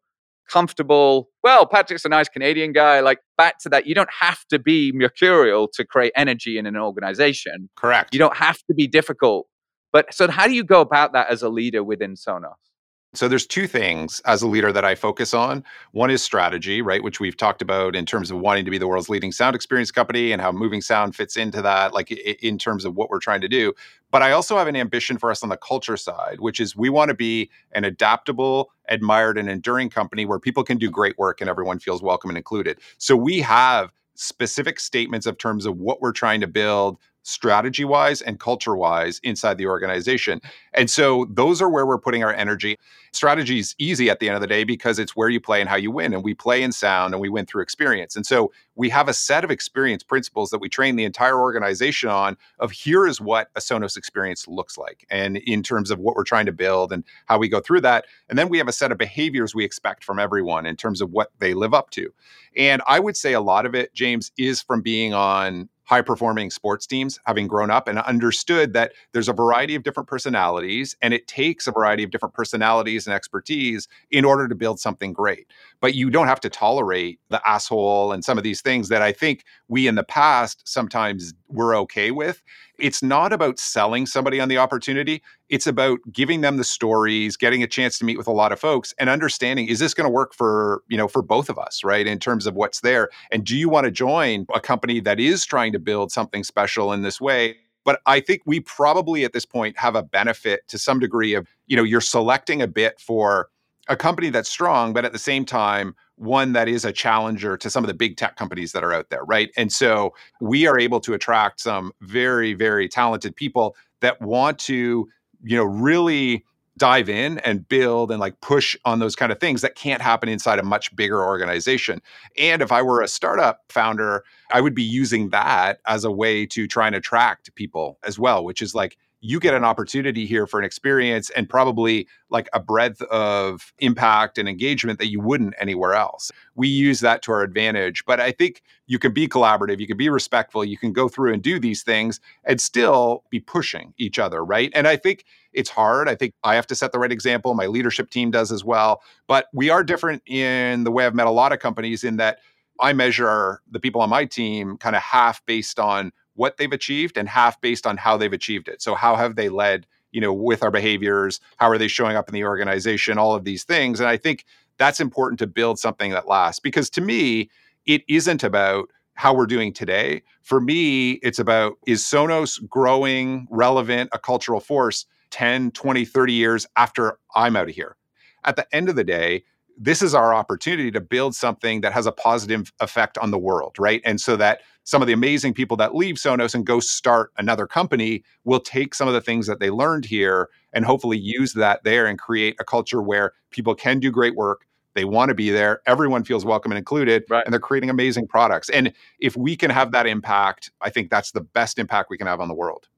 comfortable. 0.51 1.29
Well, 1.43 1.67
Patrick's 1.67 2.05
a 2.05 2.09
nice 2.09 2.29
Canadian 2.29 2.73
guy. 2.73 3.01
Like 3.01 3.19
back 3.37 3.59
to 3.61 3.69
that, 3.71 3.87
you 3.87 3.95
don't 3.95 4.11
have 4.21 4.45
to 4.51 4.59
be 4.59 4.93
mercurial 4.95 5.69
to 5.75 5.85
create 5.85 6.13
energy 6.17 6.59
in 6.59 6.67
an 6.67 6.77
organization. 6.77 7.69
Correct. 7.77 8.15
You 8.15 8.19
don't 8.19 8.37
have 8.37 8.59
to 8.69 8.75
be 8.75 8.87
difficult. 8.87 9.47
But 9.93 10.13
so, 10.13 10.29
how 10.29 10.47
do 10.47 10.55
you 10.55 10.65
go 10.65 10.81
about 10.81 11.13
that 11.13 11.31
as 11.31 11.43
a 11.43 11.49
leader 11.49 11.83
within 11.83 12.15
Sonos? 12.15 12.68
So 13.15 13.27
there's 13.27 13.47
two 13.47 13.67
things 13.67 14.21
as 14.27 14.43
a 14.43 14.47
leader 14.47 14.71
that 14.71 14.85
I 14.85 14.95
focus 14.95 15.33
on. 15.33 15.65
One 15.93 16.11
is 16.11 16.23
strategy, 16.23 16.83
right, 16.83 17.03
which 17.03 17.21
we've 17.21 17.37
talked 17.39 17.63
about 17.63 17.97
in 17.97 18.05
terms 18.05 18.31
of 18.31 18.39
wanting 18.39 18.67
to 18.67 18.71
be 18.71 18.77
the 18.77 18.87
world's 18.87 19.09
leading 19.09 19.33
sound 19.33 19.57
experience 19.57 19.91
company 19.91 20.31
and 20.31 20.43
how 20.43 20.53
moving 20.53 20.83
sound 20.83 21.17
fits 21.17 21.35
into 21.37 21.63
that 21.63 21.95
like 21.95 22.11
in 22.11 22.59
terms 22.59 22.85
of 22.85 22.97
what 22.97 23.09
we're 23.09 23.19
trying 23.19 23.41
to 23.41 23.49
do. 23.49 23.73
But 24.11 24.21
I 24.21 24.33
also 24.33 24.59
have 24.59 24.69
an 24.69 24.77
ambition 24.77 25.17
for 25.17 25.31
us 25.31 25.43
on 25.43 25.49
the 25.49 25.57
culture 25.57 25.97
side, 25.97 26.41
which 26.41 26.61
is 26.61 26.77
we 26.77 26.91
want 26.91 27.09
to 27.09 27.15
be 27.15 27.51
an 27.73 27.85
adaptable, 27.85 28.73
admired 28.91 29.39
and 29.39 29.49
enduring 29.49 29.89
company 29.89 30.27
where 30.27 30.39
people 30.39 30.63
can 30.63 30.77
do 30.77 30.91
great 30.91 31.17
work 31.17 31.41
and 31.41 31.49
everyone 31.49 31.79
feels 31.79 32.03
welcome 32.03 32.29
and 32.29 32.37
included. 32.37 32.79
So 32.99 33.17
we 33.17 33.41
have 33.41 33.91
specific 34.17 34.81
statements 34.81 35.27
of 35.27 35.39
terms 35.39 35.65
of 35.65 35.79
what 35.79 36.03
we're 36.03 36.13
trying 36.13 36.43
to 36.43 36.47
build 36.47 36.99
strategy 37.29 37.85
wise 37.85 38.23
and 38.23 38.41
culture 38.41 38.75
wise 38.75 39.21
inside 39.23 39.59
the 39.59 39.67
organization. 39.67 40.41
And 40.73 40.89
so 40.89 41.27
those 41.31 41.61
are 41.61 41.69
where 41.69 41.85
we're 41.85 41.99
putting 41.99 42.25
our 42.25 42.33
energy. 42.33 42.79
Strategy 43.13 43.59
is 43.59 43.75
easy 43.79 44.09
at 44.09 44.19
the 44.19 44.29
end 44.29 44.37
of 44.37 44.41
the 44.41 44.47
day 44.47 44.65
because 44.65 44.99
it's 44.99 45.15
where 45.15 45.29
you 45.29 45.39
play 45.39 45.61
and 45.61 45.69
how 45.69 45.77
you 45.77 45.91
win. 45.91 46.15
And 46.15 46.25
we 46.25 46.33
play 46.33 46.63
in 46.63 46.73
sound 46.73 47.13
and 47.13 47.21
we 47.21 47.29
win 47.29 47.45
through 47.45 47.63
experience. 47.63 48.17
And 48.17 48.25
so 48.25 48.51
we 48.77 48.89
have 48.89 49.09
a 49.09 49.13
set 49.13 49.45
of 49.45 49.51
experience 49.51 50.03
principles 50.03 50.49
that 50.51 50.59
we 50.59 50.71
train 50.71 50.97
the 50.97 51.05
entire 51.05 51.39
organization 51.39 52.09
on 52.09 52.39
of 52.61 52.71
here 52.71 53.07
is 53.07 53.21
what 53.21 53.51
a 53.57 53.61
Sonos 53.61 53.99
experience 53.99 54.49
looks 54.49 54.79
like. 54.79 55.07
And 55.11 55.37
in 55.37 55.63
terms 55.63 55.91
of 55.91 55.99
what 55.99 56.17
we're 56.17 56.25
trying 56.25 56.47
to 56.47 56.53
build 56.53 56.93
and 56.93 57.05
how 57.27 57.39
we 57.39 57.49
go 57.49 57.61
through 57.61 57.83
that. 57.83 58.07
And 58.31 58.39
then 58.39 58.49
we 58.49 58.57
have 58.57 58.69
a 58.69 58.73
set 58.73 58.91
of 58.91 58.97
behaviors 58.97 59.55
we 59.55 59.65
expect 59.65 60.03
from 60.03 60.19
everyone 60.19 60.65
in 60.65 60.77
terms 60.77 61.03
of 61.03 61.11
what 61.11 61.31
they 61.41 61.53
live 61.53 61.75
up 61.75 61.91
to. 61.91 62.11
And 62.57 62.81
I 62.87 63.01
would 63.01 63.17
say 63.17 63.35
a 63.35 63.41
lot 63.41 63.67
of 63.67 63.75
it, 63.75 63.93
James, 63.93 64.33
is 64.39 64.63
from 64.63 64.81
being 64.81 65.13
on 65.13 65.69
high 65.89 66.03
performing 66.03 66.51
sports 66.51 66.87
teams, 66.87 67.19
having 67.25 67.47
grown 67.47 67.71
up 67.71 67.89
and 67.89 67.99
understood 68.01 68.75
that 68.75 68.93
there's 69.13 69.29
a 69.29 69.33
variety 69.33 69.75
of 69.75 69.83
different 69.83 70.07
personalities 70.07 70.95
and 71.01 71.15
it 71.15 71.27
takes 71.27 71.67
a 71.67 71.73
variety 71.73 72.03
of 72.03 72.11
different 72.11 72.35
personalities 72.35 73.07
and 73.07 73.15
expertise 73.15 73.89
in 74.11 74.25
order 74.25 74.47
to 74.49 74.55
build 74.55 74.79
something 74.79 75.15
great. 75.15 75.47
But 75.81 75.95
you 75.95 76.11
don't 76.11 76.27
have 76.27 76.41
to 76.41 76.51
tolerate 76.51 77.21
the 77.31 77.41
asshole 77.49 78.13
and 78.13 78.25
some 78.25 78.39
of 78.39 78.45
these 78.45 78.61
things 78.61 78.89
that 78.89 79.03
I 79.03 79.13
think 79.13 79.45
we 79.69 79.87
in 79.87 79.95
the 79.95 80.05
past 80.05 80.67
sometimes 80.67 81.35
were 81.49 81.75
okay 81.77 82.11
with 82.11 82.43
it's 82.79 83.03
not 83.03 83.33
about 83.33 83.59
selling 83.59 84.07
somebody 84.07 84.41
on 84.41 84.49
the 84.49 84.59
opportunity. 84.59 85.23
It's 85.49 85.67
about 85.67 85.99
giving 86.13 86.43
them 86.43 86.57
the 86.57 86.65
stories, 86.65 87.37
getting 87.37 87.63
a 87.63 87.67
chance 87.67 87.99
to 87.99 88.05
meet 88.05 88.17
with 88.17 88.29
a 88.29 88.33
lot 88.33 88.53
of 88.53 88.61
folks 88.61 88.95
and 88.99 89.11
understanding 89.11 89.67
is 89.67 89.81
this 89.81 89.95
going 89.95 90.05
to 90.05 90.11
work 90.11 90.33
for, 90.33 90.83
you 90.89 90.97
know, 90.97 91.09
for 91.09 91.23
both 91.23 91.49
of 91.49 91.59
us, 91.59 91.83
right? 91.83 92.07
In 92.07 92.19
terms 92.19 92.47
of 92.47 92.55
what's 92.55 92.81
there. 92.81 93.09
And 93.33 93.45
do 93.45 93.57
you 93.57 93.69
want 93.69 93.85
to 93.85 93.91
join 93.91 94.47
a 94.55 94.61
company 94.61 95.01
that 95.01 95.19
is 95.19 95.45
trying 95.45 95.73
to 95.73 95.79
build 95.79 96.13
something 96.13 96.45
special 96.45 96.93
in 96.93 97.03
this 97.03 97.21
way? 97.21 97.57
But 97.85 98.01
I 98.07 98.21
think 98.21 98.43
we 98.45 98.61
probably 98.61 99.25
at 99.25 99.33
this 99.33 99.47
point 99.47 99.79
have 99.79 99.97
a 99.97 100.03
benefit 100.03 100.61
to 100.69 100.79
some 100.79 101.01
degree 101.01 101.35
of, 101.35 101.49
you 101.67 101.77
know, 101.77 101.85
you're 101.85 102.01
selecting 102.01 102.63
a 102.63 102.69
bit 102.69 103.01
for 103.01 103.49
a 103.89 103.97
company 103.97 104.31
that's 104.31 104.49
strong, 104.49 104.93
but 104.93 105.05
at 105.05 105.13
the 105.13 105.19
same 105.19 105.45
time, 105.45 105.95
one 106.17 106.53
that 106.53 106.69
is 106.69 106.85
a 106.85 106.93
challenger 106.93 107.57
to 107.57 107.71
some 107.71 107.85
of 107.85 107.89
the 107.89 107.95
big 107.95 108.17
tech 108.17 108.37
companies 108.37 108.73
that 108.73 108.85
are 108.85 108.93
out 108.93 109.09
there, 109.11 109.25
right? 109.25 109.51
And 109.57 109.73
so 109.73 110.15
we 110.41 110.67
are 110.67 110.79
able 110.79 111.01
to 111.01 111.15
attract 111.15 111.61
some 111.61 111.93
very, 112.01 112.55
very 112.55 112.89
talented 112.89 113.35
people 113.37 113.77
that 114.01 114.21
want 114.21 114.59
to, 114.61 115.09
you 115.43 115.57
know, 115.57 115.65
really 115.65 116.45
dive 116.77 117.09
in 117.09 117.39
and 117.41 117.69
build 117.69 118.11
and 118.11 118.21
like 118.21 118.41
push 118.41 118.77
on 118.85 119.01
those 119.01 119.17
kind 119.17 119.33
of 119.33 119.41
things 119.41 119.63
that 119.63 119.75
can't 119.75 120.01
happen 120.01 120.29
inside 120.29 120.59
a 120.59 120.63
much 120.63 120.95
bigger 120.95 121.25
organization. 121.25 122.01
And 122.39 122.63
if 122.63 122.71
I 122.71 122.83
were 122.83 123.03
a 123.03 123.09
startup 123.09 123.65
founder, 123.69 124.25
I 124.53 124.61
would 124.61 124.75
be 124.75 124.83
using 124.85 125.31
that 125.31 125.81
as 125.87 126.05
a 126.05 126.11
way 126.11 126.47
to 126.47 126.69
try 126.69 126.87
and 126.87 126.95
attract 126.95 127.55
people 127.57 127.99
as 128.05 128.19
well, 128.19 128.45
which 128.45 128.63
is 128.63 128.75
like, 128.75 128.97
you 129.21 129.41
get 129.41 129.55
an 129.55 129.65
opportunity 129.65 130.27
here 130.27 130.47
for 130.47 130.59
an 130.59 130.65
experience 130.65 131.31
and 131.31 131.49
probably 131.49 132.07
like 132.31 132.49
a 132.53 132.61
breadth 132.61 133.03
of 133.03 133.73
impact 133.79 134.39
and 134.39 134.49
engagement 134.49 134.99
that 134.99 135.09
you 135.09 135.21
wouldn't 135.21 135.55
anywhere 135.59 135.95
else. 135.95 136.31
We 136.55 136.69
use 136.69 137.01
that 137.01 137.23
to 137.23 137.33
our 137.33 137.43
advantage. 137.43 138.05
But 138.05 138.21
I 138.21 138.31
think 138.31 138.63
you 138.87 138.99
can 138.99 139.13
be 139.13 139.27
collaborative, 139.27 139.81
you 139.81 139.87
can 139.87 139.97
be 139.97 140.09
respectful, 140.09 140.65
you 140.65 140.79
can 140.79 140.93
go 140.93 141.09
through 141.09 141.33
and 141.33 141.43
do 141.43 141.59
these 141.59 141.83
things 141.83 142.21
and 142.45 142.61
still 142.61 143.25
be 143.31 143.41
pushing 143.41 143.93
each 143.99 144.19
other, 144.19 144.45
right? 144.45 144.71
And 144.75 144.87
I 144.87 144.97
think 144.97 145.25
it's 145.53 145.71
hard. 145.71 146.09
I 146.09 146.15
think 146.15 146.35
I 146.45 146.55
have 146.55 146.67
to 146.69 146.75
set 146.75 146.93
the 146.93 146.99
right 146.99 147.13
example. 147.13 147.55
My 147.55 147.67
leadership 147.67 148.11
team 148.11 148.31
does 148.31 148.53
as 148.53 148.65
well. 148.65 149.03
But 149.27 149.47
we 149.53 149.71
are 149.71 149.83
different 149.83 150.23
in 150.27 150.85
the 150.85 150.93
way 150.93 151.07
I've 151.07 151.15
met 151.15 151.27
a 151.27 151.33
lot 151.33 151.53
of 151.53 151.59
companies 151.59 152.05
in 152.05 152.19
that 152.19 152.39
I 152.81 152.93
measure 152.93 153.61
the 153.69 153.81
people 153.81 154.01
on 154.01 154.11
my 154.11 154.25
team 154.25 154.77
kind 154.77 154.95
of 154.95 155.03
half 155.03 155.45
based 155.47 155.81
on 155.81 156.13
what 156.39 156.57
they've 156.57 156.73
achieved 156.73 157.19
and 157.19 157.29
half 157.29 157.61
based 157.61 157.87
on 157.87 157.97
how 157.97 158.17
they've 158.17 158.33
achieved 158.33 158.69
it. 158.69 158.81
So 158.81 158.95
how 158.95 159.17
have 159.17 159.35
they 159.35 159.49
led, 159.49 159.87
you 160.13 160.21
know, 160.21 160.33
with 160.33 160.63
our 160.63 160.71
behaviors? 160.71 161.41
How 161.57 161.69
are 161.69 161.79
they 161.79 161.89
showing 161.89 162.17
up 162.17 162.29
in 162.29 162.35
the 162.35 162.45
organization? 162.45 163.19
All 163.19 163.35
of 163.35 163.45
these 163.45 163.65
things. 163.65 163.99
And 163.99 164.09
I 164.09 164.17
think 164.17 164.45
that's 164.79 165.01
important 165.01 165.41
to 165.41 165.49
build 165.49 165.81
something 165.81 166.13
that 166.13 166.29
lasts 166.29 166.61
because 166.61 166.89
to 166.91 167.01
me, 167.01 167.51
it 167.87 168.03
isn't 168.09 168.45
about 168.45 168.91
how 169.15 169.35
we're 169.35 169.47
doing 169.47 169.73
today. 169.73 170.23
For 170.43 170.61
me, 170.61 171.15
it's 171.25 171.41
about 171.41 171.75
is 171.87 172.05
Sonos 172.05 172.65
growing, 172.69 173.49
relevant, 173.51 174.11
a 174.13 174.19
cultural 174.19 174.61
force 174.61 175.07
10, 175.31 175.73
20, 175.73 176.05
30 176.05 176.33
years 176.33 176.67
after 176.77 177.19
I'm 177.35 177.57
out 177.57 177.69
of 177.69 177.75
here. 177.75 177.97
At 178.45 178.55
the 178.55 178.73
end 178.73 178.89
of 178.89 178.95
the 178.95 179.03
day, 179.03 179.43
this 179.79 180.03
is 180.03 180.15
our 180.15 180.35
opportunity 180.35 180.91
to 180.91 181.01
build 181.01 181.35
something 181.35 181.81
that 181.83 181.93
has 181.93 182.07
a 182.07 182.13
positive 182.13 182.73
effect 182.81 183.17
on 183.19 183.31
the 183.31 183.39
world, 183.39 183.77
right? 183.79 184.03
And 184.05 184.21
so 184.21 184.37
that 184.37 184.61
some 184.83 185.01
of 185.01 185.07
the 185.07 185.13
amazing 185.13 185.55
people 185.55 185.77
that 185.77 185.95
leave 185.95 186.17
Sonos 186.17 186.55
and 186.55 186.67
go 186.67 186.81
start 186.81 187.31
another 187.39 187.67
company 187.67 188.25
will 188.45 188.59
take 188.59 188.95
some 188.95 189.07
of 189.07 189.15
the 189.15 189.21
things 189.21 189.47
that 189.47 189.61
they 189.61 189.71
learned 189.71 190.05
here 190.05 190.49
and 190.73 190.85
hopefully 190.85 191.19
use 191.19 191.53
that 191.53 191.85
there 191.85 192.07
and 192.07 192.19
create 192.19 192.57
a 192.59 192.65
culture 192.65 193.01
where 193.01 193.33
people 193.51 193.75
can 193.75 194.01
do 194.01 194.11
great 194.11 194.35
work. 194.35 194.67
They 194.95 195.05
want 195.05 195.29
to 195.29 195.35
be 195.35 195.51
there. 195.51 195.81
Everyone 195.87 196.25
feels 196.25 196.45
welcome 196.45 196.73
and 196.73 196.79
included, 196.79 197.23
right. 197.31 197.45
and 197.45 197.53
they're 197.53 197.61
creating 197.61 197.89
amazing 197.89 198.27
products. 198.27 198.69
And 198.71 198.93
if 199.21 199.37
we 199.37 199.57
can 199.57 199.71
have 199.71 199.93
that 199.93 200.07
impact, 200.07 200.73
I 200.81 200.91
think 200.91 201.09
that's 201.09 201.31
the 201.31 201.43
best 201.43 201.79
impact 201.79 202.11
we 202.11 202.19
can 202.19 202.27
have 202.27 202.41
on 202.41 202.49
the 202.49 202.55
world. 202.55 202.89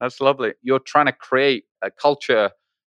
That's 0.00 0.20
lovely. 0.20 0.54
You're 0.62 0.78
trying 0.78 1.06
to 1.06 1.12
create 1.12 1.64
a 1.82 1.90
culture 1.90 2.52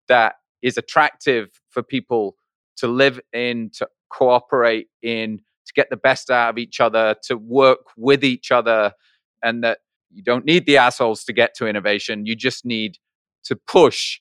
that 0.07 0.35
is 0.61 0.77
attractive 0.77 1.59
for 1.69 1.81
people 1.81 2.35
to 2.77 2.87
live 2.87 3.19
in, 3.33 3.71
to 3.75 3.87
cooperate 4.09 4.87
in, 5.01 5.37
to 5.37 5.73
get 5.75 5.89
the 5.89 5.97
best 5.97 6.29
out 6.29 6.49
of 6.49 6.57
each 6.57 6.79
other, 6.79 7.15
to 7.23 7.37
work 7.37 7.79
with 7.97 8.23
each 8.23 8.51
other, 8.51 8.93
and 9.43 9.63
that 9.63 9.79
you 10.11 10.23
don't 10.23 10.45
need 10.45 10.65
the 10.65 10.77
assholes 10.77 11.23
to 11.25 11.33
get 11.33 11.55
to 11.55 11.67
innovation. 11.67 12.25
You 12.25 12.35
just 12.35 12.65
need 12.65 12.97
to 13.45 13.55
push 13.55 14.19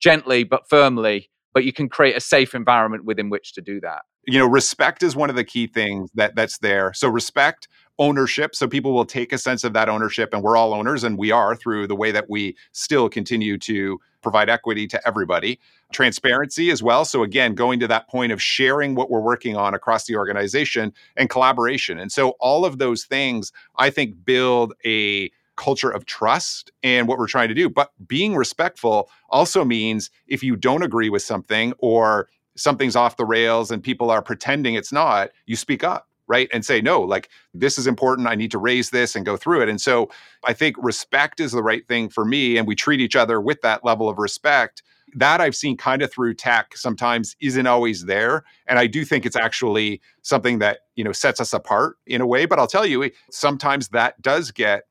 gently 0.00 0.44
but 0.44 0.68
firmly, 0.68 1.30
but 1.52 1.64
you 1.64 1.72
can 1.72 1.88
create 1.88 2.16
a 2.16 2.20
safe 2.20 2.54
environment 2.54 3.04
within 3.04 3.30
which 3.30 3.54
to 3.54 3.60
do 3.60 3.80
that. 3.80 4.02
You 4.26 4.38
know, 4.38 4.46
respect 4.46 5.02
is 5.02 5.16
one 5.16 5.30
of 5.30 5.36
the 5.36 5.44
key 5.44 5.66
things 5.66 6.10
that 6.14 6.34
that's 6.36 6.58
there. 6.58 6.92
So 6.92 7.08
respect 7.08 7.68
ownership 8.00 8.54
so 8.54 8.66
people 8.66 8.92
will 8.92 9.04
take 9.04 9.32
a 9.32 9.38
sense 9.38 9.62
of 9.62 9.74
that 9.74 9.88
ownership 9.88 10.32
and 10.32 10.42
we're 10.42 10.56
all 10.56 10.72
owners 10.72 11.04
and 11.04 11.18
we 11.18 11.30
are 11.30 11.54
through 11.54 11.86
the 11.86 11.94
way 11.94 12.10
that 12.10 12.28
we 12.28 12.56
still 12.72 13.08
continue 13.08 13.58
to 13.58 14.00
provide 14.22 14.48
equity 14.48 14.86
to 14.86 15.00
everybody. 15.06 15.60
Transparency 15.92 16.70
as 16.70 16.82
well 16.82 17.04
so 17.04 17.22
again 17.22 17.54
going 17.54 17.78
to 17.78 17.86
that 17.86 18.08
point 18.08 18.32
of 18.32 18.42
sharing 18.42 18.94
what 18.94 19.10
we're 19.10 19.20
working 19.20 19.54
on 19.54 19.74
across 19.74 20.06
the 20.06 20.16
organization 20.16 20.92
and 21.16 21.28
collaboration. 21.28 21.98
And 21.98 22.10
so 22.10 22.30
all 22.40 22.64
of 22.64 22.78
those 22.78 23.04
things 23.04 23.52
i 23.76 23.90
think 23.90 24.24
build 24.24 24.72
a 24.84 25.30
culture 25.56 25.90
of 25.90 26.06
trust 26.06 26.72
and 26.82 27.06
what 27.06 27.18
we're 27.18 27.26
trying 27.26 27.48
to 27.48 27.54
do. 27.54 27.68
But 27.68 27.92
being 28.08 28.34
respectful 28.34 29.10
also 29.28 29.62
means 29.62 30.10
if 30.26 30.42
you 30.42 30.56
don't 30.56 30.82
agree 30.82 31.10
with 31.10 31.20
something 31.20 31.74
or 31.80 32.30
something's 32.56 32.96
off 32.96 33.18
the 33.18 33.26
rails 33.26 33.70
and 33.70 33.82
people 33.82 34.10
are 34.10 34.22
pretending 34.22 34.74
it's 34.74 34.92
not 34.92 35.30
you 35.46 35.56
speak 35.56 35.84
up 35.84 36.08
right? 36.30 36.48
And 36.52 36.64
say, 36.64 36.80
no, 36.80 37.02
like 37.02 37.28
this 37.52 37.76
is 37.76 37.86
important. 37.86 38.28
I 38.28 38.36
need 38.36 38.52
to 38.52 38.58
raise 38.58 38.90
this 38.90 39.16
and 39.16 39.26
go 39.26 39.36
through 39.36 39.62
it. 39.62 39.68
And 39.68 39.80
so 39.80 40.08
I 40.46 40.54
think 40.54 40.76
respect 40.78 41.40
is 41.40 41.52
the 41.52 41.62
right 41.62 41.86
thing 41.88 42.08
for 42.08 42.24
me. 42.24 42.56
And 42.56 42.66
we 42.66 42.76
treat 42.76 43.00
each 43.00 43.16
other 43.16 43.40
with 43.40 43.60
that 43.62 43.84
level 43.84 44.08
of 44.08 44.18
respect. 44.18 44.82
that 45.14 45.40
I've 45.40 45.56
seen 45.56 45.76
kind 45.76 46.02
of 46.02 46.12
through 46.12 46.34
tech 46.34 46.76
sometimes 46.76 47.36
isn't 47.40 47.66
always 47.66 48.04
there. 48.04 48.44
And 48.66 48.78
I 48.78 48.86
do 48.86 49.04
think 49.04 49.26
it's 49.26 49.36
actually 49.36 50.00
something 50.22 50.58
that, 50.60 50.80
you 50.94 51.04
know, 51.04 51.12
sets 51.12 51.40
us 51.40 51.52
apart 51.52 51.96
in 52.06 52.20
a 52.20 52.26
way. 52.26 52.46
But 52.46 52.58
I'll 52.58 52.66
tell 52.66 52.86
you, 52.86 53.10
sometimes 53.30 53.88
that 53.88 54.20
does 54.22 54.50
get 54.50 54.84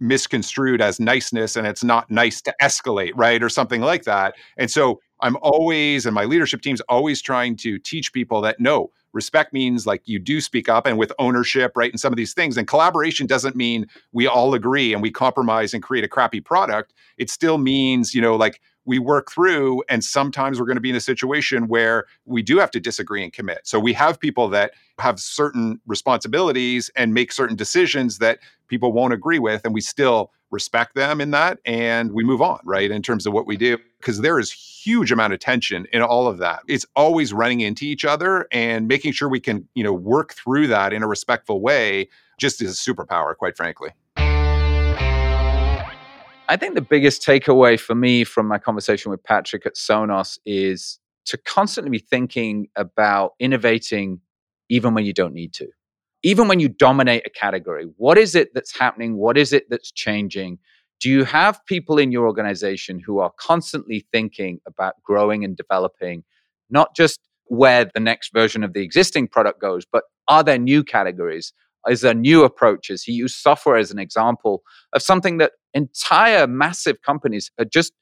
misconstrued 0.00 0.80
as 0.80 0.98
niceness 0.98 1.56
and 1.56 1.66
it's 1.66 1.84
not 1.84 2.10
nice 2.10 2.40
to 2.42 2.54
escalate, 2.62 3.12
right? 3.14 3.42
Or 3.42 3.48
something 3.48 3.82
like 3.82 4.04
that. 4.04 4.34
And 4.56 4.70
so 4.70 5.00
I'm 5.20 5.36
always, 5.42 6.06
and 6.06 6.14
my 6.14 6.24
leadership 6.24 6.62
team's 6.62 6.80
always 6.82 7.20
trying 7.20 7.56
to 7.58 7.78
teach 7.78 8.12
people 8.12 8.40
that 8.40 8.58
no, 8.58 8.90
respect 9.12 9.52
means 9.52 9.86
like 9.86 10.02
you 10.04 10.18
do 10.18 10.40
speak 10.40 10.68
up 10.68 10.86
and 10.86 10.98
with 10.98 11.12
ownership, 11.18 11.72
right? 11.76 11.90
And 11.90 12.00
some 12.00 12.12
of 12.12 12.16
these 12.16 12.34
things. 12.34 12.56
And 12.56 12.66
collaboration 12.66 13.26
doesn't 13.26 13.56
mean 13.56 13.86
we 14.12 14.26
all 14.26 14.54
agree 14.54 14.92
and 14.92 15.02
we 15.02 15.10
compromise 15.10 15.74
and 15.74 15.82
create 15.82 16.04
a 16.04 16.08
crappy 16.08 16.40
product. 16.40 16.94
It 17.18 17.30
still 17.30 17.58
means, 17.58 18.14
you 18.14 18.20
know, 18.20 18.36
like 18.36 18.60
we 18.84 18.98
work 18.98 19.30
through 19.30 19.82
and 19.88 20.02
sometimes 20.02 20.58
we're 20.58 20.66
going 20.66 20.76
to 20.76 20.80
be 20.80 20.90
in 20.90 20.96
a 20.96 21.00
situation 21.00 21.68
where 21.68 22.06
we 22.24 22.42
do 22.42 22.58
have 22.58 22.70
to 22.70 22.80
disagree 22.80 23.22
and 23.22 23.32
commit 23.32 23.60
so 23.64 23.78
we 23.78 23.92
have 23.92 24.18
people 24.18 24.48
that 24.48 24.72
have 24.98 25.20
certain 25.20 25.80
responsibilities 25.86 26.90
and 26.96 27.14
make 27.14 27.30
certain 27.32 27.56
decisions 27.56 28.18
that 28.18 28.38
people 28.68 28.92
won't 28.92 29.12
agree 29.12 29.38
with 29.38 29.64
and 29.64 29.74
we 29.74 29.80
still 29.80 30.32
respect 30.50 30.94
them 30.94 31.20
in 31.20 31.30
that 31.30 31.58
and 31.64 32.12
we 32.12 32.24
move 32.24 32.42
on 32.42 32.58
right 32.64 32.90
in 32.90 33.02
terms 33.02 33.26
of 33.26 33.32
what 33.32 33.46
we 33.46 33.56
do 33.56 33.78
because 34.00 34.20
there 34.20 34.38
is 34.38 34.50
huge 34.50 35.12
amount 35.12 35.32
of 35.32 35.38
tension 35.38 35.86
in 35.92 36.02
all 36.02 36.26
of 36.26 36.38
that 36.38 36.60
it's 36.66 36.86
always 36.96 37.32
running 37.32 37.60
into 37.60 37.84
each 37.84 38.04
other 38.04 38.46
and 38.50 38.88
making 38.88 39.12
sure 39.12 39.28
we 39.28 39.40
can 39.40 39.68
you 39.74 39.84
know 39.84 39.92
work 39.92 40.32
through 40.34 40.66
that 40.66 40.92
in 40.92 41.02
a 41.02 41.06
respectful 41.06 41.60
way 41.60 42.08
just 42.38 42.62
is 42.62 42.72
a 42.72 42.92
superpower 42.92 43.36
quite 43.36 43.56
frankly 43.56 43.90
I 46.50 46.56
think 46.56 46.74
the 46.74 46.80
biggest 46.80 47.22
takeaway 47.22 47.78
for 47.78 47.94
me 47.94 48.24
from 48.24 48.48
my 48.48 48.58
conversation 48.58 49.12
with 49.12 49.22
Patrick 49.22 49.66
at 49.66 49.76
Sonos 49.76 50.36
is 50.44 50.98
to 51.26 51.38
constantly 51.38 51.90
be 51.90 52.00
thinking 52.00 52.66
about 52.74 53.34
innovating 53.38 54.20
even 54.68 54.92
when 54.92 55.04
you 55.04 55.12
don't 55.12 55.32
need 55.32 55.52
to. 55.52 55.68
Even 56.24 56.48
when 56.48 56.58
you 56.58 56.68
dominate 56.68 57.24
a 57.24 57.30
category, 57.30 57.86
what 57.98 58.18
is 58.18 58.34
it 58.34 58.52
that's 58.52 58.76
happening? 58.76 59.16
What 59.16 59.38
is 59.38 59.52
it 59.52 59.70
that's 59.70 59.92
changing? 59.92 60.58
Do 61.00 61.08
you 61.08 61.24
have 61.24 61.64
people 61.66 61.98
in 61.98 62.12
your 62.12 62.26
organization 62.26 63.00
who 63.00 63.20
are 63.20 63.32
constantly 63.38 64.06
thinking 64.12 64.60
about 64.66 64.94
growing 65.02 65.44
and 65.44 65.56
developing, 65.56 66.24
not 66.68 66.94
just 66.94 67.18
where 67.46 67.90
the 67.94 68.00
next 68.00 68.32
version 68.32 68.62
of 68.62 68.74
the 68.74 68.82
existing 68.82 69.28
product 69.28 69.60
goes, 69.60 69.84
but 69.90 70.04
are 70.28 70.44
there 70.44 70.58
new 70.58 70.84
categories? 70.84 71.52
Is 71.88 72.02
there 72.02 72.14
new 72.14 72.44
approaches? 72.44 73.02
He 73.02 73.12
used 73.12 73.36
software 73.36 73.76
as 73.76 73.90
an 73.90 73.98
example 73.98 74.62
of 74.92 75.02
something 75.02 75.38
that 75.38 75.52
entire 75.72 76.46
massive 76.46 77.00
companies 77.02 77.50
had 77.58 77.72
just 77.72 77.92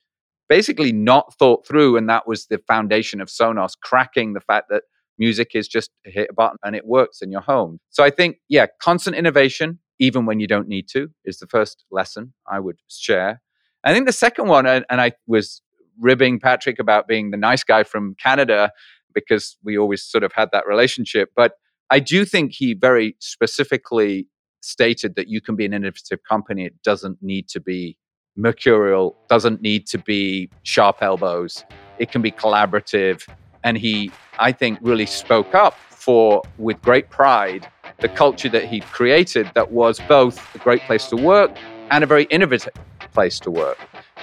basically 0.48 0.92
not 0.92 1.34
thought 1.38 1.66
through. 1.66 1.96
And 1.96 2.08
that 2.08 2.26
was 2.26 2.46
the 2.46 2.58
foundation 2.66 3.20
of 3.20 3.28
Sonos, 3.28 3.74
cracking 3.80 4.32
the 4.32 4.40
fact 4.40 4.66
that 4.70 4.82
music 5.18 5.52
is 5.54 5.68
just 5.68 5.90
hit 6.04 6.30
a 6.30 6.34
button 6.34 6.58
and 6.64 6.74
it 6.74 6.86
works 6.86 7.22
in 7.22 7.30
your 7.30 7.40
home. 7.42 7.78
So 7.90 8.02
I 8.02 8.10
think, 8.10 8.38
yeah, 8.48 8.66
constant 8.80 9.16
innovation, 9.16 9.78
even 9.98 10.26
when 10.26 10.40
you 10.40 10.46
don't 10.46 10.68
need 10.68 10.88
to, 10.88 11.10
is 11.24 11.38
the 11.38 11.46
first 11.46 11.84
lesson 11.90 12.32
I 12.50 12.60
would 12.60 12.78
share. 12.88 13.42
I 13.84 13.92
think 13.92 14.06
the 14.06 14.12
second 14.12 14.48
one, 14.48 14.66
and, 14.66 14.84
and 14.90 15.00
I 15.00 15.12
was 15.26 15.62
ribbing 16.00 16.40
Patrick 16.40 16.78
about 16.78 17.08
being 17.08 17.30
the 17.30 17.36
nice 17.36 17.64
guy 17.64 17.82
from 17.82 18.14
Canada 18.16 18.70
because 19.14 19.56
we 19.64 19.76
always 19.76 20.02
sort 20.02 20.24
of 20.24 20.32
had 20.32 20.50
that 20.52 20.66
relationship. 20.66 21.30
But 21.34 21.52
I 21.90 22.00
do 22.00 22.24
think 22.24 22.52
he 22.52 22.74
very 22.74 23.16
specifically 23.18 24.26
stated 24.60 25.16
that 25.16 25.28
you 25.28 25.40
can 25.40 25.56
be 25.56 25.64
an 25.64 25.72
innovative 25.72 26.20
company. 26.28 26.66
It 26.66 26.74
doesn't 26.84 27.18
need 27.22 27.48
to 27.48 27.60
be 27.60 27.96
mercurial, 28.36 29.16
doesn't 29.28 29.60
need 29.62 29.86
to 29.88 29.98
be 29.98 30.50
sharp 30.62 31.02
elbows. 31.02 31.64
It 31.98 32.12
can 32.12 32.22
be 32.22 32.30
collaborative. 32.30 33.26
And 33.64 33.76
he, 33.76 34.12
I 34.38 34.52
think, 34.52 34.78
really 34.82 35.06
spoke 35.06 35.54
up 35.54 35.74
for, 35.90 36.42
with 36.58 36.80
great 36.82 37.10
pride, 37.10 37.68
the 37.98 38.08
culture 38.08 38.48
that 38.48 38.64
he'd 38.64 38.84
created 38.84 39.50
that 39.54 39.72
was 39.72 39.98
both 40.08 40.54
a 40.54 40.58
great 40.58 40.80
place 40.82 41.06
to 41.06 41.16
work 41.16 41.50
and 41.90 42.04
a 42.04 42.06
very 42.06 42.24
innovative 42.24 42.72
place 43.12 43.40
to 43.40 43.50
work. 43.50 43.78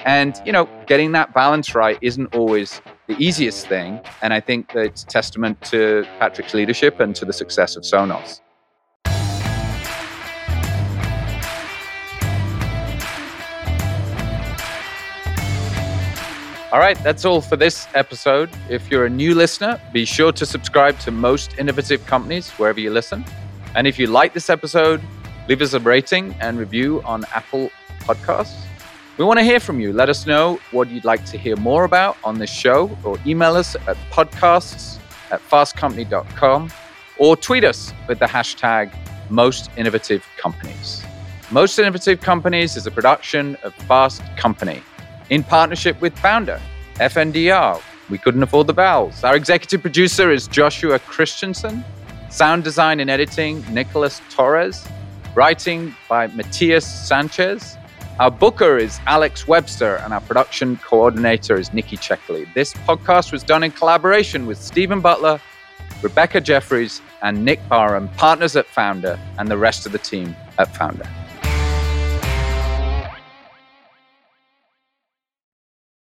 And, 0.06 0.40
you 0.46 0.54
know, 0.54 0.70
getting 0.88 1.12
that 1.12 1.34
balance 1.34 1.76
right 1.76 1.98
isn't 2.02 2.34
always 2.34 2.82
the 3.08 3.18
easiest 3.18 3.68
thing. 3.68 4.00
And 4.22 4.34
I 4.34 4.40
think 4.40 4.72
that 4.74 4.86
it's 4.86 5.04
testament 5.04 5.62
to 5.66 6.06
Patrick's 6.20 6.54
leadership 6.54 7.02
and 7.02 7.14
to 7.18 7.26
the 7.26 7.34
success 7.34 7.76
of 7.76 7.84
Sonos. 7.84 8.40
All 16.72 16.82
right, 16.82 17.02
that's 17.04 17.26
all 17.26 17.42
for 17.42 17.56
this 17.56 17.88
episode. 17.94 18.50
If 18.70 18.90
you're 18.92 19.06
a 19.06 19.10
new 19.10 19.34
listener, 19.34 19.82
be 19.94 20.06
sure 20.06 20.32
to 20.34 20.46
subscribe 20.46 20.98
to 21.00 21.12
Most 21.12 21.58
Innovative 21.58 22.06
Companies 22.06 22.52
wherever 22.52 22.80
you 22.80 22.90
listen. 22.90 23.26
And 23.76 23.88
if 23.88 24.00
you 24.00 24.08
like 24.08 24.34
this 24.34 24.50
episode, 24.50 25.02
leave 25.50 25.62
us 25.62 25.74
a 25.74 25.80
rating 25.80 26.34
and 26.40 26.58
review 26.58 27.02
on 27.04 27.26
Apple 27.34 27.70
Podcasts. 28.00 28.66
We 29.18 29.26
want 29.26 29.40
to 29.40 29.44
hear 29.44 29.60
from 29.60 29.80
you. 29.80 29.92
Let 29.92 30.10
us 30.10 30.26
know 30.26 30.60
what 30.72 30.90
you'd 30.90 31.06
like 31.06 31.26
to 31.26 31.38
hear 31.38 31.56
more 31.58 31.84
about 31.84 32.18
on 32.24 32.40
this 32.40 32.50
show, 32.50 32.98
or 33.04 33.18
email 33.26 33.56
us 33.56 33.76
at 33.88 33.98
podcasts 34.12 35.00
at 35.30 35.42
fastcompany.com, 35.42 36.72
or 37.18 37.36
tweet 37.36 37.64
us 37.64 37.94
with 38.08 38.20
the 38.20 38.26
hashtag 38.26 38.94
Most 39.30 39.70
Innovative 39.78 40.26
Companies. 40.38 41.04
Most 41.52 41.78
Innovative 41.78 42.22
Companies 42.22 42.76
is 42.76 42.88
a 42.88 42.92
production 42.92 43.56
of 43.64 43.74
Fast 43.74 44.22
Company 44.38 44.82
in 45.30 45.44
partnership 45.44 46.00
with 46.02 46.18
Founder, 46.20 46.62
FNDR. 46.96 47.82
We 48.10 48.18
couldn't 48.18 48.44
afford 48.44 48.68
the 48.68 48.74
vowels. 48.74 49.24
Our 49.24 49.36
executive 49.36 49.82
producer 49.82 50.32
is 50.32 50.48
Joshua 50.48 51.00
Christensen. 51.00 51.84
Sound 52.36 52.66
design 52.66 53.00
and 53.00 53.10
editing, 53.10 53.64
Nicholas 53.74 54.20
Torres. 54.30 54.86
Writing 55.36 55.96
by 56.10 56.28
Matias 56.28 56.86
Sanchez. 56.86 57.78
Our 58.20 58.30
booker 58.30 58.78
is 58.78 59.00
Alex 59.08 59.48
Webster, 59.48 59.96
and 60.04 60.14
our 60.14 60.20
production 60.20 60.76
coordinator 60.84 61.58
is 61.58 61.72
Nikki 61.72 61.96
Checkley. 61.96 62.46
This 62.54 62.74
podcast 62.74 63.32
was 63.32 63.42
done 63.42 63.64
in 63.64 63.72
collaboration 63.72 64.48
with 64.48 64.58
Stephen 64.58 65.00
Butler, 65.00 65.40
Rebecca 66.02 66.42
Jeffries, 66.42 67.02
and 67.22 67.46
Nick 67.46 67.66
Barham, 67.70 68.10
partners 68.18 68.58
at 68.58 68.66
Founder, 68.66 69.18
and 69.40 69.48
the 69.48 69.58
rest 69.58 69.86
of 69.86 69.94
the 69.94 69.98
team 69.98 70.36
at 70.58 70.74
Foundr. 70.74 71.08